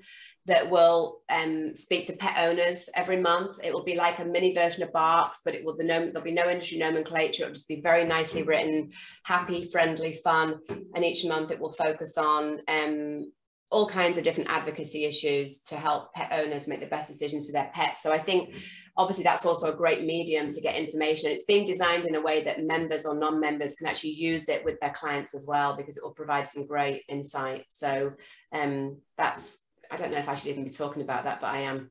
that 0.47 0.71
will 0.71 1.21
um, 1.29 1.75
speak 1.75 2.07
to 2.07 2.13
pet 2.15 2.37
owners 2.39 2.89
every 2.95 3.17
month. 3.17 3.59
It 3.63 3.73
will 3.73 3.85
be 3.85 3.97
like 3.97 4.21
a 4.21 4.25
mini 4.25 4.55
version 4.55 4.83
of 4.85 4.93
Barks, 4.93 5.41
but 5.45 5.55
it 5.55 5.65
will, 5.65 5.77
the 5.77 5.85
nom- 5.85 6.13
there'll 6.13 6.23
be 6.23 6.33
no 6.33 6.49
industry 6.49 6.79
nomenclature. 6.79 7.43
It'll 7.43 7.55
just 7.55 7.69
be 7.69 7.81
very 7.81 8.05
nicely 8.05 8.45
written, 8.45 8.93
happy, 9.25 9.69
friendly, 9.69 10.13
fun. 10.13 10.61
And 10.95 11.05
each 11.05 11.25
month 11.25 11.51
it 11.51 11.61
will 11.61 11.73
focus 11.73 12.17
on 12.17 12.61
um, 12.69 13.33
all 13.71 13.89
kinds 13.89 14.17
of 14.17 14.23
different 14.23 14.49
advocacy 14.49 15.05
issues 15.05 15.61
to 15.63 15.77
help 15.77 16.15
pet 16.15 16.31
owners 16.31 16.69
make 16.69 16.79
the 16.79 16.87
best 16.87 17.09
decisions 17.09 17.47
for 17.47 17.53
their 17.53 17.71
pets. 17.75 18.01
So 18.01 18.13
I 18.13 18.19
think 18.19 18.55
obviously 18.97 19.25
that's 19.25 19.45
also 19.45 19.73
a 19.73 19.77
great 19.77 20.05
medium 20.05 20.47
to 20.49 20.61
get 20.61 20.77
information. 20.77 21.31
It's 21.31 21.45
being 21.45 21.67
designed 21.67 22.07
in 22.07 22.15
a 22.15 22.21
way 22.21 22.45
that 22.45 22.65
members 22.65 23.05
or 23.05 23.19
non-members 23.19 23.75
can 23.75 23.89
actually 23.89 24.13
use 24.13 24.49
it 24.49 24.65
with 24.65 24.79
their 24.79 24.93
clients 24.93 25.35
as 25.35 25.45
well, 25.49 25.77
because 25.77 25.97
it 25.97 26.05
will 26.05 26.13
provide 26.13 26.47
some 26.47 26.67
great 26.67 27.03
insight. 27.09 27.65
So 27.69 28.13
um, 28.53 28.99
that's, 29.19 29.59
I 29.91 29.97
don't 29.97 30.11
know 30.11 30.19
if 30.19 30.29
I 30.29 30.35
should 30.35 30.49
even 30.49 30.65
be 30.65 30.71
talking 30.71 31.03
about 31.03 31.25
that, 31.25 31.41
but 31.41 31.49
I 31.49 31.61
am. 31.61 31.91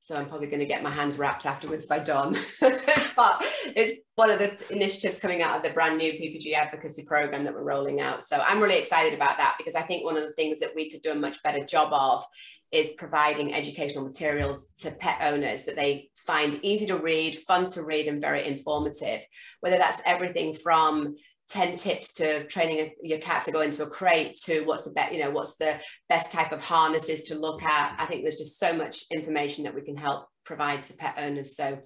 So 0.00 0.16
I'm 0.16 0.26
probably 0.26 0.48
going 0.48 0.58
to 0.58 0.66
get 0.66 0.82
my 0.82 0.90
hands 0.90 1.16
wrapped 1.16 1.46
afterwards 1.46 1.86
by 1.86 2.00
Don. 2.00 2.36
but 2.60 3.46
it's 3.64 4.02
one 4.16 4.30
of 4.30 4.40
the 4.40 4.56
initiatives 4.70 5.20
coming 5.20 5.42
out 5.42 5.56
of 5.56 5.62
the 5.62 5.70
brand 5.70 5.96
new 5.96 6.12
PPG 6.12 6.54
advocacy 6.54 7.04
program 7.04 7.44
that 7.44 7.54
we're 7.54 7.62
rolling 7.62 8.00
out. 8.00 8.24
So 8.24 8.42
I'm 8.44 8.60
really 8.60 8.78
excited 8.78 9.14
about 9.14 9.36
that 9.36 9.54
because 9.58 9.76
I 9.76 9.82
think 9.82 10.04
one 10.04 10.16
of 10.16 10.24
the 10.24 10.32
things 10.32 10.58
that 10.58 10.74
we 10.74 10.90
could 10.90 11.02
do 11.02 11.12
a 11.12 11.14
much 11.14 11.40
better 11.44 11.64
job 11.64 11.92
of 11.92 12.24
is 12.72 12.94
providing 12.98 13.54
educational 13.54 14.02
materials 14.02 14.72
to 14.78 14.90
pet 14.90 15.18
owners 15.20 15.66
that 15.66 15.76
they 15.76 16.10
find 16.16 16.58
easy 16.62 16.86
to 16.86 16.96
read, 16.96 17.38
fun 17.38 17.66
to 17.66 17.84
read, 17.84 18.08
and 18.08 18.20
very 18.20 18.46
informative. 18.46 19.20
Whether 19.60 19.76
that's 19.76 20.02
everything 20.06 20.54
from 20.54 21.14
10 21.52 21.76
tips 21.76 22.14
to 22.14 22.44
training 22.46 22.78
a, 22.78 22.94
your 23.02 23.18
cat 23.18 23.44
to 23.44 23.52
go 23.52 23.60
into 23.60 23.82
a 23.82 23.86
crate 23.86 24.36
to 24.44 24.62
what's 24.62 24.84
the 24.84 24.90
best, 24.90 25.12
you 25.12 25.22
know, 25.22 25.30
what's 25.30 25.56
the 25.56 25.78
best 26.08 26.32
type 26.32 26.50
of 26.50 26.64
harnesses 26.64 27.24
to 27.24 27.34
look 27.34 27.62
at. 27.62 27.94
I 27.98 28.06
think 28.06 28.22
there's 28.22 28.38
just 28.38 28.58
so 28.58 28.72
much 28.72 29.04
information 29.10 29.64
that 29.64 29.74
we 29.74 29.82
can 29.82 29.96
help 29.96 30.28
provide 30.44 30.82
to 30.84 30.94
pet 30.94 31.14
owners. 31.18 31.54
So 31.54 31.78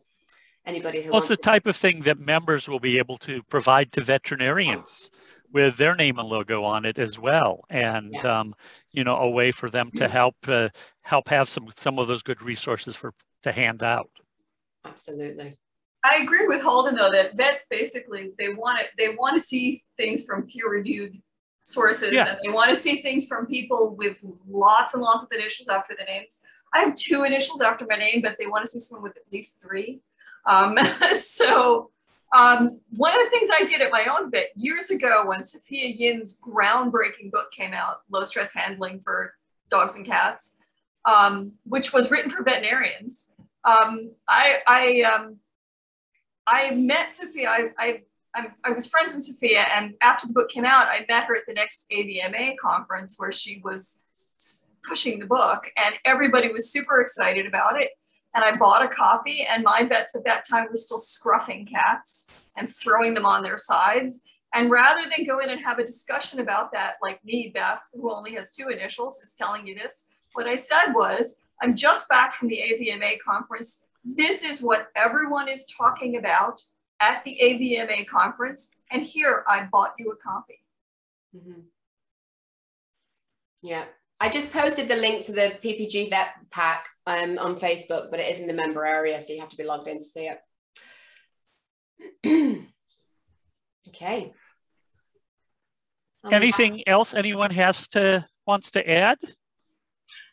anybody 0.64 1.02
who 1.02 1.10
wants 1.10 1.26
the 1.26 1.36
type 1.36 1.66
of 1.66 1.76
thing 1.76 2.02
that 2.02 2.20
members 2.20 2.68
will 2.68 2.78
be 2.78 2.98
able 2.98 3.18
to 3.18 3.42
provide 3.44 3.90
to 3.92 4.02
veterinarians 4.02 5.10
with 5.52 5.76
their 5.76 5.96
name 5.96 6.18
and 6.18 6.28
logo 6.28 6.62
on 6.62 6.84
it 6.84 6.98
as 7.00 7.18
well. 7.18 7.64
And, 7.68 8.12
Yeah. 8.14 8.40
um, 8.40 8.54
you 8.92 9.02
know, 9.02 9.16
a 9.16 9.30
way 9.30 9.50
for 9.50 9.68
them 9.68 9.90
to 9.96 10.06
help, 10.06 10.36
uh, 10.46 10.68
help 11.02 11.28
have 11.28 11.48
some, 11.48 11.68
some 11.74 11.98
of 11.98 12.06
those 12.06 12.22
good 12.22 12.40
resources 12.40 12.94
for, 12.94 13.12
to 13.42 13.50
hand 13.50 13.82
out. 13.82 14.10
absolutely. 14.84 15.58
I 16.10 16.22
agree 16.22 16.46
with 16.46 16.62
Holden 16.62 16.94
though 16.94 17.10
that 17.10 17.36
vets 17.36 17.66
basically 17.70 18.32
they 18.38 18.54
want 18.54 18.78
to 18.78 18.84
they 18.98 19.14
want 19.14 19.34
to 19.34 19.40
see 19.40 19.80
things 19.96 20.24
from 20.24 20.46
peer 20.46 20.68
reviewed 20.70 21.20
sources 21.64 22.12
Yeah. 22.12 22.28
and 22.30 22.38
they 22.44 22.48
want 22.50 22.70
to 22.70 22.76
see 22.76 23.02
things 23.02 23.26
from 23.26 23.46
people 23.46 23.94
with 23.96 24.16
lots 24.48 24.94
and 24.94 25.02
lots 25.02 25.24
of 25.24 25.32
initials 25.32 25.68
after 25.68 25.94
the 25.98 26.04
names. 26.04 26.42
I 26.74 26.80
have 26.80 26.94
two 26.94 27.24
initials 27.24 27.60
after 27.60 27.86
my 27.88 27.96
name, 27.96 28.20
but 28.22 28.36
they 28.38 28.46
want 28.46 28.64
to 28.64 28.70
see 28.70 28.78
someone 28.78 29.02
with 29.04 29.16
at 29.16 29.24
least 29.32 29.60
three. 29.60 30.00
Um, 30.46 30.76
so 31.14 31.90
um, 32.36 32.80
one 32.90 33.12
of 33.14 33.20
the 33.24 33.30
things 33.30 33.48
I 33.52 33.64
did 33.64 33.80
at 33.80 33.90
my 33.90 34.06
own 34.10 34.30
vet 34.30 34.48
years 34.56 34.90
ago 34.90 35.24
when 35.26 35.42
Sophia 35.42 35.88
Yin's 35.88 36.40
groundbreaking 36.40 37.30
book 37.32 37.50
came 37.52 37.72
out, 37.72 38.00
Low 38.10 38.24
Stress 38.24 38.52
Handling 38.54 39.00
for 39.00 39.34
Dogs 39.70 39.96
and 39.96 40.04
Cats, 40.04 40.58
um, 41.04 41.52
which 41.64 41.92
was 41.92 42.10
written 42.10 42.30
for 42.30 42.42
veterinarians. 42.42 43.30
Um, 43.64 44.10
I 44.28 44.58
I 44.66 45.02
um, 45.02 45.36
I 46.46 46.70
met 46.70 47.12
Sophia. 47.12 47.48
I, 47.50 47.70
I 47.78 48.02
I'm, 48.34 48.52
I 48.64 48.70
was 48.70 48.86
friends 48.86 49.14
with 49.14 49.22
Sophia, 49.22 49.64
and 49.74 49.94
after 50.02 50.26
the 50.26 50.34
book 50.34 50.50
came 50.50 50.66
out, 50.66 50.88
I 50.88 51.06
met 51.08 51.24
her 51.24 51.36
at 51.36 51.46
the 51.46 51.54
next 51.54 51.86
AVMA 51.90 52.56
conference 52.58 53.14
where 53.16 53.32
she 53.32 53.62
was 53.64 54.04
pushing 54.86 55.18
the 55.18 55.26
book, 55.26 55.70
and 55.76 55.94
everybody 56.04 56.52
was 56.52 56.70
super 56.70 57.00
excited 57.00 57.46
about 57.46 57.80
it. 57.80 57.90
And 58.34 58.44
I 58.44 58.54
bought 58.54 58.84
a 58.84 58.88
copy, 58.88 59.46
and 59.50 59.64
my 59.64 59.84
vets 59.84 60.14
at 60.14 60.24
that 60.24 60.46
time 60.46 60.66
were 60.70 60.76
still 60.76 60.98
scruffing 60.98 61.66
cats 61.66 62.28
and 62.58 62.68
throwing 62.68 63.14
them 63.14 63.24
on 63.24 63.42
their 63.42 63.56
sides. 63.56 64.20
And 64.54 64.70
rather 64.70 65.02
than 65.02 65.26
go 65.26 65.38
in 65.38 65.48
and 65.48 65.60
have 65.64 65.78
a 65.78 65.84
discussion 65.84 66.40
about 66.40 66.72
that, 66.72 66.96
like 67.02 67.24
me, 67.24 67.50
Beth, 67.54 67.82
who 67.94 68.12
only 68.12 68.34
has 68.34 68.52
two 68.52 68.68
initials, 68.68 69.16
is 69.22 69.34
telling 69.36 69.66
you 69.66 69.74
this, 69.74 70.10
what 70.34 70.46
I 70.46 70.54
said 70.54 70.92
was, 70.92 71.42
I'm 71.62 71.74
just 71.74 72.08
back 72.10 72.34
from 72.34 72.48
the 72.48 72.58
AVMA 72.58 73.18
conference. 73.26 73.85
This 74.06 74.44
is 74.44 74.62
what 74.62 74.88
everyone 74.94 75.48
is 75.48 75.66
talking 75.66 76.16
about 76.16 76.60
at 77.00 77.24
the 77.24 77.36
AVMA 77.42 78.06
conference. 78.06 78.74
And 78.92 79.02
here, 79.02 79.44
I 79.48 79.64
bought 79.70 79.94
you 79.98 80.12
a 80.12 80.16
copy. 80.16 80.62
Mm-hmm. 81.36 81.62
Yeah. 83.62 83.84
I 84.20 84.28
just 84.28 84.52
posted 84.52 84.88
the 84.88 84.96
link 84.96 85.26
to 85.26 85.32
the 85.32 85.58
PPG 85.62 86.08
vet 86.08 86.28
pack 86.50 86.88
um, 87.06 87.36
on 87.38 87.58
Facebook, 87.58 88.10
but 88.10 88.20
it 88.20 88.30
is 88.30 88.40
in 88.40 88.46
the 88.46 88.54
member 88.54 88.86
area, 88.86 89.20
so 89.20 89.32
you 89.32 89.40
have 89.40 89.50
to 89.50 89.56
be 89.56 89.64
logged 89.64 89.88
in 89.88 89.98
to 89.98 90.04
see 90.04 90.30
it. 90.30 90.38
okay. 93.88 94.32
Anything 96.30 96.82
else 96.86 97.14
anyone 97.14 97.50
has 97.50 97.88
to 97.88 98.26
wants 98.46 98.70
to 98.72 98.88
add? 98.88 99.18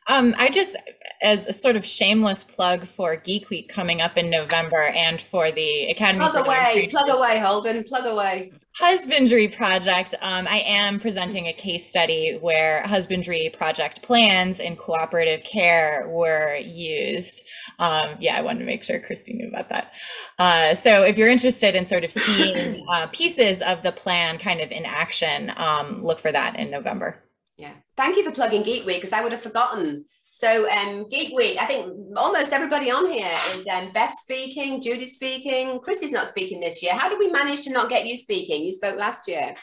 Um, 0.08 0.36
I 0.38 0.50
just, 0.50 0.76
as 1.22 1.48
a 1.48 1.54
sort 1.54 1.76
of 1.76 1.86
shameless 1.86 2.44
plug 2.44 2.88
for 2.88 3.16
Geek 3.16 3.50
Week 3.50 3.70
coming 3.70 4.02
up 4.02 4.18
in 4.18 4.30
November 4.30 4.84
and 4.84 5.22
for 5.22 5.52
the 5.52 5.86
Academy. 5.86 6.26
Plug 6.26 6.46
away, 6.46 6.88
plug 6.90 7.10
away, 7.10 7.40
Holden, 7.40 7.84
plug 7.84 8.06
away. 8.06 8.52
Husbandry 8.76 9.48
Project. 9.50 10.16
Um, 10.22 10.48
I 10.48 10.64
am 10.66 11.00
presenting 11.00 11.46
a 11.48 11.54
case 11.54 11.88
study 11.88 12.40
where 12.42 12.86
husbandry 12.88 13.54
project 13.56 14.02
plans 14.02 14.60
and 14.60 14.78
cooperative 14.78 15.44
care 15.44 16.08
were 16.10 16.56
used. 16.56 17.44
Um, 17.78 18.18
yeah, 18.20 18.36
I 18.36 18.42
wanted 18.42 18.60
to 18.60 18.66
make 18.66 18.84
sure 18.84 19.00
Christy 19.00 19.34
knew 19.34 19.48
about 19.48 19.70
that. 19.70 19.92
Uh, 20.40 20.74
so 20.74 21.04
if 21.04 21.20
you're 21.20 21.30
interested 21.30 21.76
in 21.76 21.86
sort 21.86 22.04
of 22.04 22.12
seeing 22.12 22.84
uh, 22.92 23.08
pieces 23.08 23.62
of 23.62 23.84
the 23.84 23.92
plan 23.92 24.40
kind 24.40 24.60
of 24.60 24.72
in 24.72 24.86
action, 24.86 25.52
um, 25.56 26.04
look 26.04 26.20
for 26.20 26.32
that 26.32 26.58
in 26.58 26.72
November. 26.72 27.24
Yeah. 27.58 27.74
Thank 27.96 28.18
you 28.18 28.24
for 28.24 28.32
plugging 28.32 28.64
Geek 28.64 28.86
Week 28.86 28.98
because 28.98 29.14
I 29.14 29.22
would 29.22 29.32
have 29.32 29.42
forgotten. 29.42 30.06
So 30.32 30.68
um, 30.70 31.08
Geek 31.10 31.36
Week, 31.36 31.62
I 31.62 31.66
think 31.68 31.94
almost 32.18 32.54
everybody 32.54 32.90
on 32.90 33.08
here 33.08 33.32
is 33.52 33.66
um, 33.72 33.92
Beth 33.94 34.16
speaking, 34.20 34.82
Judy 34.82 35.06
speaking, 35.06 35.80
Christy's 35.80 36.12
not 36.12 36.28
speaking 36.28 36.60
this 36.60 36.82
year. 36.82 36.94
How 36.94 37.08
did 37.08 37.20
we 37.20 37.30
manage 37.30 37.62
to 37.62 37.72
not 37.72 37.88
get 37.90 38.08
you 38.08 38.18
speaking? 38.18 38.64
You 38.64 38.72
spoke 38.72 38.98
last 38.98 39.28
year. 39.28 39.54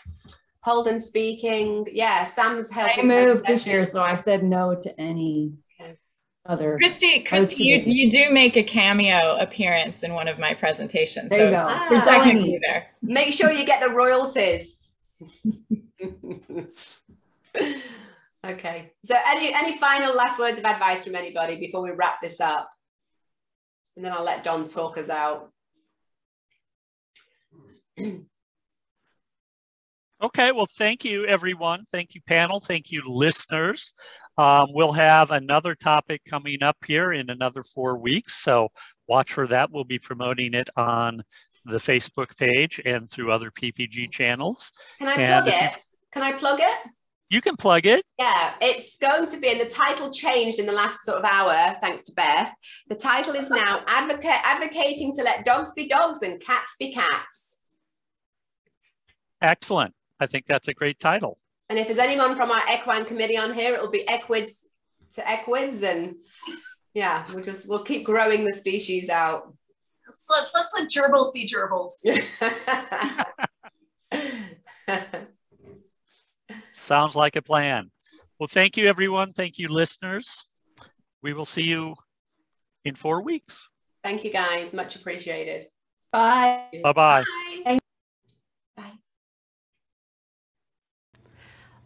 Holden 0.63 1.01
speaking. 1.01 1.87
Yeah, 1.91 2.23
Sam's 2.23 2.71
helping. 2.71 3.11
I 3.11 3.25
moved 3.27 3.47
this 3.47 3.67
year, 3.67 3.85
so 3.85 4.01
I 4.01 4.15
said 4.15 4.45
no 4.45 4.77
to 4.81 5.01
any 5.01 5.55
other. 6.47 6.77
Christy, 6.79 7.21
Christy, 7.21 7.65
you, 7.65 7.83
you 7.85 8.11
do 8.11 8.31
make 8.31 8.57
a 8.57 8.63
cameo 8.63 9.37
appearance 9.41 10.03
in 10.03 10.15
one 10.15 10.29
of 10.29 10.39
my 10.39 10.55
presentations. 10.55 11.31
There 11.31 11.39
so 11.39 11.45
you 11.47 11.51
go. 11.51 11.67
Ah, 11.69 12.59
there. 12.69 12.87
Make 13.03 13.33
sure 13.33 13.51
you 13.51 13.65
get 13.65 13.83
the 13.83 13.91
royalties. 13.91 14.77
okay. 18.47 18.93
So 19.05 19.17
any 19.27 19.53
any 19.55 19.77
final 19.77 20.15
last 20.15 20.39
words 20.39 20.59
of 20.59 20.65
advice 20.65 21.05
from 21.05 21.15
anybody 21.15 21.57
before 21.57 21.83
we 21.83 21.91
wrap 21.91 22.21
this 22.21 22.41
up? 22.41 22.71
And 23.97 24.05
then 24.05 24.13
I'll 24.13 24.25
let 24.25 24.43
Don 24.43 24.67
talk 24.67 24.99
us 24.99 25.11
out. 25.11 25.51
Okay, 30.23 30.53
well, 30.53 30.69
thank 30.77 31.03
you, 31.03 31.25
everyone. 31.25 31.87
Thank 31.91 32.15
you, 32.15 32.21
panel. 32.27 32.61
Thank 32.61 32.91
you, 32.93 33.03
listeners. 33.07 33.95
Um, 34.37 34.67
we'll 34.75 34.93
have 34.93 35.31
another 35.31 35.75
topic 35.75 36.21
coming 36.29 36.63
up 36.63 36.77
here 36.87 37.15
in 37.15 37.31
another 37.31 37.63
four 37.63 37.97
weeks, 37.97 38.43
so 38.43 38.69
watch 39.09 39.33
for 39.33 39.47
that. 39.47 39.71
We'll 39.73 39.85
be 39.85 39.99
promoting 39.99 40.53
it 40.53 40.69
on 40.77 41.23
the 41.65 41.79
Facebook 41.79 42.37
page 42.37 42.83
and 42.85 43.11
through 43.11 43.33
other 43.33 43.51
PPG 43.51 44.13
channels. 44.13 44.71
Can 44.99 45.09
I 45.09 45.15
plug 45.15 45.49
it? 45.49 45.79
Can 46.13 46.23
I 46.23 46.33
plug 46.33 46.61
it? 46.61 46.79
You 47.31 47.41
can 47.41 47.57
plug 47.57 47.87
it. 47.87 48.05
Yeah, 48.19 48.55
it's 48.61 48.99
going 48.99 49.29
to 49.29 49.39
be, 49.39 49.51
and 49.51 49.61
the 49.61 49.73
title 49.73 50.11
changed 50.11 50.59
in 50.59 50.67
the 50.67 50.73
last 50.73 51.03
sort 51.03 51.19
of 51.19 51.25
hour, 51.25 51.77
thanks 51.81 52.03
to 52.05 52.13
Beth. 52.13 52.53
The 52.89 52.97
title 52.97 53.35
is 53.35 53.49
now 53.49 53.85
Advocate, 53.87 54.45
Advocating 54.45 55.15
to 55.17 55.23
Let 55.23 55.45
Dogs 55.45 55.71
Be 55.71 55.87
Dogs 55.87 56.23
and 56.23 56.41
Cats 56.41 56.75
Be 56.77 56.93
Cats. 56.93 57.61
Excellent. 59.41 59.95
I 60.19 60.27
think 60.27 60.47
that's 60.47 60.67
a 60.67 60.75
great 60.75 60.99
title. 60.99 61.39
And 61.69 61.79
if 61.79 61.87
there's 61.87 61.99
anyone 61.99 62.35
from 62.35 62.51
our 62.51 62.63
equine 62.75 63.05
committee 63.05 63.39
on 63.39 63.55
here, 63.55 63.75
it'll 63.75 63.91
be 63.91 64.09
equids 64.09 64.67
to 65.15 65.27
equids. 65.27 65.85
And 65.85 66.17
yeah, 66.95 67.25
we'll 67.33 67.45
just, 67.45 67.69
we'll 67.69 67.85
keep 67.85 68.05
growing 68.05 68.45
the 68.45 68.53
species 68.53 69.09
out. 69.09 69.55
Let's 70.09 70.29
let, 70.29 70.49
let's 70.53 70.73
let 70.75 70.91
gerbils 70.91 71.33
be 71.33 71.47
gerbils. 71.47 72.05
Sounds 76.73 77.17
like 77.17 77.37
a 77.37 77.43
plan. 77.43 77.91
Well, 78.39 78.49
thank 78.49 78.77
you, 78.77 78.87
everyone. 78.87 79.33
Thank 79.33 79.59
you, 79.59 79.69
listeners. 79.69 80.45
We 81.23 81.33
will 81.33 81.45
see 81.45 81.65
you 81.65 81.95
in 82.85 82.95
four 82.95 83.23
weeks. 83.23 83.69
Thank 84.03 84.25
you, 84.25 84.33
guys. 84.33 84.73
Much 84.73 84.97
appreciated. 84.97 85.67
Bye. 86.13 86.65
Bye-bye. 86.83 87.25
Bye. 87.65 87.79
Bye. 88.77 88.91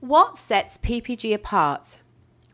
What 0.00 0.38
sets 0.38 0.78
PPG 0.78 1.34
apart? 1.34 1.98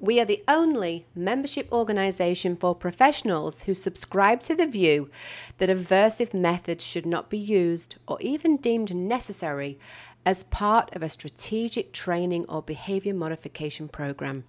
We 0.00 0.18
are 0.18 0.24
the 0.24 0.42
only 0.48 1.04
membership 1.14 1.70
organisation 1.70 2.56
for 2.56 2.74
professionals 2.74 3.62
who 3.62 3.74
subscribe 3.74 4.40
to 4.42 4.54
the 4.54 4.66
view 4.66 5.10
that 5.58 5.68
aversive 5.68 6.32
methods 6.32 6.82
should 6.82 7.04
not 7.04 7.28
be 7.28 7.36
used 7.36 7.96
or 8.08 8.16
even 8.22 8.56
deemed 8.56 8.94
necessary 8.94 9.78
as 10.24 10.44
part 10.44 10.94
of 10.94 11.02
a 11.02 11.08
strategic 11.08 11.92
training 11.92 12.44
or 12.48 12.62
behaviour 12.62 13.14
modification 13.14 13.88
program. 13.88 14.44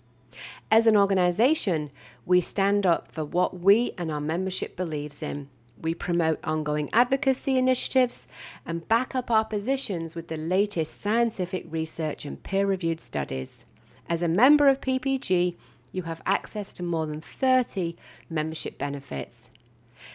As 0.69 0.87
an 0.87 0.95
organisation, 0.95 1.91
we 2.25 2.41
stand 2.41 2.85
up 2.85 3.11
for 3.11 3.25
what 3.25 3.59
we 3.59 3.91
and 3.97 4.11
our 4.11 4.21
membership 4.21 4.75
believes 4.75 5.21
in. 5.21 5.49
We 5.81 5.93
promote 5.93 6.39
ongoing 6.43 6.89
advocacy 6.93 7.57
initiatives 7.57 8.27
and 8.65 8.87
back 8.87 9.15
up 9.15 9.31
our 9.31 9.45
positions 9.45 10.15
with 10.15 10.27
the 10.27 10.37
latest 10.37 11.01
scientific 11.01 11.65
research 11.69 12.23
and 12.23 12.41
peer 12.41 12.67
reviewed 12.67 12.99
studies. 12.99 13.65
As 14.07 14.21
a 14.21 14.27
member 14.27 14.69
of 14.69 14.81
PPG, 14.81 15.55
you 15.91 16.03
have 16.03 16.21
access 16.25 16.71
to 16.73 16.83
more 16.83 17.07
than 17.07 17.19
30 17.19 17.95
membership 18.29 18.77
benefits. 18.77 19.49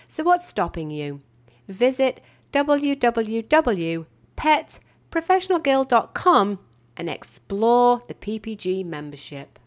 So, 0.09 0.25
what's 0.25 0.47
stopping 0.47 0.91
you? 0.91 1.21
Visit 1.69 2.23
www.petprofessionalguild.com 5.17 6.59
and 6.97 7.11
explore 7.11 8.01
the 8.09 8.15
PPG 8.15 8.85
membership. 8.85 9.59